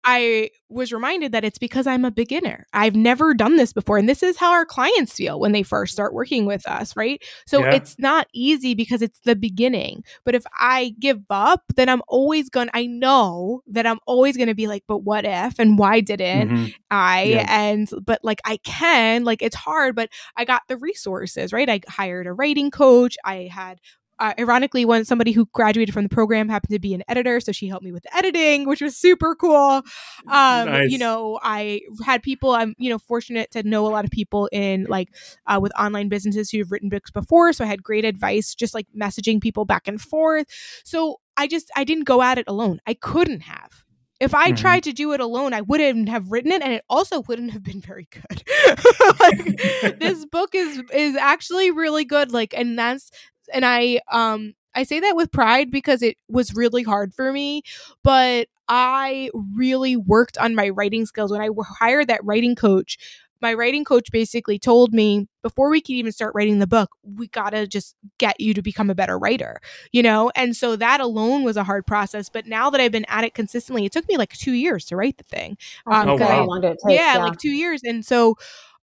I 0.03 0.49
was 0.69 0.91
reminded 0.91 1.31
that 1.31 1.45
it's 1.45 1.57
because 1.57 1.87
I'm 1.87 2.03
a 2.03 2.11
beginner. 2.11 2.67
I've 2.73 2.95
never 2.95 3.33
done 3.33 3.55
this 3.55 3.71
before. 3.71 3.97
And 3.97 4.09
this 4.09 4.23
is 4.23 4.37
how 4.37 4.51
our 4.51 4.65
clients 4.65 5.13
feel 5.13 5.39
when 5.39 5.51
they 5.51 5.63
first 5.63 5.93
start 5.93 6.13
working 6.13 6.45
with 6.45 6.67
us, 6.67 6.95
right? 6.95 7.23
So 7.45 7.59
yeah. 7.59 7.71
it's 7.75 7.97
not 7.99 8.27
easy 8.33 8.73
because 8.73 9.01
it's 9.01 9.19
the 9.21 9.35
beginning. 9.35 10.03
But 10.25 10.35
if 10.35 10.43
I 10.59 10.95
give 10.99 11.21
up, 11.29 11.61
then 11.75 11.89
I'm 11.89 12.01
always 12.07 12.49
going 12.49 12.67
to, 12.67 12.77
I 12.77 12.85
know 12.85 13.61
that 13.67 13.85
I'm 13.85 13.99
always 14.05 14.35
going 14.35 14.47
to 14.49 14.55
be 14.55 14.67
like, 14.67 14.83
but 14.87 14.99
what 14.99 15.25
if? 15.25 15.59
And 15.59 15.77
why 15.77 16.01
didn't 16.01 16.49
mm-hmm. 16.49 16.65
I? 16.91 17.23
Yeah. 17.23 17.45
And, 17.47 17.89
but 18.05 18.19
like, 18.23 18.41
I 18.45 18.57
can, 18.57 19.23
like, 19.23 19.41
it's 19.41 19.55
hard, 19.55 19.95
but 19.95 20.09
I 20.35 20.43
got 20.43 20.63
the 20.67 20.77
resources, 20.77 21.53
right? 21.53 21.69
I 21.69 21.81
hired 21.87 22.27
a 22.27 22.33
writing 22.33 22.71
coach. 22.71 23.15
I 23.23 23.49
had 23.53 23.79
uh, 24.19 24.33
ironically, 24.39 24.85
when 24.85 25.05
somebody 25.05 25.31
who 25.31 25.45
graduated 25.53 25.93
from 25.93 26.03
the 26.03 26.09
program 26.09 26.49
happened 26.49 26.71
to 26.71 26.79
be 26.79 26.93
an 26.93 27.03
editor, 27.07 27.39
so 27.39 27.51
she 27.51 27.67
helped 27.67 27.83
me 27.83 27.91
with 27.91 28.03
the 28.03 28.15
editing, 28.15 28.67
which 28.67 28.81
was 28.81 28.95
super 28.95 29.35
cool. 29.35 29.55
Um, 29.55 29.83
nice. 30.27 30.91
You 30.91 30.97
know, 30.97 31.39
I 31.41 31.81
had 32.05 32.21
people. 32.21 32.51
I'm 32.51 32.75
you 32.77 32.89
know 32.89 32.99
fortunate 32.99 33.51
to 33.51 33.63
know 33.63 33.85
a 33.85 33.89
lot 33.89 34.05
of 34.05 34.11
people 34.11 34.49
in 34.51 34.85
like 34.89 35.09
uh, 35.47 35.59
with 35.61 35.71
online 35.79 36.09
businesses 36.09 36.49
who 36.49 36.59
have 36.59 36.71
written 36.71 36.89
books 36.89 37.11
before, 37.11 37.53
so 37.53 37.63
I 37.63 37.67
had 37.67 37.83
great 37.83 38.05
advice, 38.05 38.55
just 38.55 38.73
like 38.73 38.87
messaging 38.97 39.41
people 39.41 39.65
back 39.65 39.87
and 39.87 39.99
forth. 39.99 40.47
So 40.83 41.19
I 41.37 41.47
just 41.47 41.71
I 41.75 41.83
didn't 41.83 42.05
go 42.05 42.21
at 42.21 42.37
it 42.37 42.45
alone. 42.47 42.79
I 42.85 42.93
couldn't 42.93 43.41
have. 43.41 43.83
If 44.19 44.33
I 44.33 44.47
mm-hmm. 44.47 44.55
tried 44.55 44.83
to 44.83 44.93
do 44.93 45.11
it 45.11 45.19
alone, 45.19 45.53
I 45.53 45.59
wouldn't 45.59 46.07
have 46.07 46.31
written 46.31 46.53
it, 46.53 46.61
and 46.61 46.71
it 46.71 46.85
also 46.89 47.21
wouldn't 47.23 47.51
have 47.51 47.63
been 47.63 47.81
very 47.81 48.07
good. 48.09 48.43
like, 49.19 49.99
this 49.99 50.25
book 50.25 50.55
is 50.55 50.81
is 50.93 51.17
actually 51.17 51.71
really 51.71 52.05
good. 52.05 52.31
Like, 52.31 52.53
and 52.55 52.79
that's 52.79 53.11
and 53.51 53.65
I 53.65 53.99
um 54.11 54.53
I 54.75 54.83
say 54.83 54.99
that 54.99 55.15
with 55.15 55.31
pride 55.31 55.71
because 55.71 56.01
it 56.01 56.17
was 56.27 56.55
really 56.55 56.83
hard 56.83 57.13
for 57.13 57.31
me, 57.31 57.63
but 58.03 58.47
I 58.67 59.29
really 59.55 59.95
worked 59.95 60.37
on 60.37 60.55
my 60.55 60.69
writing 60.69 61.05
skills 61.05 61.31
when 61.31 61.41
I 61.41 61.49
hired 61.79 62.07
that 62.07 62.23
writing 62.23 62.55
coach. 62.55 62.97
My 63.41 63.53
writing 63.53 63.83
coach 63.83 64.09
basically 64.09 64.57
told 64.57 64.93
me 64.93 65.27
before 65.41 65.69
we 65.69 65.81
could 65.81 65.95
even 65.95 66.13
start 66.13 66.33
writing 66.33 66.59
the 66.59 66.67
book, 66.67 66.91
we 67.03 67.27
got 67.27 67.49
to 67.49 67.67
just 67.67 67.93
get 68.17 68.39
you 68.39 68.53
to 68.53 68.61
become 68.61 68.89
a 68.89 68.95
better 68.95 69.19
writer, 69.19 69.59
you 69.91 70.01
know? 70.01 70.31
And 70.33 70.55
so 70.55 70.77
that 70.77 71.01
alone 71.01 71.43
was 71.43 71.57
a 71.57 71.63
hard 71.65 71.85
process. 71.85 72.29
But 72.29 72.47
now 72.47 72.69
that 72.69 72.79
I've 72.79 72.93
been 72.93 73.05
at 73.09 73.25
it 73.25 73.33
consistently, 73.33 73.83
it 73.85 73.91
took 73.91 74.07
me 74.07 74.15
like 74.15 74.31
two 74.31 74.53
years 74.53 74.85
to 74.85 74.95
write 74.95 75.17
the 75.17 75.25
thing. 75.25 75.57
Um, 75.85 76.07
oh, 76.07 76.15
wow. 76.15 76.47
I, 76.49 76.61
take, 76.61 76.77
yeah, 76.87 77.17
yeah, 77.17 77.23
like 77.25 77.37
two 77.37 77.51
years. 77.51 77.81
And 77.83 78.05
so 78.05 78.37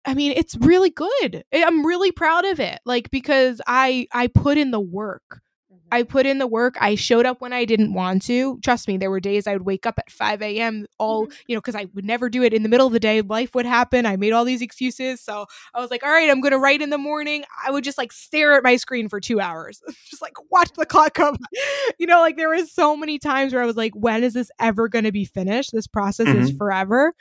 I 0.06 0.14
mean, 0.14 0.34
it's 0.36 0.56
really 0.58 0.89
good. 0.89 1.43
I'm 1.54 1.86
really 1.86 2.12
proud 2.12 2.45
of 2.45 2.60
it. 2.60 2.80
Like 2.86 3.10
because 3.10 3.62
I 3.68 4.08
I 4.12 4.28
put 4.28 4.58
in 4.58 4.72
the 4.72 4.80
work. 4.80 5.41
I 5.93 6.01
put 6.01 6.26
in 6.26 6.39
the 6.39 6.47
work. 6.47 6.76
I 6.82 6.95
showed 6.95 7.28
up 7.28 7.39
when 7.39 7.54
I 7.54 7.66
didn't 7.66 7.93
want 7.93 8.24
to. 8.24 8.60
Trust 8.64 8.88
me, 8.88 8.97
there 8.97 9.12
were 9.12 9.20
days 9.20 9.45
I 9.45 9.54
would 9.54 9.62
wake 9.62 9.86
up 9.86 9.99
at 9.99 10.10
5 10.10 10.41
a.m. 10.41 10.88
all, 10.97 11.28
mm-hmm. 11.28 11.34
you 11.45 11.56
know, 11.56 11.62
because 11.62 11.76
I 11.76 11.86
would 11.93 12.04
never 12.04 12.32
do 12.32 12.41
it 12.41 12.51
in 12.51 12.64
the 12.64 12.70
middle 12.70 12.88
of 12.88 12.93
the 12.93 12.99
day. 12.99 13.22
Life 13.22 13.54
would 13.54 13.68
happen. 13.68 14.08
I 14.08 14.16
made 14.16 14.34
all 14.34 14.43
these 14.43 14.64
excuses. 14.64 15.22
So 15.22 15.45
I 15.72 15.80
was 15.80 15.91
like, 15.91 16.04
all 16.04 16.10
right, 16.10 16.32
I'm 16.32 16.41
going 16.41 16.51
to 16.51 16.58
write 16.58 16.82
in 16.82 16.89
the 16.89 16.97
morning. 16.97 17.43
I 17.64 17.70
would 17.70 17.84
just 17.84 17.99
like 17.99 18.12
stare 18.12 18.54
at 18.54 18.64
my 18.64 18.76
screen 18.76 19.08
for 19.08 19.20
two 19.20 19.39
hours, 19.39 19.84
just 20.10 20.20
like 20.20 20.34
watch 20.49 20.72
the 20.76 20.88
clock 20.88 21.14
come. 21.14 21.38
you 21.99 22.08
know, 22.08 22.22
like 22.22 22.38
there 22.38 22.49
was 22.49 22.72
so 22.72 22.97
many 22.97 23.20
times 23.20 23.54
where 23.54 23.62
I 23.62 23.68
was 23.68 23.78
like, 23.78 23.93
when 23.93 24.24
is 24.24 24.34
this 24.34 24.49
ever 24.60 24.89
going 24.89 25.06
to 25.06 25.12
be 25.12 25.26
finished? 25.26 25.74
This 25.74 25.86
process 25.86 26.26
mm-hmm. 26.26 26.41
is 26.41 26.51
forever. 26.58 27.14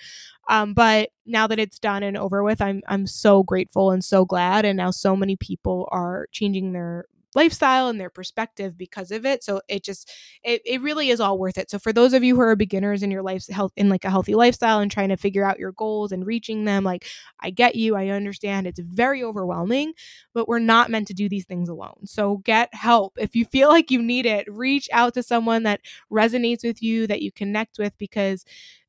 Um, 0.48 0.74
but 0.74 1.10
now 1.26 1.46
that 1.46 1.58
it's 1.58 1.78
done 1.78 2.02
and 2.02 2.16
over 2.16 2.42
with, 2.42 2.60
I'm 2.60 2.82
I'm 2.88 3.06
so 3.06 3.42
grateful 3.42 3.90
and 3.90 4.04
so 4.04 4.24
glad. 4.24 4.64
And 4.64 4.76
now 4.76 4.90
so 4.90 5.16
many 5.16 5.36
people 5.36 5.88
are 5.92 6.26
changing 6.32 6.72
their 6.72 7.06
lifestyle 7.34 7.88
and 7.88 7.98
their 7.98 8.10
perspective 8.10 8.76
because 8.76 9.10
of 9.10 9.24
it. 9.24 9.42
So 9.42 9.62
it 9.68 9.82
just 9.82 10.10
it, 10.44 10.60
it 10.66 10.82
really 10.82 11.08
is 11.10 11.20
all 11.20 11.38
worth 11.38 11.56
it. 11.56 11.70
So 11.70 11.78
for 11.78 11.92
those 11.92 12.12
of 12.12 12.22
you 12.22 12.34
who 12.34 12.42
are 12.42 12.56
beginners 12.56 13.02
in 13.02 13.10
your 13.10 13.22
life 13.22 13.46
health 13.48 13.72
in 13.76 13.88
like 13.88 14.04
a 14.04 14.10
healthy 14.10 14.34
lifestyle 14.34 14.80
and 14.80 14.90
trying 14.90 15.08
to 15.08 15.16
figure 15.16 15.44
out 15.44 15.58
your 15.58 15.72
goals 15.72 16.12
and 16.12 16.26
reaching 16.26 16.64
them, 16.64 16.84
like 16.84 17.06
I 17.40 17.50
get 17.50 17.74
you, 17.74 17.96
I 17.96 18.08
understand 18.08 18.66
it's 18.66 18.80
very 18.80 19.22
overwhelming, 19.22 19.94
but 20.34 20.46
we're 20.48 20.58
not 20.58 20.90
meant 20.90 21.08
to 21.08 21.14
do 21.14 21.28
these 21.28 21.46
things 21.46 21.68
alone. 21.68 22.00
So 22.04 22.38
get 22.38 22.74
help. 22.74 23.14
If 23.18 23.34
you 23.34 23.44
feel 23.46 23.68
like 23.68 23.90
you 23.90 24.02
need 24.02 24.26
it, 24.26 24.46
reach 24.52 24.88
out 24.92 25.14
to 25.14 25.22
someone 25.22 25.62
that 25.62 25.80
resonates 26.10 26.64
with 26.64 26.82
you, 26.82 27.06
that 27.06 27.22
you 27.22 27.32
connect 27.32 27.78
with 27.78 27.96
because 27.98 28.44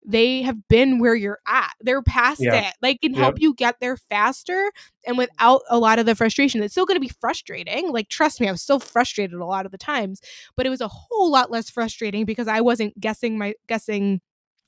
they 0.05 0.41
have 0.41 0.67
been 0.67 0.99
where 0.99 1.15
you're 1.15 1.39
at. 1.47 1.71
They're 1.81 2.01
past 2.01 2.41
yeah. 2.41 2.69
it. 2.69 2.73
They 2.81 2.95
can 2.95 3.13
help 3.13 3.35
yep. 3.35 3.41
you 3.41 3.53
get 3.53 3.79
there 3.79 3.97
faster 3.97 4.71
and 5.05 5.17
without 5.17 5.61
a 5.69 5.77
lot 5.77 5.99
of 5.99 6.05
the 6.05 6.15
frustration. 6.15 6.61
It's 6.61 6.73
still 6.73 6.85
going 6.85 6.97
to 6.97 7.01
be 7.01 7.13
frustrating. 7.21 7.91
Like, 7.91 8.09
trust 8.09 8.41
me, 8.41 8.47
I 8.47 8.51
was 8.51 8.61
still 8.61 8.79
frustrated 8.79 9.39
a 9.39 9.45
lot 9.45 9.65
of 9.65 9.71
the 9.71 9.77
times, 9.77 10.21
but 10.55 10.65
it 10.65 10.69
was 10.69 10.81
a 10.81 10.87
whole 10.87 11.31
lot 11.31 11.51
less 11.51 11.69
frustrating 11.69 12.25
because 12.25 12.47
I 12.47 12.61
wasn't 12.61 12.99
guessing 12.99 13.37
my 13.37 13.53
guessing 13.67 14.21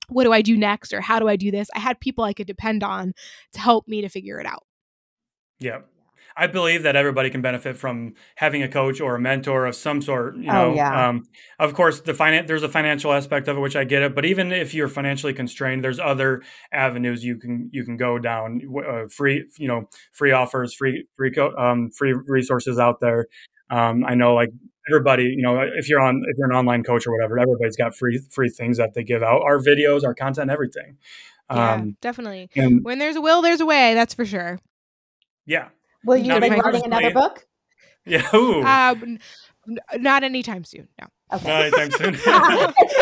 what 0.07 0.23
do 0.23 0.31
I 0.31 0.41
do 0.41 0.57
next 0.57 0.93
or 0.93 1.01
how 1.01 1.19
do 1.19 1.27
I 1.27 1.35
do 1.35 1.51
this. 1.51 1.69
I 1.75 1.79
had 1.79 1.99
people 1.99 2.23
I 2.23 2.33
could 2.33 2.47
depend 2.47 2.83
on 2.83 3.13
to 3.53 3.59
help 3.59 3.87
me 3.87 4.01
to 4.01 4.09
figure 4.09 4.39
it 4.39 4.45
out. 4.45 4.63
Yeah. 5.59 5.79
I 6.37 6.47
believe 6.47 6.83
that 6.83 6.95
everybody 6.95 7.29
can 7.29 7.41
benefit 7.41 7.77
from 7.77 8.13
having 8.35 8.61
a 8.61 8.67
coach 8.67 8.99
or 8.99 9.15
a 9.15 9.19
mentor 9.19 9.65
of 9.65 9.75
some 9.75 10.01
sort. 10.01 10.35
You 10.35 10.49
oh, 10.49 10.53
know, 10.53 10.71
oh, 10.71 10.75
yeah. 10.75 11.09
um, 11.09 11.27
of 11.59 11.73
course, 11.73 12.01
the 12.01 12.11
finan- 12.11 12.47
there's 12.47 12.63
a 12.63 12.69
financial 12.69 13.13
aspect 13.13 13.47
of 13.47 13.57
it, 13.57 13.59
which 13.61 13.75
I 13.75 13.85
get 13.85 14.01
it. 14.01 14.13
But 14.13 14.25
even 14.25 14.51
if 14.51 14.73
you're 14.73 14.89
financially 14.89 15.33
constrained, 15.33 15.83
there's 15.83 15.99
other 15.99 16.41
avenues 16.73 17.23
you 17.23 17.37
can 17.37 17.69
you 17.71 17.85
can 17.85 17.95
go 17.95 18.19
down. 18.19 18.61
Uh, 18.85 19.07
free, 19.09 19.45
you 19.57 19.67
know, 19.67 19.89
free 20.11 20.31
offers, 20.31 20.73
free 20.73 21.07
free 21.15 21.31
co- 21.31 21.55
um, 21.55 21.89
free 21.91 22.13
resources 22.13 22.79
out 22.79 22.99
there. 22.99 23.27
Um, 23.69 24.03
I 24.05 24.13
know, 24.13 24.35
like 24.35 24.49
everybody, 24.89 25.23
you 25.23 25.41
know, 25.41 25.59
if 25.61 25.89
you're 25.89 26.01
on 26.01 26.21
if 26.27 26.37
you're 26.37 26.49
an 26.49 26.55
online 26.55 26.83
coach 26.83 27.07
or 27.07 27.13
whatever, 27.13 27.39
everybody's 27.39 27.77
got 27.77 27.95
free 27.95 28.19
free 28.31 28.49
things 28.49 28.77
that 28.77 28.93
they 28.93 29.03
give 29.03 29.23
out. 29.23 29.41
Our 29.41 29.59
videos, 29.59 30.03
our 30.03 30.13
content, 30.13 30.51
everything. 30.51 30.97
Yeah, 31.49 31.73
um, 31.73 31.97
definitely. 32.01 32.49
And 32.55 32.83
when 32.83 32.99
there's 32.99 33.15
a 33.15 33.21
will, 33.21 33.41
there's 33.41 33.61
a 33.61 33.65
way. 33.65 33.93
That's 33.93 34.13
for 34.13 34.25
sure. 34.25 34.59
Yeah, 35.45 35.69
Will 36.05 36.17
you 36.17 36.39
be 36.39 36.49
writing 36.49 36.85
another 36.85 37.11
book? 37.11 37.45
Yeah. 38.05 38.27
Ooh. 38.35 38.63
Um, 38.63 39.17
not 39.97 40.23
anytime 40.23 40.63
soon. 40.63 40.87
No. 41.01 41.07
Okay. 41.33 41.47
Not 41.47 41.63
anytime 41.63 41.91
soon. 41.91 42.15
it's 42.77 42.93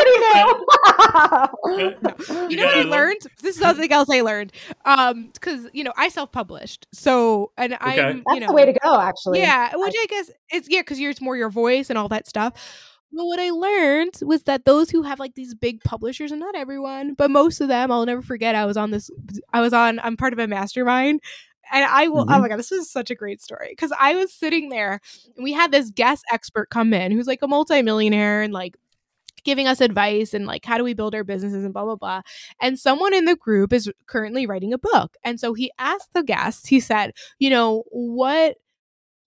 no. 2.26 2.48
You 2.50 2.58
know 2.58 2.66
what 2.66 2.78
I 2.78 2.84
learned? 2.84 3.20
This 3.42 3.56
is 3.56 3.62
something 3.62 3.92
else 3.92 4.10
I 4.10 4.22
learned. 4.22 4.54
Um, 4.86 5.30
because 5.34 5.68
you 5.74 5.84
know 5.84 5.92
I 5.98 6.08
self-published, 6.08 6.88
so 6.94 7.52
and 7.58 7.74
okay. 7.74 8.02
I, 8.02 8.34
you 8.34 8.40
know, 8.40 8.48
the 8.48 8.54
way 8.54 8.66
to 8.66 8.74
go. 8.74 9.00
Actually, 9.00 9.40
yeah. 9.40 9.72
Which 9.76 9.94
I, 9.98 10.04
I 10.04 10.06
guess 10.10 10.32
it's 10.52 10.70
yeah, 10.70 10.82
because 10.82 11.00
it's 11.00 11.22
more 11.22 11.36
your 11.36 11.50
voice 11.50 11.90
and 11.90 12.00
all 12.00 12.08
that 12.10 12.28
stuff. 12.28 12.54
But 13.12 13.26
what 13.26 13.40
I 13.40 13.52
learned 13.52 14.16
was 14.24 14.44
that 14.44 14.66
those 14.66 14.90
who 14.90 15.04
have 15.04 15.20
like 15.20 15.36
these 15.36 15.54
big 15.54 15.84
publishers, 15.84 16.32
and 16.32 16.40
not 16.40 16.56
everyone, 16.56 17.14
but 17.14 17.30
most 17.30 17.62
of 17.62 17.68
them, 17.68 17.92
I'll 17.92 18.06
never 18.06 18.24
forget. 18.24 18.56
I 18.56 18.66
was 18.66 18.78
on 18.78 18.92
this. 18.92 19.12
I 19.52 19.62
was 19.62 19.74
on. 19.74 20.00
I'm 20.00 20.18
part 20.18 20.34
of 20.34 20.40
a 20.40 20.48
mastermind, 20.48 21.22
and 21.72 21.86
I 21.86 22.08
will, 22.08 22.22
oh 22.22 22.26
mm-hmm. 22.26 22.34
oh 22.34 22.40
my 22.40 22.48
God, 22.50 22.60
this 22.60 22.72
is 22.72 22.92
such 22.92 23.10
a 23.10 23.16
great 23.16 23.42
story. 23.42 23.70
Because 23.70 23.94
I 24.00 24.16
was 24.16 24.34
sitting 24.34 24.70
there 24.70 25.00
and 25.36 25.44
we 25.44 25.54
had 25.54 25.72
this 25.72 25.90
guest 25.92 26.24
expert 26.32 26.70
come 26.70 26.94
in 26.94 27.12
who's 27.12 27.28
like 27.28 27.42
a 27.42 27.48
multimillionaire 27.48 28.42
and 28.42 28.54
like 28.54 28.78
giving 29.44 29.68
us 29.68 29.82
advice 29.82 30.34
and 30.34 30.46
like 30.46 30.64
how 30.64 30.78
do 30.78 30.84
we 30.86 30.94
build 30.94 31.14
our 31.14 31.24
businesses 31.24 31.66
and 31.66 31.74
blah 31.74 31.84
blah 31.84 31.98
blah 31.98 32.22
and 32.62 32.80
someone 32.80 33.14
in 33.14 33.26
the 33.26 33.36
group 33.36 33.74
is 33.74 33.92
currently 34.08 34.46
writing 34.46 34.72
a 34.72 34.78
book 34.78 35.18
and 35.26 35.38
so 35.38 35.54
he 35.54 35.70
asked 35.78 36.08
the 36.14 36.24
guest 36.24 36.68
he 36.68 36.80
said 36.80 37.12
you 37.40 37.50
know 37.50 37.84
what 37.92 38.56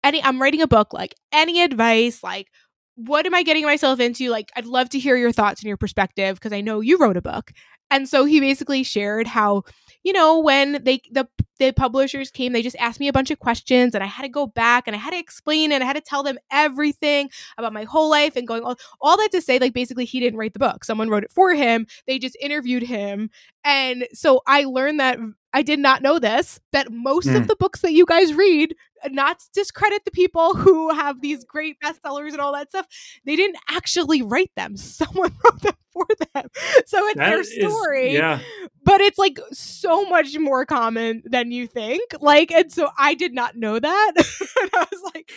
any 0.06 0.24
i'm 0.24 0.42
writing 0.42 0.62
a 0.62 0.68
book 0.68 0.94
like 0.94 1.16
any 1.34 1.62
advice 1.62 2.24
like 2.24 2.48
what 2.96 3.26
am 3.26 3.36
I 3.36 3.44
getting 3.44 3.66
myself 3.66 4.00
into? 4.00 4.30
Like, 4.30 4.52
I'd 4.56 4.66
love 4.66 4.90
to 4.90 5.00
hear 5.00 5.18
your 5.18 5.32
thoughts 5.32 5.62
and 5.62 5.68
your 5.68 5.78
perspective 5.78 6.36
because 6.36 6.54
I 6.54 6.62
know 6.62 6.80
you 6.80 6.98
wrote 6.98 7.18
a 7.18 7.22
book. 7.22 7.52
And 7.92 8.10
so 8.10 8.26
he 8.26 8.40
basically 8.40 8.84
shared 8.84 9.28
how, 9.28 9.64
you 10.06 10.14
know, 10.14 10.40
when 10.40 10.84
they 10.84 11.02
the 11.12 11.28
the 11.58 11.72
publishers 11.72 12.30
came, 12.30 12.54
they 12.54 12.62
just 12.62 12.76
asked 12.78 13.00
me 13.00 13.08
a 13.08 13.14
bunch 13.14 13.32
of 13.32 13.40
questions 13.40 13.96
and 13.96 14.04
I 14.04 14.08
had 14.08 14.22
to 14.22 14.30
go 14.30 14.46
back 14.46 14.84
and 14.86 14.96
I 14.96 15.00
had 15.00 15.12
to 15.12 15.18
explain 15.18 15.72
and 15.72 15.84
I 15.84 15.88
had 15.88 15.96
to 15.96 16.02
tell 16.02 16.22
them 16.22 16.38
everything 16.52 17.32
about 17.58 17.74
my 17.74 17.86
whole 17.86 18.10
life 18.10 18.36
and 18.36 18.48
going 18.48 18.62
all, 18.62 18.78
all 19.02 19.18
that 19.18 19.32
to 19.32 19.42
say 19.42 19.58
like 19.58 19.74
basically 19.74 20.06
he 20.06 20.20
didn't 20.20 20.38
write 20.38 20.54
the 20.54 20.60
book. 20.60 20.84
Someone 20.84 21.10
wrote 21.10 21.24
it 21.24 21.32
for 21.32 21.56
him. 21.56 21.88
They 22.06 22.20
just 22.20 22.38
interviewed 22.40 22.84
him. 22.84 23.32
And 23.64 24.08
so 24.14 24.42
I 24.46 24.66
learned 24.66 25.00
that 25.00 25.18
I 25.54 25.64
did 25.64 25.80
not 25.80 26.04
know 26.04 26.20
this 26.20 26.60
that 26.72 26.92
most 26.92 27.28
mm. 27.28 27.38
of 27.38 27.48
the 27.48 27.56
books 27.56 27.82
that 27.82 27.94
you 27.94 28.06
guys 28.06 28.34
read 28.36 28.76
not 29.10 29.44
discredit 29.54 30.06
the 30.06 30.12
people 30.12 30.56
who 30.56 30.94
have 30.94 31.22
these 31.22 31.44
great 31.44 31.78
bestsellers 31.80 32.32
and 32.32 32.40
all 32.40 32.54
that 32.54 32.70
stuff. 32.70 32.88
They 33.26 33.36
didn't 33.36 33.58
actually 33.70 34.22
write 34.22 34.52
them. 34.56 34.78
Someone 34.96 35.34
wrote 35.44 35.62
them 35.62 35.76
for 35.92 36.08
them. 36.34 36.50
So 36.86 37.06
it's 37.08 37.18
that 37.18 37.30
their 37.30 37.44
story. 37.44 38.10
Is, 38.10 38.14
yeah. 38.16 38.40
But 38.84 39.02
it's 39.02 39.18
like 39.18 39.40
so 39.52 40.06
much 40.06 40.38
more 40.38 40.66
common 40.66 41.24
than 41.26 41.52
you 41.52 41.68
think. 41.68 42.14
Like, 42.20 42.52
and 42.52 42.72
so 42.72 42.90
I 42.98 43.14
did 43.14 43.34
not 43.34 43.56
know 43.56 43.80
that. 43.80 44.12
and 44.62 44.70
I 44.74 44.88
was 44.92 45.12
like, 45.14 45.32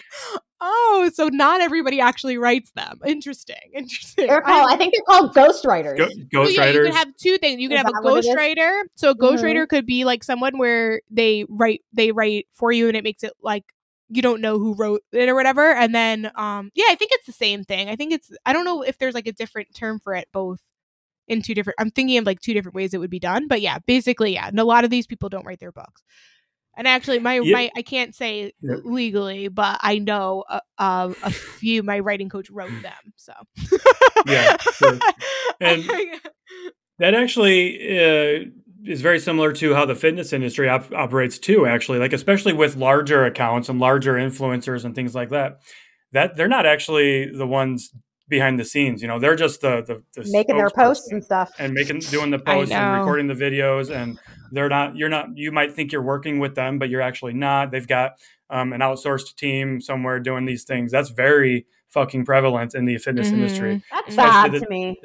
oh, 0.61 1.11
so 1.15 1.29
not 1.29 1.61
everybody 1.61 2.01
actually 2.01 2.37
writes 2.39 2.71
them. 2.73 2.99
Interesting. 3.07 3.57
Interesting. 3.75 4.27
They're 4.27 4.43
called, 4.43 4.71
I, 4.71 4.75
I 4.75 4.77
think 4.77 4.95
they're 4.95 5.17
called 5.17 5.35
ghostwriters. 5.35 5.97
Go- 5.97 6.09
ghostwriters. 6.43 6.55
So 6.55 6.63
yeah, 6.63 6.71
you 6.71 6.83
could 6.83 6.95
have 6.95 7.17
two 7.17 7.39
things. 7.39 7.61
You 7.61 7.69
could 7.69 7.79
is 7.79 7.85
have 7.85 7.93
a 7.95 8.07
ghostwriter. 8.07 8.83
So 8.97 9.11
a 9.11 9.15
ghostwriter 9.15 9.63
mm-hmm. 9.63 9.65
could 9.67 9.87
be 9.87 10.05
like 10.05 10.25
someone 10.25 10.59
where 10.59 11.01
they 11.11 11.45
write 11.49 11.83
they 11.93 12.13
write 12.13 12.47
for 12.55 12.73
you 12.73 12.89
and 12.89 12.97
it 12.97 13.05
makes 13.05 13.23
it 13.23 13.33
like 13.43 13.58
you 14.09 14.23
don't 14.23 14.41
know 14.41 14.59
who 14.59 14.75
wrote 14.75 15.03
it 15.13 15.29
or 15.29 15.35
whatever. 15.35 15.73
And 15.73 15.95
then 15.95 16.31
um 16.35 16.71
yeah, 16.75 16.87
I 16.89 16.95
think 16.95 17.13
it's 17.13 17.27
the 17.27 17.33
same 17.33 17.65
thing. 17.65 17.89
I 17.89 17.97
think 17.97 18.13
it's 18.13 18.31
I 18.45 18.53
don't 18.53 18.65
know 18.65 18.83
if 18.83 18.99
there's 18.99 19.15
like 19.15 19.27
a 19.27 19.33
different 19.33 19.75
term 19.75 19.99
for 19.99 20.15
it 20.15 20.29
both 20.33 20.61
in 21.27 21.43
two 21.43 21.55
different 21.55 21.77
I'm 21.79 21.91
thinking 21.91 22.19
of 22.19 22.27
like 22.27 22.41
two 22.41 22.55
different 22.55 22.75
ways 22.75 22.95
it 22.95 22.99
would 22.99 23.11
be 23.11 23.21
done. 23.21 23.49
But 23.49 23.61
yeah, 23.61 23.79
basically, 23.87 24.35
yeah. 24.35 24.49
And 24.49 24.59
a 24.59 24.65
lot 24.65 24.85
of 24.85 24.91
these 24.91 25.07
people 25.07 25.29
don't 25.29 25.47
write 25.47 25.61
their 25.61 25.73
books. 25.73 26.03
And 26.79 26.87
actually, 26.87 27.19
my 27.19 27.41
yeah. 27.41 27.53
my 27.53 27.71
I 27.77 27.83
can't 27.83 28.15
say 28.15 28.53
yeah. 28.61 28.77
legally, 28.85 29.49
but 29.49 29.81
I 29.83 29.99
know 29.99 30.45
a, 30.49 30.61
a, 30.79 31.15
a, 31.25 31.31
few. 31.31 31.83
My 31.83 31.99
writing 31.99 32.29
coach 32.29 32.51
wrote 32.51 32.71
them, 32.83 33.13
so 33.17 33.33
yeah. 34.27 34.57
Sure. 34.59 34.99
And 35.61 35.83
that 37.01 37.15
actually 37.15 37.99
uh, 37.99 38.45
is 38.85 39.01
very 39.01 39.19
similar 39.19 39.53
to 39.53 39.75
how 39.75 39.85
the 39.85 39.95
fitness 39.95 40.33
industry 40.33 40.69
op- 40.69 40.93
operates 40.93 41.39
too. 41.39 41.67
Actually, 41.67 41.99
like 41.99 42.13
especially 42.13 42.53
with 42.53 42.77
larger 42.77 43.25
accounts 43.25 43.69
and 43.69 43.81
larger 43.81 44.15
influencers 44.15 44.85
and 44.85 44.95
things 44.95 45.15
like 45.15 45.31
that, 45.31 45.61
that 46.13 46.37
they're 46.37 46.49
not 46.49 46.67
actually 46.67 47.31
the 47.31 47.47
ones 47.47 47.91
behind 48.29 48.59
the 48.61 48.65
scenes. 48.65 49.03
You 49.03 49.09
know, 49.09 49.19
they're 49.19 49.37
just 49.37 49.61
the 49.61 49.83
the, 49.83 50.03
the 50.15 50.29
making 50.31 50.57
their 50.57 50.71
posts 50.71 51.11
and 51.11 51.25
stuff, 51.25 51.51
and 51.59 51.73
making 51.73 52.01
doing 52.01 52.31
the 52.31 52.39
posts 52.39 52.73
and 52.73 52.99
recording 52.99 53.27
the 53.27 53.35
videos. 53.35 53.91
And 53.91 54.19
they're 54.53 54.69
not. 54.69 54.97
You're 54.97 55.09
not. 55.09 55.29
You 55.35 55.53
might 55.53 55.75
think 55.75 55.93
you're 55.93 56.03
working 56.03 56.39
with 56.39 56.55
them, 56.55 56.79
but 56.79 56.89
you're 56.89 57.03
actually 57.03 57.35
not. 57.35 57.71
They've 57.71 57.87
got 57.87 58.13
um, 58.51 58.73
an 58.73 58.81
outsourced 58.81 59.37
team 59.37 59.81
somewhere 59.81 60.21
doing 60.21 60.45
these 60.45 60.65
things. 60.65 60.93
That's 60.93 61.11
very 61.11 61.67
fucking 61.89 62.25
prevalent 62.25 62.75
in 62.75 62.85
the 62.85 62.99
fitness 62.99 63.29
mm-hmm. 63.29 63.37
industry. 63.37 63.83
That's 63.91 64.15
sad 64.15 64.53
the, 64.53 64.61
to 64.61 64.69
me. 64.69 65.01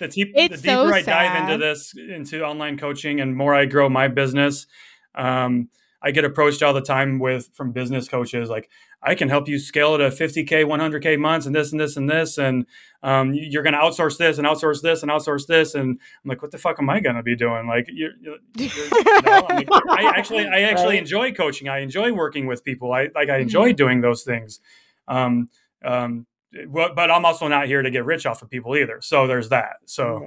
The, 0.00 0.08
te- 0.08 0.32
the 0.32 0.48
deeper 0.48 0.60
so 0.62 0.92
I 0.92 1.02
dive 1.02 1.42
into 1.42 1.58
this, 1.58 1.94
into 1.96 2.44
online 2.44 2.76
coaching, 2.78 3.20
and 3.20 3.36
more 3.36 3.54
I 3.54 3.66
grow 3.66 3.88
my 3.88 4.08
business, 4.08 4.66
um, 5.14 5.68
I 6.02 6.10
get 6.10 6.24
approached 6.24 6.62
all 6.62 6.74
the 6.74 6.82
time 6.82 7.18
with 7.18 7.48
from 7.54 7.72
business 7.72 8.08
coaches 8.08 8.50
like, 8.50 8.68
I 9.06 9.14
can 9.14 9.28
help 9.28 9.48
you 9.48 9.58
scale 9.58 9.98
to 9.98 10.04
50k, 10.04 10.64
100k 10.64 11.18
months, 11.18 11.44
and 11.44 11.54
this 11.54 11.72
and 11.72 11.80
this 11.80 11.96
and 11.96 12.08
this, 12.08 12.38
and 12.38 12.64
um, 13.02 13.34
you're 13.34 13.62
going 13.62 13.74
to 13.74 13.78
outsource 13.78 14.16
this 14.16 14.38
and 14.38 14.46
outsource 14.46 14.80
this 14.80 15.02
and 15.02 15.12
outsource 15.12 15.46
this, 15.46 15.74
and 15.74 16.00
I'm 16.24 16.28
like, 16.28 16.40
what 16.40 16.52
the 16.52 16.58
fuck 16.58 16.78
am 16.78 16.88
I 16.88 17.00
going 17.00 17.16
to 17.16 17.22
be 17.22 17.36
doing? 17.36 17.66
Like, 17.66 17.86
you're, 17.92 18.12
you're, 18.22 18.38
no, 18.56 19.46
I, 19.46 19.56
mean, 19.58 19.68
I, 19.70 20.12
actually, 20.16 20.46
I 20.46 20.60
actually 20.60 20.94
right. 20.94 20.98
enjoy 20.98 21.32
coaching. 21.32 21.68
I 21.68 21.80
enjoy 21.80 22.12
working 22.12 22.46
with 22.46 22.64
people. 22.64 22.92
I 22.94 23.08
like, 23.14 23.28
I 23.28 23.38
enjoy 23.38 23.68
mm-hmm. 23.70 23.76
doing 23.76 24.00
those 24.00 24.22
things. 24.22 24.60
Um, 25.06 25.50
um, 25.84 26.26
but 26.68 27.10
I'm 27.10 27.24
also 27.24 27.48
not 27.48 27.66
here 27.66 27.82
to 27.82 27.90
get 27.90 28.04
rich 28.04 28.26
off 28.26 28.42
of 28.42 28.50
people 28.50 28.76
either. 28.76 29.00
So 29.00 29.26
there's 29.26 29.48
that. 29.48 29.76
So 29.86 30.26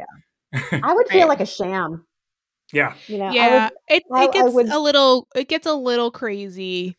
yeah. 0.54 0.80
I 0.84 0.94
would 0.94 1.08
feel 1.08 1.28
like 1.28 1.40
a 1.40 1.46
sham. 1.46 2.06
Yeah. 2.74 2.96
You 3.08 3.18
know, 3.18 3.32
yeah. 3.32 3.64
Would, 3.66 3.74
it, 3.90 4.04
it 4.10 4.34
gets 4.34 4.54
would... 4.54 4.70
a 4.70 4.80
little 4.80 5.28
it 5.36 5.48
gets 5.48 5.66
a 5.66 5.74
little 5.74 6.12
crazy 6.12 6.98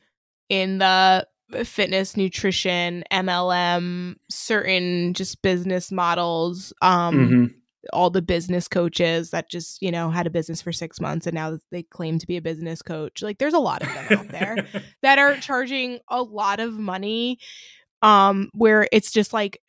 in 0.48 0.78
the 0.78 1.26
fitness 1.64 2.14
nutrition 2.14 3.02
mlm 3.10 4.14
certain 4.28 5.14
just 5.14 5.40
business 5.40 5.90
models 5.90 6.74
um 6.82 7.14
mm-hmm. 7.14 7.44
all 7.94 8.10
the 8.10 8.20
business 8.20 8.68
coaches 8.68 9.30
that 9.30 9.48
just 9.48 9.80
you 9.80 9.90
know 9.90 10.10
had 10.10 10.26
a 10.26 10.30
business 10.30 10.60
for 10.60 10.72
six 10.72 11.00
months 11.00 11.26
and 11.26 11.34
now 11.34 11.58
they 11.70 11.82
claim 11.82 12.18
to 12.18 12.26
be 12.26 12.36
a 12.36 12.42
business 12.42 12.82
coach 12.82 13.22
like 13.22 13.38
there's 13.38 13.54
a 13.54 13.58
lot 13.58 13.80
of 13.80 13.88
them 13.88 14.18
out 14.18 14.28
there 14.28 14.66
that 15.02 15.18
are 15.18 15.36
charging 15.36 15.98
a 16.10 16.22
lot 16.22 16.60
of 16.60 16.74
money 16.74 17.38
um 18.02 18.50
where 18.52 18.88
it's 18.92 19.10
just 19.10 19.32
like 19.32 19.60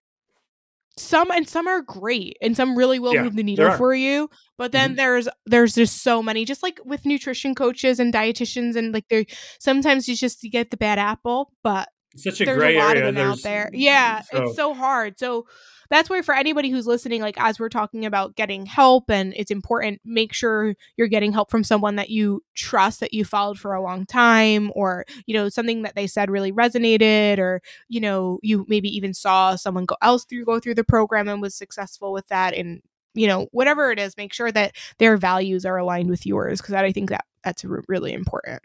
some 1.00 1.32
and 1.32 1.48
some 1.48 1.68
are 1.68 1.82
great 1.82 2.38
and 2.42 2.56
some 2.56 2.78
really 2.78 3.00
will 3.00 3.14
yeah, 3.14 3.24
move 3.24 3.36
the 3.36 3.44
needle 3.44 3.72
for 3.72 3.94
you 3.94 4.30
but 4.58 4.72
then 4.72 4.90
mm-hmm. 4.90 4.98
there's 4.98 5.30
there's 5.46 5.74
just 5.74 6.04
so 6.04 6.22
many 6.22 6.44
just 6.44 6.62
like 6.62 6.80
with 6.84 7.06
nutrition 7.06 7.56
coaches 7.56 8.00
and 8.00 8.14
dietitians 8.14 8.76
and 8.76 8.94
like 8.94 9.08
there 9.10 9.26
sometimes 9.60 10.08
you 10.08 10.16
just 10.16 10.44
you 10.44 10.52
get 10.52 10.72
the 10.72 10.78
bad 10.78 11.00
apple 11.00 11.54
but 11.64 11.88
such 12.18 12.42
a 12.42 12.46
there's 12.46 12.58
gray 12.58 12.76
a 12.76 12.80
lot 12.80 12.98
area. 12.98 13.10
of 13.10 13.16
them 13.16 13.32
out 13.32 13.42
there 13.44 13.70
yeah 13.74 14.22
so. 14.22 14.44
it's 14.44 14.56
so 14.56 14.74
hard 14.74 15.18
so 15.18 15.48
that's 15.90 16.10
why 16.10 16.22
for 16.22 16.36
anybody 16.36 16.70
who's 16.70 16.88
listening 16.88 17.22
like 17.22 17.40
as 17.40 17.60
we're 17.60 17.70
talking 17.70 18.06
about 18.06 18.36
getting 18.36 18.66
help 18.66 19.10
and 19.10 19.34
it's 19.36 19.52
important 19.52 20.00
make 20.06 20.34
sure 20.34 20.76
you're 20.98 21.08
getting 21.08 21.32
help 21.32 21.50
from 21.50 21.64
someone 21.64 21.96
that 21.96 22.10
you 22.10 22.44
trust 22.56 23.00
that 23.00 23.14
you 23.14 23.26
followed 23.26 23.60
for 23.60 23.74
a 23.74 23.82
long 23.82 24.06
time 24.06 24.72
or 24.76 25.06
you 25.26 25.34
know 25.34 25.50
something 25.50 25.82
that 25.82 25.96
they 25.96 26.08
said 26.08 26.30
really 26.30 26.52
resonated 26.52 27.40
or 27.40 27.62
you 27.88 28.00
know 28.00 28.40
you 28.42 28.66
maybe 28.68 28.90
even 28.96 29.14
saw 29.14 29.56
someone 29.56 29.86
go 29.86 29.96
else 30.02 30.26
through 30.26 30.46
go 30.46 30.60
through 30.60 30.76
the 30.76 30.84
program 30.84 31.28
and 31.28 31.42
was 31.42 31.56
successful 31.56 32.12
with 32.12 32.28
that 32.28 32.54
and 32.54 32.82
you 33.16 33.28
know 33.28 33.48
whatever 33.52 33.92
it 33.92 34.00
is 34.00 34.16
make 34.18 34.34
sure 34.34 34.52
that 34.52 34.76
their 35.00 35.18
values 35.18 35.66
are 35.66 35.78
aligned 35.78 36.10
with 36.10 36.26
yours 36.26 36.62
because 36.62 36.74
i 36.74 36.92
think 36.92 37.10
that 37.10 37.26
that's 37.44 37.64
really 37.64 38.14
important. 38.14 38.62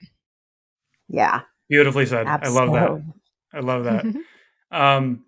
Yeah. 1.09 1.43
Beautifully 1.69 2.07
said. 2.07 2.27
Absolutely. 2.27 2.79
i 2.79 2.83
love 2.83 3.05
that. 3.05 3.57
I 3.57 3.61
love 3.61 3.85
that. 3.85 4.05
Um 4.71 5.24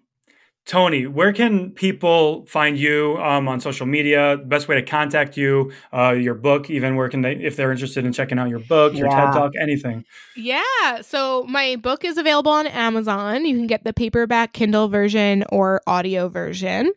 Toni, 0.66 1.06
where 1.06 1.32
can 1.32 1.70
people 1.70 2.44
find 2.46 2.76
you 2.76 3.16
um, 3.18 3.46
on 3.46 3.60
social 3.60 3.86
media? 3.86 4.36
Best 4.36 4.66
way 4.66 4.74
to 4.74 4.82
contact 4.82 5.36
you, 5.36 5.72
uh, 5.92 6.10
your 6.10 6.34
book, 6.34 6.68
even 6.68 6.96
where 6.96 7.08
can 7.08 7.22
they, 7.22 7.36
if 7.36 7.54
they're 7.54 7.70
interested 7.70 8.04
in 8.04 8.12
checking 8.12 8.36
out 8.36 8.48
your 8.48 8.58
book, 8.58 8.92
your 8.94 9.06
yeah. 9.06 9.26
TED 9.26 9.32
Talk, 9.32 9.52
anything? 9.60 10.04
Yeah. 10.34 11.02
So 11.02 11.44
my 11.44 11.76
book 11.76 12.04
is 12.04 12.18
available 12.18 12.50
on 12.50 12.66
Amazon. 12.66 13.44
You 13.44 13.56
can 13.56 13.68
get 13.68 13.84
the 13.84 13.92
paperback 13.92 14.54
Kindle 14.54 14.88
version 14.88 15.44
or 15.50 15.82
audio 15.86 16.28
version. 16.28 16.90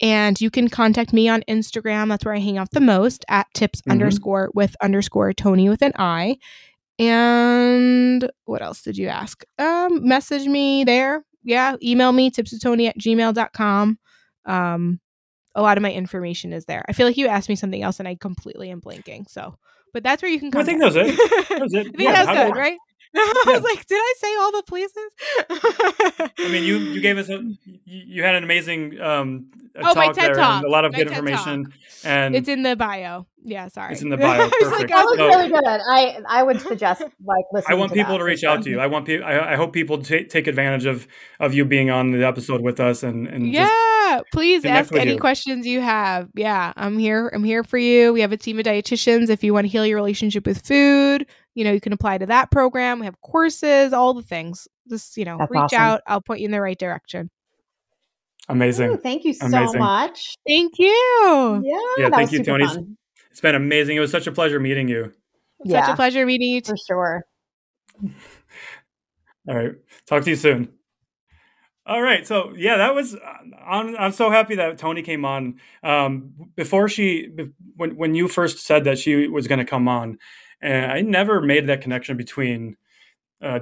And 0.00 0.40
you 0.40 0.48
can 0.48 0.68
contact 0.68 1.12
me 1.12 1.28
on 1.28 1.42
Instagram. 1.48 2.10
That's 2.10 2.24
where 2.24 2.34
I 2.34 2.38
hang 2.38 2.56
out 2.56 2.70
the 2.70 2.80
most 2.80 3.24
at 3.28 3.52
tips 3.52 3.80
mm-hmm. 3.80 3.90
underscore 3.90 4.50
with 4.54 4.76
underscore 4.80 5.32
Toni 5.32 5.68
with 5.68 5.82
an 5.82 5.92
I. 5.96 6.38
And 7.00 8.30
what 8.44 8.62
else 8.62 8.82
did 8.82 8.96
you 8.96 9.08
ask? 9.08 9.42
Um, 9.58 10.06
message 10.06 10.46
me 10.46 10.84
there 10.84 11.24
yeah, 11.42 11.76
email 11.82 12.12
me 12.12 12.30
tipswithtoni 12.30 12.88
at 12.88 12.98
gmail.com. 12.98 13.98
Um, 14.46 15.00
a 15.54 15.62
lot 15.62 15.76
of 15.76 15.82
my 15.82 15.92
information 15.92 16.52
is 16.52 16.64
there. 16.66 16.84
I 16.88 16.92
feel 16.92 17.06
like 17.06 17.16
you 17.16 17.26
asked 17.26 17.48
me 17.48 17.56
something 17.56 17.82
else 17.82 17.98
and 17.98 18.08
I 18.08 18.14
completely 18.14 18.70
am 18.70 18.80
blanking. 18.80 19.28
So, 19.28 19.56
but 19.92 20.02
that's 20.02 20.22
where 20.22 20.30
you 20.30 20.38
can 20.38 20.50
come. 20.50 20.62
I 20.62 20.64
think 20.64 20.80
that 20.80 20.86
was 20.86 20.96
it. 20.96 21.48
That 21.48 21.60
was 21.60 21.74
it. 21.74 21.78
I 21.86 21.90
think 21.90 22.00
yeah, 22.00 22.24
that 22.24 22.28
was 22.28 22.46
good, 22.52 22.58
right? 22.58 22.78
I 23.16 23.42
was 23.46 23.62
like, 23.62 23.86
did 23.86 23.96
I 23.96 24.14
say 24.18 24.36
all 24.36 24.52
the 24.52 24.62
places? 24.62 26.30
I 26.38 26.50
mean, 26.50 26.64
you 26.64 26.76
you 26.78 27.00
gave 27.00 27.18
us 27.22 27.28
a 27.28 27.42
you 27.84 28.22
had 28.22 28.34
an 28.34 28.44
amazing 28.44 29.00
um 29.00 29.50
oh, 29.76 29.94
talk 29.94 30.14
there, 30.14 30.34
talk. 30.34 30.64
a 30.64 30.68
lot 30.68 30.84
of 30.84 30.92
my 30.92 30.98
good 30.98 31.08
TED 31.08 31.18
information, 31.18 31.64
talk. 31.64 31.72
and 32.04 32.34
it's 32.34 32.48
in 32.48 32.62
the 32.62 32.76
bio. 32.76 33.26
Yeah, 33.44 33.68
sorry, 33.68 33.92
it's 33.92 34.02
in 34.02 34.10
the 34.10 34.16
bio. 34.18 34.48
Perfect. 34.48 34.72
like, 34.72 34.88
that 34.88 35.04
was 35.04 35.18
so, 35.18 35.26
really 35.26 35.48
good. 35.48 35.64
I 35.64 36.20
I 36.28 36.42
would 36.42 36.60
suggest 36.60 37.02
like 37.02 37.44
listening. 37.52 37.76
I 37.76 37.78
want 37.78 37.92
to 37.92 37.94
people 37.94 38.12
that. 38.12 38.18
to 38.18 38.24
reach 38.24 38.44
out 38.44 38.62
to 38.64 38.70
you. 38.70 38.80
I 38.80 38.86
want 38.86 39.06
people. 39.06 39.26
I, 39.26 39.52
I 39.52 39.56
hope 39.56 39.72
people 39.72 40.02
t- 40.02 40.24
take 40.24 40.46
advantage 40.46 40.86
of 40.86 41.06
of 41.40 41.54
you 41.54 41.64
being 41.64 41.90
on 41.90 42.10
the 42.10 42.26
episode 42.26 42.60
with 42.60 42.78
us 42.80 43.02
and 43.02 43.26
and 43.26 43.52
yeah, 43.52 44.20
please 44.32 44.64
ask 44.64 44.94
any 44.94 45.12
you. 45.12 45.18
questions 45.18 45.66
you 45.66 45.80
have. 45.80 46.28
Yeah, 46.34 46.72
I'm 46.76 46.98
here. 46.98 47.30
I'm 47.32 47.44
here 47.44 47.64
for 47.64 47.78
you. 47.78 48.12
We 48.12 48.20
have 48.20 48.32
a 48.32 48.36
team 48.36 48.58
of 48.58 48.66
dietitians. 48.66 49.30
If 49.30 49.42
you 49.42 49.54
want 49.54 49.64
to 49.64 49.68
heal 49.68 49.86
your 49.86 49.96
relationship 49.96 50.46
with 50.46 50.66
food, 50.66 51.26
you 51.54 51.64
know, 51.64 51.72
you 51.72 51.80
can 51.80 51.92
apply 51.92 52.18
to 52.18 52.26
that 52.26 52.50
program. 52.50 53.00
We 53.00 53.06
have 53.06 53.20
courses, 53.20 53.92
all 53.92 54.14
the 54.14 54.22
things. 54.22 54.68
Just, 54.88 55.16
you 55.16 55.24
know, 55.24 55.36
That's 55.38 55.50
reach 55.50 55.60
awesome. 55.60 55.80
out. 55.80 56.00
I'll 56.06 56.20
point 56.20 56.40
you 56.40 56.46
in 56.46 56.52
the 56.52 56.60
right 56.60 56.78
direction. 56.78 57.30
Amazing. 58.48 58.90
Ooh, 58.90 58.96
thank 58.96 59.24
you 59.24 59.34
so 59.34 59.46
amazing. 59.46 59.80
much. 59.80 60.34
Thank 60.46 60.78
you. 60.78 61.62
Yeah. 61.64 61.78
Yeah. 61.98 62.10
thank 62.10 62.32
you, 62.32 62.42
Toni. 62.42 62.66
Fun. 62.66 62.96
It's 63.30 63.40
been 63.40 63.54
amazing. 63.54 63.96
It 63.96 64.00
was 64.00 64.10
such 64.10 64.26
a 64.26 64.32
pleasure 64.32 64.58
meeting 64.58 64.88
you. 64.88 65.12
Yeah, 65.64 65.84
such 65.84 65.92
a 65.92 65.96
pleasure 65.96 66.24
meeting 66.24 66.50
you. 66.50 66.60
For 66.64 66.76
sure. 66.76 67.24
All 69.48 69.54
right. 69.54 69.72
Talk 70.06 70.24
to 70.24 70.30
you 70.30 70.36
soon. 70.36 70.72
All 71.88 72.02
right, 72.02 72.26
so 72.26 72.52
yeah, 72.54 72.76
that 72.76 72.94
was. 72.94 73.16
I'm, 73.66 73.96
I'm 73.96 74.12
so 74.12 74.30
happy 74.30 74.56
that 74.56 74.76
Toni 74.76 75.00
came 75.00 75.24
on. 75.24 75.58
Um, 75.82 76.34
before 76.54 76.86
she, 76.86 77.30
when 77.76 77.96
when 77.96 78.14
you 78.14 78.28
first 78.28 78.58
said 78.58 78.84
that 78.84 78.98
she 78.98 79.26
was 79.26 79.46
going 79.46 79.58
to 79.58 79.64
come 79.64 79.88
on, 79.88 80.18
and 80.60 80.92
I 80.92 81.00
never 81.00 81.40
made 81.40 81.66
that 81.66 81.80
connection 81.80 82.16
between 82.16 82.76
uh, 83.42 83.60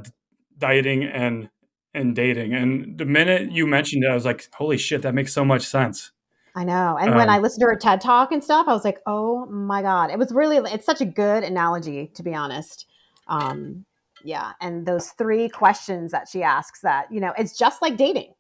dieting 0.57 1.05
and 1.05 1.51
and 1.95 2.15
dating. 2.15 2.55
And 2.55 2.99
the 2.99 3.07
minute 3.07 3.53
you 3.53 3.67
mentioned 3.67 4.05
it, 4.05 4.11
I 4.11 4.15
was 4.15 4.25
like, 4.25 4.49
"Holy 4.55 4.79
shit, 4.79 5.03
that 5.03 5.15
makes 5.15 5.33
so 5.33 5.45
much 5.45 5.63
sense." 5.63 6.13
I 6.55 6.65
know. 6.65 6.97
And 6.99 7.11
um, 7.11 7.17
when 7.17 7.29
I 7.29 7.39
listened 7.39 7.61
to 7.61 7.67
her 7.67 7.77
TED 7.77 8.01
talk 8.01 8.33
and 8.33 8.43
stuff, 8.43 8.67
I 8.69 8.73
was 8.73 8.85
like, 8.85 9.01
"Oh 9.07 9.47
my 9.47 9.83
god!" 9.83 10.11
It 10.11 10.19
was 10.19 10.33
really. 10.33 10.57
It's 10.71 10.87
such 10.87 11.01
a 11.01 11.07
good 11.07 11.45
analogy, 11.45 12.11
to 12.15 12.23
be 12.23 12.35
honest. 12.35 12.87
Um, 13.29 13.85
yeah. 14.27 14.53
And 14.61 14.87
those 14.87 15.11
three 15.11 15.49
questions 15.49 16.13
that 16.13 16.29
she 16.29 16.43
asks 16.43 16.81
that, 16.81 17.11
you 17.13 17.21
know, 17.21 17.33
it's 17.39 17.57
just 17.57 17.81
like 17.81 17.97
dating. 17.97 18.33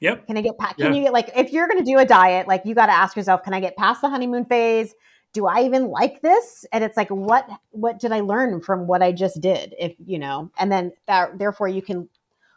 Yep. 0.00 0.26
Can 0.26 0.36
I 0.36 0.42
get 0.42 0.58
past, 0.58 0.76
can 0.76 0.92
yeah. 0.92 0.98
you 0.98 1.04
get 1.04 1.12
like, 1.12 1.30
if 1.34 1.52
you're 1.52 1.66
going 1.66 1.78
to 1.78 1.84
do 1.84 1.98
a 1.98 2.04
diet, 2.04 2.46
like 2.46 2.62
you 2.64 2.74
got 2.74 2.86
to 2.86 2.92
ask 2.92 3.16
yourself, 3.16 3.42
can 3.42 3.54
I 3.54 3.60
get 3.60 3.76
past 3.76 4.02
the 4.02 4.08
honeymoon 4.08 4.44
phase? 4.44 4.94
Do 5.36 5.44
I 5.44 5.64
even 5.64 5.88
like 5.88 6.22
this? 6.22 6.64
And 6.72 6.82
it's 6.82 6.96
like, 6.96 7.10
what, 7.10 7.46
what 7.72 8.00
did 8.00 8.10
I 8.10 8.20
learn 8.20 8.62
from 8.62 8.86
what 8.86 9.02
I 9.02 9.12
just 9.12 9.38
did? 9.38 9.74
If, 9.78 9.94
you 10.02 10.18
know, 10.18 10.50
and 10.58 10.72
then 10.72 10.92
that, 11.06 11.38
therefore 11.38 11.68
you 11.68 11.82
can 11.82 12.08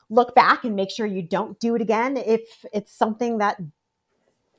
look 0.10 0.34
back 0.34 0.64
and 0.64 0.78
make 0.78 0.90
sure 0.90 1.06
you 1.06 1.22
don't 1.22 1.60
do 1.60 1.76
it 1.76 1.82
again. 1.82 2.16
If 2.16 2.40
it's 2.72 2.94
something 2.94 3.40
that 3.40 3.58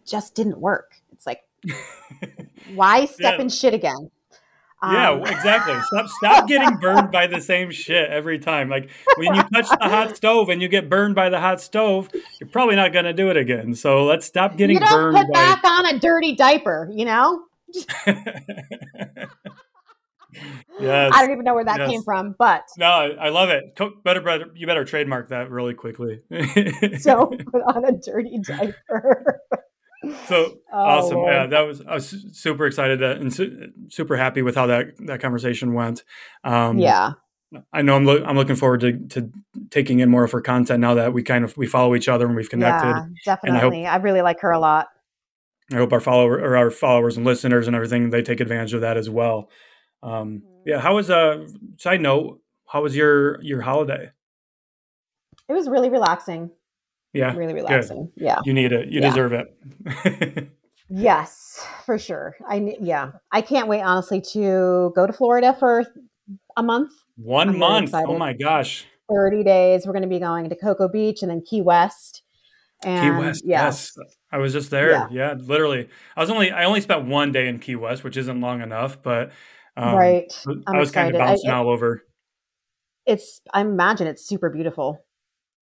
just 0.07 0.35
didn't 0.35 0.61
work, 0.61 0.97
it's 1.13 1.27
like, 1.27 1.41
why 2.75 3.07
step 3.07 3.37
yeah. 3.39 3.41
in 3.41 3.49
shit 3.49 3.73
again? 3.73 4.11
Um, 4.83 4.93
yeah, 4.93 5.17
exactly. 5.17 5.81
Stop 5.81 6.09
stop 6.09 6.47
getting 6.47 6.77
burned 6.77 7.11
by 7.11 7.27
the 7.27 7.41
same 7.41 7.71
shit 7.71 8.11
every 8.11 8.39
time. 8.39 8.69
Like 8.69 8.91
when 9.17 9.35
you 9.35 9.43
touch 9.45 9.69
the 9.71 9.89
hot 9.89 10.15
stove 10.15 10.51
and 10.51 10.61
you 10.61 10.69
get 10.69 10.91
burned 10.91 11.15
by 11.15 11.31
the 11.31 11.41
hot 11.41 11.63
stove, 11.63 12.11
you're 12.39 12.51
probably 12.51 12.77
not 12.77 12.93
going 12.93 13.07
to 13.07 13.15
do 13.15 13.31
it 13.31 13.39
again. 13.39 13.75
So 13.75 14.05
let's 14.05 14.27
stop 14.27 14.59
getting 14.59 14.75
you 14.75 14.81
don't 14.81 14.91
burned. 14.91 15.17
Put 15.17 15.33
by... 15.33 15.33
back 15.33 15.65
on 15.65 15.87
a 15.87 15.99
dirty 15.99 16.35
diaper, 16.35 16.91
you 16.95 17.07
know. 17.07 17.45
yes. 20.81 21.13
I 21.15 21.21
don't 21.23 21.33
even 21.33 21.45
know 21.45 21.55
where 21.55 21.65
that 21.65 21.79
yes. 21.79 21.91
came 21.91 22.03
from, 22.03 22.35
but 22.39 22.65
no, 22.79 22.87
I 22.87 23.29
love 23.29 23.51
it. 23.51 23.79
Better, 24.05 24.21
better, 24.21 24.47
you 24.55 24.67
better 24.67 24.85
trademark 24.85 25.29
that 25.31 25.51
really 25.51 25.75
quickly. 25.75 26.21
so 26.99 27.27
put 27.53 27.63
on 27.63 27.85
a 27.85 27.93
dirty 27.93 28.39
diaper 28.47 29.41
so 30.27 30.59
oh, 30.73 30.79
awesome 30.79 31.17
Lord. 31.19 31.33
yeah 31.33 31.47
that 31.47 31.61
was 31.61 31.83
i 31.83 31.95
was 31.95 32.27
super 32.33 32.67
excited 32.67 33.03
and 33.03 33.33
su- 33.33 33.71
super 33.89 34.17
happy 34.17 34.43
with 34.43 34.55
how 34.55 34.67
that 34.67 34.97
that 35.07 35.21
conversation 35.21 35.75
went 35.75 36.05
um, 36.45 36.79
yeah 36.79 37.13
i 37.73 37.83
know 37.83 37.97
i'm, 37.97 38.07
lo- 38.07 38.25
I'm 38.25 38.37
looking 38.37 38.57
forward 38.57 38.81
to, 38.81 38.99
to 39.09 39.31
taking 39.71 40.01
in 40.01 40.09
more 40.09 40.25
of 40.25 40.33
her 40.33 40.41
content 40.41 40.81
now 40.81 40.95
that 40.95 41.13
we 41.13 41.23
kind 41.23 41.45
of 41.45 41.57
we 41.57 41.67
follow 41.67 41.95
each 41.95 42.09
other 42.09 42.27
and 42.27 42.35
we've 42.35 42.49
connected 42.49 42.89
yeah, 42.89 43.05
definitely 43.25 43.87
I, 43.87 43.91
hope, 43.91 44.01
I, 44.01 44.03
really 44.03 44.23
like 44.23 44.41
her 44.41 44.51
a 44.51 44.59
lot 44.59 44.89
i 45.73 45.77
hope 45.77 45.93
our 45.93 46.01
follower 46.01 46.35
or 46.35 46.57
our 46.57 46.71
followers 46.71 47.17
and 47.17 47.27
listeners 47.27 47.67
and 47.67 47.77
everything 47.77 48.11
they 48.11 48.23
take 48.23 48.41
advantage 48.41 48.75
of 48.75 48.81
that 48.81 48.97
as 48.97 49.11
well 49.11 49.49
um, 50.03 50.43
yeah 50.65 50.81
how 50.81 50.95
was 50.95 51.11
uh 51.11 51.47
side 51.77 52.01
note 52.01 52.41
how 52.67 52.83
was 52.83 52.97
your 52.97 53.43
your 53.43 53.61
holiday 53.61 54.11
it 55.49 55.53
was 55.53 55.69
really 55.69 55.91
relaxing 55.91 56.51
yeah. 57.13 57.35
Really 57.35 57.55
relaxing. 57.55 58.11
Good. 58.17 58.25
Yeah. 58.25 58.39
You 58.45 58.55
need 58.55 58.73
it. 58.73 58.89
You 58.89 59.01
yeah. 59.01 59.09
deserve 59.09 59.33
it. 59.33 60.51
yes, 60.89 61.65
for 61.85 61.99
sure. 61.99 62.37
I 62.47 62.77
yeah. 62.81 63.13
I 63.33 63.41
can't 63.41 63.69
wait 63.69 63.83
honestly 63.83 64.21
to 64.33 64.93
go 64.95 65.07
to 65.07 65.13
Florida 65.13 65.57
for 65.59 65.85
a 66.57 66.63
month. 66.63 66.93
One 67.17 67.51
I'm 67.51 67.59
month. 67.59 67.95
Oh 67.95 68.17
my 68.17 68.33
gosh. 68.33 68.87
30 69.11 69.43
days. 69.43 69.87
We're 69.87 69.93
going 69.93 70.03
to 70.03 70.09
be 70.09 70.21
going 70.21 70.49
to 70.49 70.57
Cocoa 70.57 70.89
Beach 70.89 71.23
and 71.23 71.31
then 71.31 71.43
Key 71.43 71.63
West. 71.63 72.23
And 72.85 73.03
Key 73.03 73.19
West. 73.19 73.43
Yeah. 73.45 73.65
Yes. 73.65 73.93
I 74.33 74.39
was 74.39 74.53
just 74.53 74.71
there. 74.71 74.91
Yeah. 74.91 75.09
yeah. 75.11 75.35
literally. 75.35 75.89
I 76.17 76.21
was 76.21 76.31
only 76.31 76.51
I 76.51 76.65
only 76.65 76.81
spent 76.81 77.07
one 77.07 77.33
day 77.33 77.49
in 77.49 77.59
Key 77.59 77.77
West, 77.77 78.05
which 78.05 78.17
isn't 78.17 78.41
long 78.41 78.63
enough, 78.63 79.03
but 79.03 79.33
um, 79.77 79.95
right. 79.95 80.33
I'm 80.47 80.63
i 80.67 80.79
was 80.79 80.91
excited. 80.91 81.13
kind 81.13 81.23
of 81.23 81.29
bouncing 81.29 81.51
I, 81.51 81.57
all 81.57 81.69
over. 81.69 82.03
It's 83.07 83.41
I 83.53 83.61
imagine 83.61 84.07
it's 84.07 84.27
super 84.27 84.51
beautiful. 84.51 85.05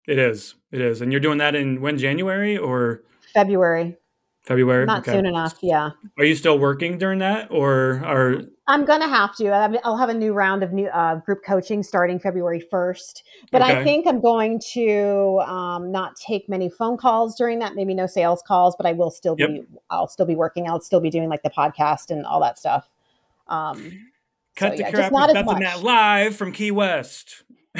It 0.08 0.20
is. 0.20 0.56
It 0.72 0.82
is. 0.82 1.02
And 1.02 1.12
you're 1.12 1.22
doing 1.22 1.38
that 1.40 1.56
in 1.56 1.82
when 1.82 1.98
January 1.98 2.58
or 2.58 3.04
February? 3.34 3.98
February. 4.46 4.86
Not 4.86 5.00
okay. 5.00 5.12
soon 5.12 5.26
enough. 5.26 5.58
Yeah. 5.62 5.92
Are 6.18 6.24
you 6.24 6.36
still 6.36 6.58
working 6.58 6.98
during 6.98 7.20
that, 7.20 7.52
or 7.52 8.02
are? 8.06 8.42
I'm 8.70 8.84
gonna 8.84 9.08
have 9.08 9.34
to. 9.38 9.48
I'll 9.86 9.98
have 9.98 10.10
a 10.10 10.14
new 10.14 10.34
round 10.34 10.62
of 10.62 10.74
new 10.74 10.88
uh, 10.88 11.16
group 11.16 11.40
coaching 11.46 11.84
starting 11.84 12.20
February 12.20 12.62
1st. 12.72 13.24
But 13.52 13.62
okay. 13.62 13.78
I 13.78 13.84
think 13.84 14.06
I'm 14.06 14.20
going 14.20 14.60
to 14.74 15.40
um, 15.46 15.92
not 15.92 16.18
take 16.18 16.50
many 16.50 16.70
phone 16.70 16.98
calls 16.98 17.36
during 17.36 17.60
that. 17.60 17.76
Maybe 17.76 17.94
no 17.94 18.08
sales 18.08 18.44
calls, 18.46 18.76
but 18.76 18.86
I 18.86 18.92
will 18.92 19.12
still 19.12 19.36
be. 19.36 19.64
I'll 19.90 20.10
still 20.10 20.26
be 20.26 20.36
working. 20.36 20.68
I'll 20.68 20.82
still 20.82 21.00
be 21.00 21.10
doing 21.10 21.30
like 21.30 21.44
the 21.44 21.50
podcast 21.50 22.12
and 22.12 22.26
all 22.26 22.42
that 22.42 22.60
stuff. 22.60 22.90
Um, 23.48 24.10
Cut 24.58 24.74
so, 24.74 24.78
the 24.78 24.84
yeah, 24.84 24.92
crap. 24.92 25.12
Not 25.14 25.34
Nothing 25.34 25.60
that 25.60 25.84
live 25.84 26.36
from 26.36 26.52
Key 26.52 26.72
West. 26.72 27.44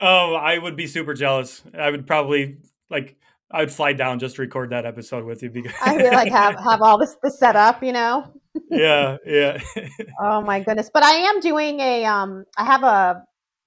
oh, 0.00 0.34
I 0.34 0.58
would 0.58 0.76
be 0.76 0.86
super 0.86 1.14
jealous. 1.14 1.62
I 1.78 1.90
would 1.90 2.06
probably 2.06 2.58
like 2.90 3.16
I 3.52 3.60
would 3.60 3.72
fly 3.72 3.92
down 3.92 4.18
just 4.18 4.36
to 4.36 4.42
record 4.42 4.70
that 4.70 4.86
episode 4.86 5.24
with 5.24 5.42
you 5.42 5.50
because 5.50 5.72
I 5.84 5.96
would 5.96 6.12
like 6.12 6.32
have 6.32 6.58
have 6.58 6.80
all 6.82 6.98
this 6.98 7.16
the 7.22 7.30
setup, 7.30 7.82
you 7.82 7.92
know. 7.92 8.32
yeah, 8.70 9.16
yeah. 9.24 9.58
oh 10.20 10.42
my 10.42 10.60
goodness! 10.60 10.90
But 10.92 11.02
I 11.04 11.12
am 11.12 11.40
doing 11.40 11.80
a 11.80 12.04
um. 12.04 12.44
I 12.56 12.64
have 12.64 12.82
a 12.82 13.22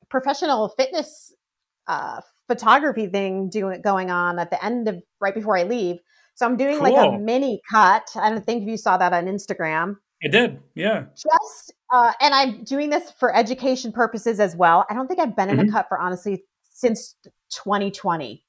professional 0.10 0.70
fitness 0.70 1.34
uh 1.88 2.22
photography 2.48 3.08
thing 3.08 3.50
doing 3.50 3.82
going 3.82 4.12
on 4.12 4.38
at 4.38 4.52
the 4.52 4.64
end 4.64 4.88
of 4.88 5.02
right 5.20 5.34
before 5.34 5.58
I 5.58 5.64
leave. 5.64 5.98
So 6.36 6.46
I'm 6.46 6.58
doing 6.58 6.80
cool. 6.80 6.94
like 6.94 7.14
a 7.14 7.18
mini 7.18 7.62
cut. 7.72 8.10
I 8.16 8.30
don't 8.30 8.46
think 8.46 8.68
you 8.68 8.78
saw 8.78 8.98
that 8.98 9.14
on 9.14 9.26
Instagram. 9.26 9.96
I 10.24 10.28
did, 10.28 10.60
yeah. 10.76 11.06
Just 11.16 11.74
uh, 11.92 12.12
and 12.22 12.34
I'm 12.34 12.64
doing 12.64 12.90
this 12.90 13.12
for 13.20 13.36
education 13.36 13.92
purposes 13.92 14.40
as 14.40 14.56
well. 14.56 14.86
I 14.90 14.94
don't 14.94 15.08
think 15.08 15.20
I've 15.20 15.36
been 15.36 15.50
in 15.50 15.58
mm-hmm. 15.58 15.70
a 15.70 15.72
cut 15.72 15.88
for 15.88 15.98
honestly 15.98 16.44
since 16.72 17.16
2020. 17.52 18.45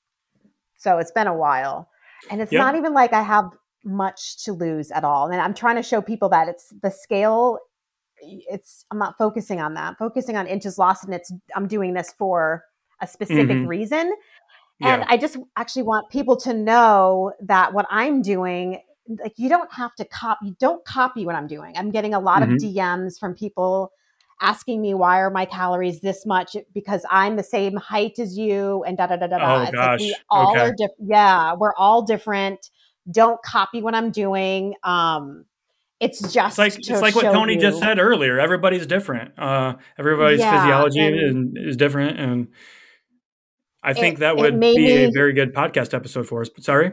So 0.79 0.99
it's 0.99 1.13
been 1.13 1.27
a 1.27 1.37
while. 1.37 1.89
And 2.31 2.41
it's 2.41 2.53
yep. 2.53 2.61
not 2.61 2.77
even 2.77 2.93
like 2.93 3.13
I 3.13 3.23
have 3.23 3.51
much 3.85 4.45
to 4.45 4.53
lose 4.53 4.91
at 4.91 5.05
all. 5.05 5.29
And 5.31 5.41
I'm 5.41 5.55
trying 5.55 5.77
to 5.77 5.83
show 5.83 6.01
people 6.01 6.29
that 6.31 6.49
it's 6.49 6.73
the 6.83 6.91
scale 6.91 7.59
it's 8.19 8.85
I'm 8.91 8.99
not 8.99 9.19
focusing 9.19 9.61
on 9.61 9.75
that. 9.75 9.89
I'm 9.89 9.97
focusing 9.97 10.37
on 10.37 10.47
inches 10.47 10.79
lost 10.79 11.05
and 11.05 11.15
it's 11.15 11.33
I'm 11.55 11.69
doing 11.69 11.95
this 11.95 12.15
for 12.19 12.65
a 13.01 13.07
specific 13.07 13.57
mm-hmm. 13.57 13.67
reason. 13.67 14.13
And 14.83 15.03
yeah. 15.03 15.07
I 15.09 15.17
just 15.17 15.37
actually 15.57 15.83
want 15.83 16.11
people 16.11 16.37
to 16.39 16.55
know 16.55 17.33
that 17.41 17.73
what 17.73 17.87
I'm 17.91 18.23
doing 18.23 18.81
like 19.23 19.35
you 19.37 19.49
don't 19.49 19.73
have 19.73 19.95
to 19.95 20.05
copy 20.05 20.47
you 20.47 20.57
don't 20.59 20.85
copy 20.85 21.25
what 21.25 21.35
i'm 21.35 21.47
doing 21.47 21.77
i'm 21.77 21.91
getting 21.91 22.15
a 22.15 22.19
lot 22.19 22.43
mm-hmm. 22.43 22.55
of 22.55 22.59
dms 22.59 23.19
from 23.19 23.35
people 23.35 23.93
asking 24.41 24.83
me 24.83 24.95
why 24.95 25.21
are 25.21 25.31
my 25.31 25.45
calories 25.45 26.01
this 26.01 26.27
much 26.27 26.57
because 26.75 27.05
i'm 27.11 27.37
the 27.37 27.43
same 27.43 27.77
height 27.77 28.19
as 28.19 28.37
you 28.37 28.85
and 28.85 28.97
da 28.97 29.07
da 29.07 29.17
da 29.17 29.27
da 29.27 29.39
da 29.39 29.57
oh, 29.57 29.63
it's 29.63 29.73
gosh. 29.73 29.87
like 29.89 30.01
we 30.01 30.17
all 30.31 30.51
okay. 30.51 30.61
are 30.61 30.73
different 30.73 31.09
yeah 31.09 31.55
we're 31.55 31.75
all 31.77 32.03
different 32.03 32.71
don't 33.11 33.43
copy 33.43 33.81
what 33.81 33.95
i'm 33.95 34.11
doing 34.11 34.75
um 34.83 35.45
it's 36.01 36.21
just 36.33 36.59
it's 36.59 36.59
like 36.59 36.79
it's 36.79 36.91
like 36.91 37.15
what 37.15 37.33
Toni 37.33 37.55
you. 37.55 37.61
just 37.61 37.79
said 37.79 37.99
earlier. 37.99 38.39
Everybody's 38.39 38.87
different. 38.87 39.39
Uh, 39.39 39.77
everybody's 39.99 40.41
yeah, 40.41 40.61
physiology 40.61 41.01
and, 41.01 41.57
is 41.57 41.77
different, 41.77 42.21
and 42.21 42.49
I 43.83 43.95
think 43.95 44.17
it, 44.17 44.21
that 44.21 44.37
would 44.37 44.61
be 44.61 44.77
me, 44.77 45.05
a 45.05 45.11
very 45.11 45.33
good 45.33 45.55
podcast 45.55 45.95
episode 45.95 46.27
for 46.27 46.43
us. 46.43 46.49
But 46.49 46.65
sorry. 46.65 46.93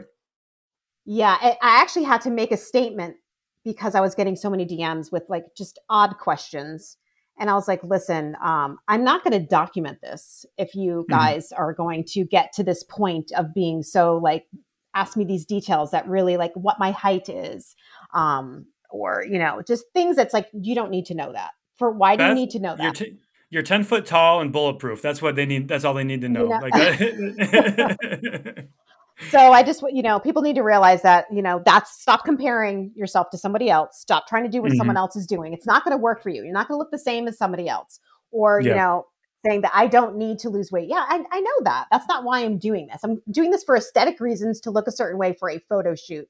Yeah, 1.04 1.36
I 1.40 1.56
actually 1.60 2.04
had 2.04 2.22
to 2.22 2.30
make 2.30 2.50
a 2.50 2.56
statement 2.56 3.16
because 3.62 3.94
I 3.94 4.00
was 4.00 4.14
getting 4.14 4.36
so 4.36 4.48
many 4.48 4.64
DMs 4.64 5.12
with 5.12 5.24
like 5.28 5.44
just 5.54 5.78
odd 5.90 6.16
questions. 6.18 6.96
And 7.38 7.50
I 7.50 7.54
was 7.54 7.66
like, 7.66 7.82
listen, 7.82 8.36
um, 8.42 8.78
I'm 8.86 9.04
not 9.04 9.24
going 9.24 9.40
to 9.40 9.46
document 9.46 10.00
this 10.00 10.46
if 10.56 10.74
you 10.74 11.02
mm-hmm. 11.02 11.12
guys 11.12 11.48
mm-hmm. 11.48 11.62
are 11.62 11.72
going 11.72 12.04
to 12.08 12.24
get 12.24 12.52
to 12.54 12.62
this 12.62 12.84
point 12.84 13.32
of 13.36 13.52
being 13.52 13.82
so 13.82 14.18
like, 14.18 14.46
ask 14.94 15.16
me 15.16 15.24
these 15.24 15.44
details 15.44 15.90
that 15.90 16.08
really 16.08 16.36
like 16.36 16.52
what 16.54 16.78
my 16.78 16.92
height 16.92 17.28
is, 17.28 17.74
um, 18.14 18.66
or, 18.90 19.24
you 19.28 19.38
know, 19.38 19.60
just 19.66 19.84
things 19.92 20.14
that's 20.14 20.32
like, 20.32 20.48
you 20.52 20.74
don't 20.74 20.90
need 20.90 21.06
to 21.06 21.14
know 21.14 21.32
that. 21.32 21.50
For 21.76 21.90
why 21.90 22.16
Beth, 22.16 22.26
do 22.26 22.28
you 22.28 22.46
need 22.46 22.50
to 22.50 22.60
know 22.60 22.76
that? 22.76 22.82
You're, 22.82 22.92
t- 22.92 23.16
you're 23.50 23.62
10 23.62 23.82
foot 23.82 24.06
tall 24.06 24.40
and 24.40 24.52
bulletproof. 24.52 25.02
That's 25.02 25.20
what 25.20 25.34
they 25.34 25.46
need. 25.46 25.66
That's 25.66 25.84
all 25.84 25.94
they 25.94 26.04
need 26.04 26.20
to 26.20 26.28
know. 26.28 26.44
You 26.44 26.50
know? 26.50 26.60
Like, 26.60 28.68
so 29.30 29.52
I 29.52 29.62
just, 29.62 29.82
you 29.90 30.02
know, 30.02 30.18
people 30.18 30.42
need 30.42 30.56
to 30.56 30.62
realize 30.62 31.02
that, 31.02 31.26
you 31.32 31.42
know, 31.42 31.62
that's 31.64 32.00
stop 32.00 32.24
comparing 32.24 32.92
yourself 32.96 33.30
to 33.30 33.38
somebody 33.38 33.70
else. 33.70 33.98
Stop 34.00 34.26
trying 34.26 34.44
to 34.44 34.50
do 34.50 34.60
what 34.60 34.70
mm-hmm. 34.70 34.78
someone 34.78 34.96
else 34.96 35.16
is 35.16 35.26
doing. 35.26 35.52
It's 35.52 35.66
not 35.66 35.84
going 35.84 35.96
to 35.96 36.00
work 36.00 36.22
for 36.22 36.30
you. 36.30 36.42
You're 36.42 36.52
not 36.52 36.68
going 36.68 36.76
to 36.76 36.78
look 36.78 36.90
the 36.90 36.98
same 36.98 37.28
as 37.28 37.38
somebody 37.38 37.68
else. 37.68 38.00
Or, 38.30 38.60
yeah. 38.60 38.70
you 38.70 38.74
know, 38.74 39.06
saying 39.46 39.60
that 39.60 39.70
I 39.74 39.86
don't 39.86 40.16
need 40.16 40.38
to 40.40 40.48
lose 40.48 40.72
weight. 40.72 40.88
Yeah, 40.88 41.04
I, 41.08 41.24
I 41.30 41.40
know 41.40 41.50
that. 41.62 41.86
That's 41.90 42.08
not 42.08 42.24
why 42.24 42.44
I'm 42.44 42.58
doing 42.58 42.88
this. 42.88 43.00
I'm 43.04 43.22
doing 43.30 43.50
this 43.50 43.62
for 43.62 43.76
aesthetic 43.76 44.18
reasons 44.18 44.60
to 44.62 44.70
look 44.70 44.88
a 44.88 44.92
certain 44.92 45.18
way 45.18 45.34
for 45.38 45.50
a 45.50 45.58
photo 45.68 45.94
shoot. 45.94 46.28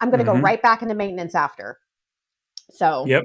I'm 0.00 0.10
going 0.10 0.24
to 0.24 0.24
mm-hmm. 0.24 0.40
go 0.40 0.42
right 0.42 0.60
back 0.60 0.82
into 0.82 0.94
maintenance 0.94 1.34
after. 1.34 1.78
So, 2.70 3.04
yep. 3.06 3.24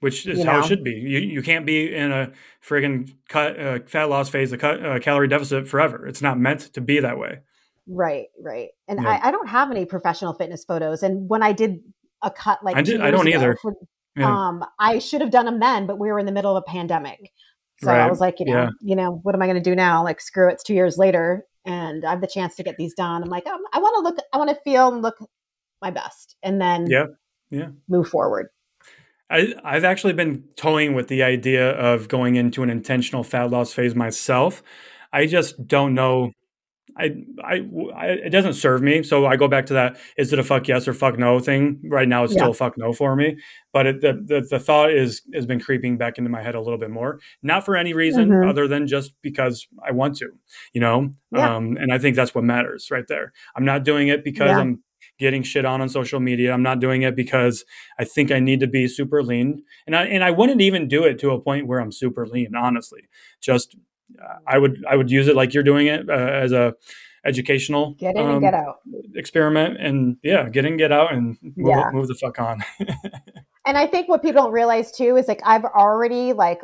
which 0.00 0.26
is 0.26 0.44
how 0.44 0.58
know? 0.58 0.64
it 0.64 0.66
should 0.66 0.84
be. 0.84 0.92
You 0.92 1.18
you 1.18 1.42
can't 1.42 1.66
be 1.66 1.94
in 1.94 2.10
a 2.10 2.32
friggin' 2.66 3.14
cut 3.28 3.58
uh, 3.58 3.78
fat 3.86 4.04
loss 4.04 4.28
phase, 4.28 4.52
a 4.52 4.58
cut 4.58 4.84
uh, 4.84 4.98
calorie 4.98 5.28
deficit 5.28 5.68
forever. 5.68 6.06
It's 6.06 6.22
not 6.22 6.38
meant 6.38 6.60
to 6.72 6.80
be 6.80 7.00
that 7.00 7.18
way. 7.18 7.40
Right, 7.86 8.26
right. 8.40 8.68
And 8.88 9.00
yeah. 9.02 9.08
I, 9.08 9.28
I, 9.28 9.30
don't 9.30 9.48
have 9.48 9.70
any 9.70 9.84
professional 9.84 10.34
fitness 10.34 10.64
photos. 10.64 11.02
And 11.02 11.28
when 11.28 11.42
I 11.42 11.52
did 11.52 11.80
a 12.22 12.30
cut 12.30 12.62
like 12.62 12.76
I, 12.76 12.82
did, 12.82 13.00
I 13.00 13.10
don't 13.10 13.28
either. 13.28 13.56
For, 13.60 13.74
yeah. 14.16 14.30
Um, 14.30 14.64
I 14.78 14.98
should 14.98 15.20
have 15.20 15.30
done 15.30 15.46
them 15.46 15.58
then, 15.58 15.86
but 15.86 15.98
we 15.98 16.08
were 16.08 16.18
in 16.18 16.26
the 16.26 16.32
middle 16.32 16.56
of 16.56 16.62
a 16.66 16.70
pandemic. 16.70 17.32
So 17.82 17.88
right. 17.88 18.00
I 18.00 18.08
was 18.08 18.20
like, 18.20 18.38
you 18.38 18.46
know, 18.46 18.52
yeah. 18.52 18.68
you 18.80 18.94
know, 18.94 19.18
what 19.22 19.34
am 19.34 19.42
I 19.42 19.46
going 19.46 19.56
to 19.56 19.70
do 19.70 19.74
now? 19.74 20.04
Like, 20.04 20.20
screw 20.20 20.48
it. 20.48 20.52
It's 20.52 20.62
two 20.62 20.74
years 20.74 20.98
later, 20.98 21.44
and 21.64 22.04
I 22.04 22.10
have 22.10 22.20
the 22.20 22.28
chance 22.28 22.54
to 22.56 22.62
get 22.62 22.76
these 22.76 22.94
done. 22.94 23.22
I'm 23.22 23.28
like, 23.28 23.46
um, 23.46 23.60
I 23.72 23.78
want 23.80 23.96
to 23.96 24.02
look, 24.02 24.24
I 24.32 24.36
want 24.36 24.50
to 24.50 24.56
feel 24.62 24.92
and 24.92 25.02
look 25.02 25.16
my 25.80 25.90
best, 25.90 26.36
and 26.44 26.60
then 26.60 26.86
yeah, 26.88 27.06
yeah, 27.50 27.68
move 27.88 28.08
forward. 28.08 28.48
I, 29.28 29.54
I've 29.64 29.82
actually 29.82 30.12
been 30.12 30.44
toying 30.56 30.94
with 30.94 31.08
the 31.08 31.22
idea 31.22 31.70
of 31.70 32.06
going 32.06 32.36
into 32.36 32.62
an 32.62 32.70
intentional 32.70 33.24
fat 33.24 33.50
loss 33.50 33.72
phase 33.72 33.94
myself. 33.94 34.62
I 35.12 35.26
just 35.26 35.66
don't 35.66 35.94
know 35.94 36.32
I, 36.96 37.10
I, 37.42 37.66
I, 37.94 38.06
it 38.06 38.30
doesn't 38.30 38.54
serve 38.54 38.82
me. 38.82 39.02
So 39.02 39.26
I 39.26 39.36
go 39.36 39.48
back 39.48 39.66
to 39.66 39.74
that. 39.74 39.96
Is 40.16 40.32
it 40.32 40.38
a 40.38 40.44
fuck 40.44 40.68
yes 40.68 40.86
or 40.86 40.94
fuck 40.94 41.18
no 41.18 41.40
thing? 41.40 41.80
Right 41.84 42.08
now, 42.08 42.24
it's 42.24 42.32
yeah. 42.32 42.40
still 42.40 42.50
a 42.50 42.54
fuck 42.54 42.76
no 42.76 42.92
for 42.92 43.16
me. 43.16 43.38
But 43.72 43.86
it, 43.86 44.00
the, 44.00 44.12
the, 44.12 44.46
the 44.48 44.58
thought 44.58 44.92
is 44.92 45.22
has 45.34 45.46
been 45.46 45.60
creeping 45.60 45.96
back 45.96 46.18
into 46.18 46.30
my 46.30 46.42
head 46.42 46.54
a 46.54 46.60
little 46.60 46.78
bit 46.78 46.90
more. 46.90 47.20
Not 47.42 47.64
for 47.64 47.76
any 47.76 47.94
reason 47.94 48.28
mm-hmm. 48.28 48.48
other 48.48 48.68
than 48.68 48.86
just 48.86 49.14
because 49.22 49.66
I 49.86 49.92
want 49.92 50.16
to, 50.18 50.30
you 50.72 50.80
know. 50.80 51.14
Yeah. 51.30 51.56
Um, 51.56 51.76
and 51.80 51.92
I 51.92 51.98
think 51.98 52.16
that's 52.16 52.34
what 52.34 52.44
matters 52.44 52.88
right 52.90 53.06
there. 53.08 53.32
I'm 53.56 53.64
not 53.64 53.84
doing 53.84 54.08
it 54.08 54.24
because 54.24 54.48
yeah. 54.48 54.58
I'm 54.58 54.82
getting 55.18 55.42
shit 55.42 55.64
on 55.64 55.80
on 55.80 55.88
social 55.88 56.20
media. 56.20 56.52
I'm 56.52 56.62
not 56.62 56.80
doing 56.80 57.02
it 57.02 57.16
because 57.16 57.64
I 57.98 58.04
think 58.04 58.30
I 58.30 58.40
need 58.40 58.60
to 58.60 58.66
be 58.66 58.88
super 58.88 59.22
lean. 59.22 59.62
And 59.86 59.96
I 59.96 60.04
and 60.04 60.22
I 60.22 60.30
wouldn't 60.30 60.60
even 60.60 60.88
do 60.88 61.04
it 61.04 61.18
to 61.20 61.30
a 61.30 61.40
point 61.40 61.66
where 61.66 61.80
I'm 61.80 61.92
super 61.92 62.26
lean. 62.26 62.54
Honestly, 62.56 63.02
just 63.40 63.76
I 64.46 64.58
would 64.58 64.84
I 64.88 64.96
would 64.96 65.10
use 65.10 65.28
it 65.28 65.36
like 65.36 65.54
you're 65.54 65.62
doing 65.62 65.86
it 65.86 66.08
uh, 66.08 66.12
as 66.12 66.52
a 66.52 66.74
educational 67.24 67.94
get 67.94 68.16
in 68.16 68.22
um, 68.22 68.30
and 68.32 68.40
get 68.42 68.54
out 68.54 68.80
experiment 69.14 69.78
and 69.80 70.16
yeah 70.22 70.48
get 70.48 70.64
in 70.64 70.76
get 70.76 70.90
out 70.90 71.12
and 71.12 71.36
move, 71.42 71.68
yeah. 71.68 71.90
move 71.92 72.08
the 72.08 72.14
fuck 72.14 72.38
on 72.40 72.60
and 73.66 73.78
i 73.78 73.86
think 73.86 74.08
what 74.08 74.22
people 74.22 74.42
don't 74.42 74.52
realize 74.52 74.90
too 74.90 75.16
is 75.16 75.28
like 75.28 75.40
i've 75.44 75.64
already 75.64 76.32
like 76.32 76.60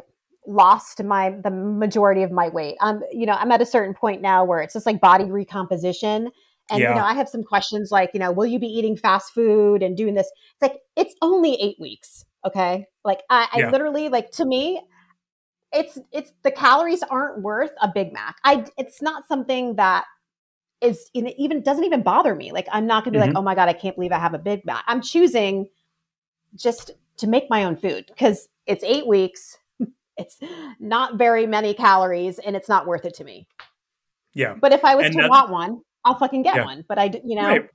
lost 0.46 1.03
my 1.05 1.30
the 1.44 1.51
majority 1.51 2.22
of 2.22 2.32
my 2.32 2.49
weight 2.49 2.76
i'm 2.80 3.03
you 3.12 3.24
know 3.24 3.34
i'm 3.34 3.53
at 3.53 3.62
a 3.62 3.66
certain 3.66 3.94
point 3.94 4.20
now 4.20 4.44
where 4.44 4.61
it's 4.61 4.74
just 4.74 4.86
like 4.86 5.01
body 5.01 5.30
recomposition 5.30 6.28
and 6.70 6.80
yeah. 6.80 6.88
you 6.88 6.94
know 6.96 7.05
i 7.05 7.14
have 7.14 7.28
some 7.28 7.44
questions 7.44 7.90
like 7.92 8.11
you 8.12 8.18
know 8.18 8.32
will 8.32 8.46
you 8.46 8.59
be 8.59 8.66
eating 8.66 8.96
fast 8.96 9.32
food 9.32 9.80
and 9.82 9.96
doing 9.96 10.14
this 10.14 10.28
it's 10.55 10.62
like 10.62 10.80
it's 10.96 11.14
only 11.22 11.55
eight 11.61 11.76
weeks 11.78 12.24
okay 12.44 12.84
like 13.05 13.20
i, 13.30 13.46
I 13.53 13.59
yeah. 13.61 13.70
literally 13.70 14.09
like 14.09 14.30
to 14.32 14.44
me 14.44 14.82
it's 15.73 15.99
it's 16.12 16.33
the 16.43 16.51
calories 16.51 17.03
aren't 17.03 17.43
worth 17.43 17.73
a 17.81 17.89
Big 17.93 18.12
Mac. 18.12 18.37
I 18.45 18.64
it's 18.77 19.03
not 19.03 19.27
something 19.27 19.77
that 19.77 20.05
is 20.81 21.11
you 21.12 21.23
know, 21.23 21.33
even 21.37 21.62
doesn't 21.62 21.85
even 21.85 22.03
bother 22.03 22.35
me. 22.35 22.53
Like 22.53 22.69
I'm 22.73 22.87
not 22.87 23.05
gonna 23.05 23.12
be 23.12 23.19
mm-hmm. 23.19 23.29
like, 23.35 23.39
oh 23.39 23.43
my 23.43 23.55
god, 23.55 23.69
I 23.69 23.73
can't 23.73 23.97
believe 23.97 24.12
I 24.12 24.19
have 24.19 24.35
a 24.35 24.39
Big 24.39 24.64
Mac. 24.64 24.85
I'm 24.87 25.03
choosing 25.03 25.69
just 26.55 26.93
to 27.19 27.27
make 27.27 27.51
my 27.51 27.64
own 27.64 27.77
food 27.77 28.07
because 28.09 28.49
it's 28.66 28.85
eight 28.85 29.07
weeks. 29.07 29.59
It's 30.21 30.41
not 30.81 31.16
very 31.16 31.47
many 31.47 31.75
calories, 31.75 32.41
and 32.41 32.57
it's 32.57 32.69
not 32.69 32.89
worth 32.89 33.05
it 33.05 33.14
to 33.14 33.25
me. 33.25 33.47
Yeah. 34.35 34.57
But 34.61 34.73
if 34.73 34.85
I 34.85 34.97
was 34.97 35.07
and 35.07 35.14
to 35.14 35.29
want 35.29 35.51
one, 35.51 35.83
I'll 36.05 36.19
fucking 36.19 36.43
get 36.43 36.57
yeah. 36.57 36.64
one. 36.64 36.85
But 36.89 36.99
I, 36.99 37.05
you 37.25 37.37
know. 37.37 37.47
Right. 37.47 37.71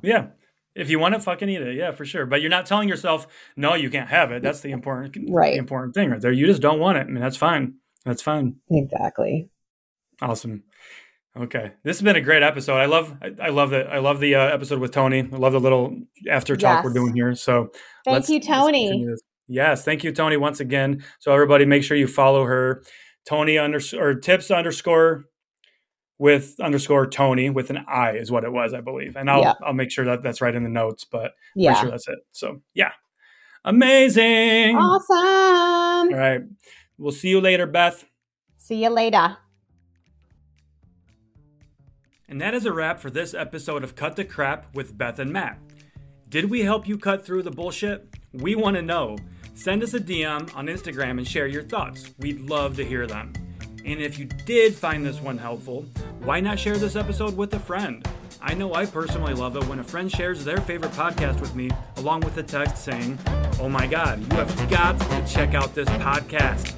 Yeah. 0.00 0.26
If 0.74 0.88
you 0.88 0.98
want 0.98 1.14
to 1.14 1.20
fucking 1.20 1.48
eat 1.48 1.60
it, 1.60 1.76
yeah, 1.76 1.92
for 1.92 2.04
sure. 2.04 2.24
But 2.26 2.40
you're 2.40 2.50
not 2.50 2.66
telling 2.66 2.88
yourself, 2.88 3.26
no, 3.56 3.74
you 3.74 3.90
can't 3.90 4.08
have 4.08 4.32
it. 4.32 4.42
That's 4.42 4.60
the 4.60 4.70
important, 4.70 5.16
right. 5.28 5.52
the 5.52 5.58
important 5.58 5.94
thing 5.94 6.10
right 6.10 6.20
there. 6.20 6.32
You 6.32 6.46
just 6.46 6.62
don't 6.62 6.80
want 6.80 6.98
it. 6.98 7.02
I 7.02 7.10
mean, 7.10 7.20
that's 7.20 7.36
fine. 7.36 7.74
That's 8.04 8.22
fine. 8.22 8.56
Exactly. 8.70 9.50
Awesome. 10.20 10.64
Okay, 11.34 11.72
this 11.82 11.98
has 11.98 12.02
been 12.02 12.16
a 12.16 12.20
great 12.20 12.42
episode. 12.42 12.76
I 12.76 12.84
love, 12.84 13.16
I, 13.22 13.46
I 13.46 13.48
love 13.48 13.70
that. 13.70 13.90
I 13.90 13.98
love 14.00 14.20
the 14.20 14.34
uh, 14.34 14.40
episode 14.48 14.80
with 14.80 14.92
Toni. 14.92 15.20
I 15.20 15.36
love 15.36 15.54
the 15.54 15.60
little 15.60 15.96
after 16.30 16.56
talk 16.56 16.78
yes. 16.78 16.84
we're 16.84 16.92
doing 16.92 17.14
here. 17.14 17.34
So 17.34 17.70
thank 18.04 18.28
you, 18.28 18.38
Toni. 18.38 19.06
Yes, 19.48 19.82
thank 19.82 20.04
you, 20.04 20.12
Toni, 20.12 20.36
once 20.36 20.60
again. 20.60 21.02
So 21.20 21.32
everybody, 21.32 21.64
make 21.64 21.84
sure 21.84 21.96
you 21.96 22.06
follow 22.06 22.44
her, 22.44 22.82
Toni 23.26 23.56
under 23.56 23.80
or 23.98 24.14
tips 24.14 24.50
underscore 24.50 25.24
with 26.18 26.60
underscore 26.60 27.06
Toni 27.06 27.50
with 27.50 27.70
an 27.70 27.84
I 27.88 28.12
is 28.12 28.30
what 28.30 28.44
it 28.44 28.52
was, 28.52 28.74
I 28.74 28.80
believe. 28.80 29.16
And 29.16 29.30
I'll 29.30 29.40
yeah. 29.40 29.54
I'll 29.64 29.72
make 29.72 29.90
sure 29.90 30.04
that 30.04 30.22
that's 30.22 30.40
right 30.40 30.54
in 30.54 30.62
the 30.62 30.68
notes, 30.68 31.04
but 31.04 31.32
yeah, 31.54 31.80
sure 31.80 31.90
that's 31.90 32.08
it. 32.08 32.18
So 32.30 32.60
yeah, 32.74 32.92
amazing, 33.64 34.76
awesome. 34.76 36.14
All 36.14 36.18
right, 36.18 36.42
we'll 36.98 37.12
see 37.12 37.28
you 37.28 37.40
later, 37.40 37.66
Beth. 37.66 38.04
See 38.56 38.82
you 38.82 38.90
later. 38.90 39.36
And 42.28 42.40
that 42.40 42.54
is 42.54 42.64
a 42.64 42.72
wrap 42.72 42.98
for 42.98 43.10
this 43.10 43.34
episode 43.34 43.84
of 43.84 43.94
Cut 43.94 44.16
the 44.16 44.24
Crap 44.24 44.74
with 44.74 44.96
Beth 44.96 45.18
and 45.18 45.30
Matt. 45.30 45.58
Did 46.30 46.48
we 46.48 46.62
help 46.62 46.88
you 46.88 46.96
cut 46.96 47.26
through 47.26 47.42
the 47.42 47.50
bullshit? 47.50 48.08
We 48.32 48.54
want 48.54 48.76
to 48.76 48.82
know. 48.82 49.18
Send 49.54 49.82
us 49.82 49.92
a 49.92 50.00
DM 50.00 50.56
on 50.56 50.66
Instagram 50.66 51.18
and 51.18 51.28
share 51.28 51.46
your 51.46 51.62
thoughts. 51.62 52.14
We'd 52.18 52.40
love 52.40 52.74
to 52.76 52.84
hear 52.86 53.06
them. 53.06 53.34
And 53.84 54.00
if 54.00 54.18
you 54.18 54.26
did 54.26 54.74
find 54.74 55.04
this 55.04 55.20
one 55.20 55.38
helpful, 55.38 55.84
why 56.20 56.40
not 56.40 56.58
share 56.58 56.76
this 56.76 56.94
episode 56.96 57.36
with 57.36 57.52
a 57.54 57.58
friend? 57.58 58.06
I 58.40 58.54
know 58.54 58.74
I 58.74 58.86
personally 58.86 59.34
love 59.34 59.56
it 59.56 59.64
when 59.66 59.78
a 59.78 59.84
friend 59.84 60.10
shares 60.10 60.44
their 60.44 60.58
favorite 60.58 60.92
podcast 60.92 61.40
with 61.40 61.54
me, 61.54 61.70
along 61.96 62.20
with 62.20 62.36
a 62.38 62.42
text 62.42 62.84
saying, 62.84 63.18
Oh 63.60 63.68
my 63.68 63.86
God, 63.86 64.20
you 64.20 64.38
have 64.38 64.70
got 64.70 64.98
to 64.98 65.32
check 65.32 65.54
out 65.54 65.74
this 65.74 65.88
podcast. 65.90 66.74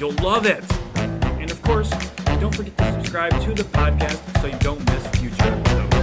You'll 0.00 0.12
love 0.22 0.46
it. 0.46 0.64
And 0.96 1.50
of 1.50 1.62
course, 1.62 1.90
don't 2.40 2.54
forget 2.54 2.76
to 2.78 2.92
subscribe 2.92 3.32
to 3.42 3.54
the 3.54 3.64
podcast 3.64 4.40
so 4.40 4.46
you 4.46 4.58
don't 4.58 4.84
miss 4.90 5.06
future 5.18 5.42
episodes. 5.42 5.95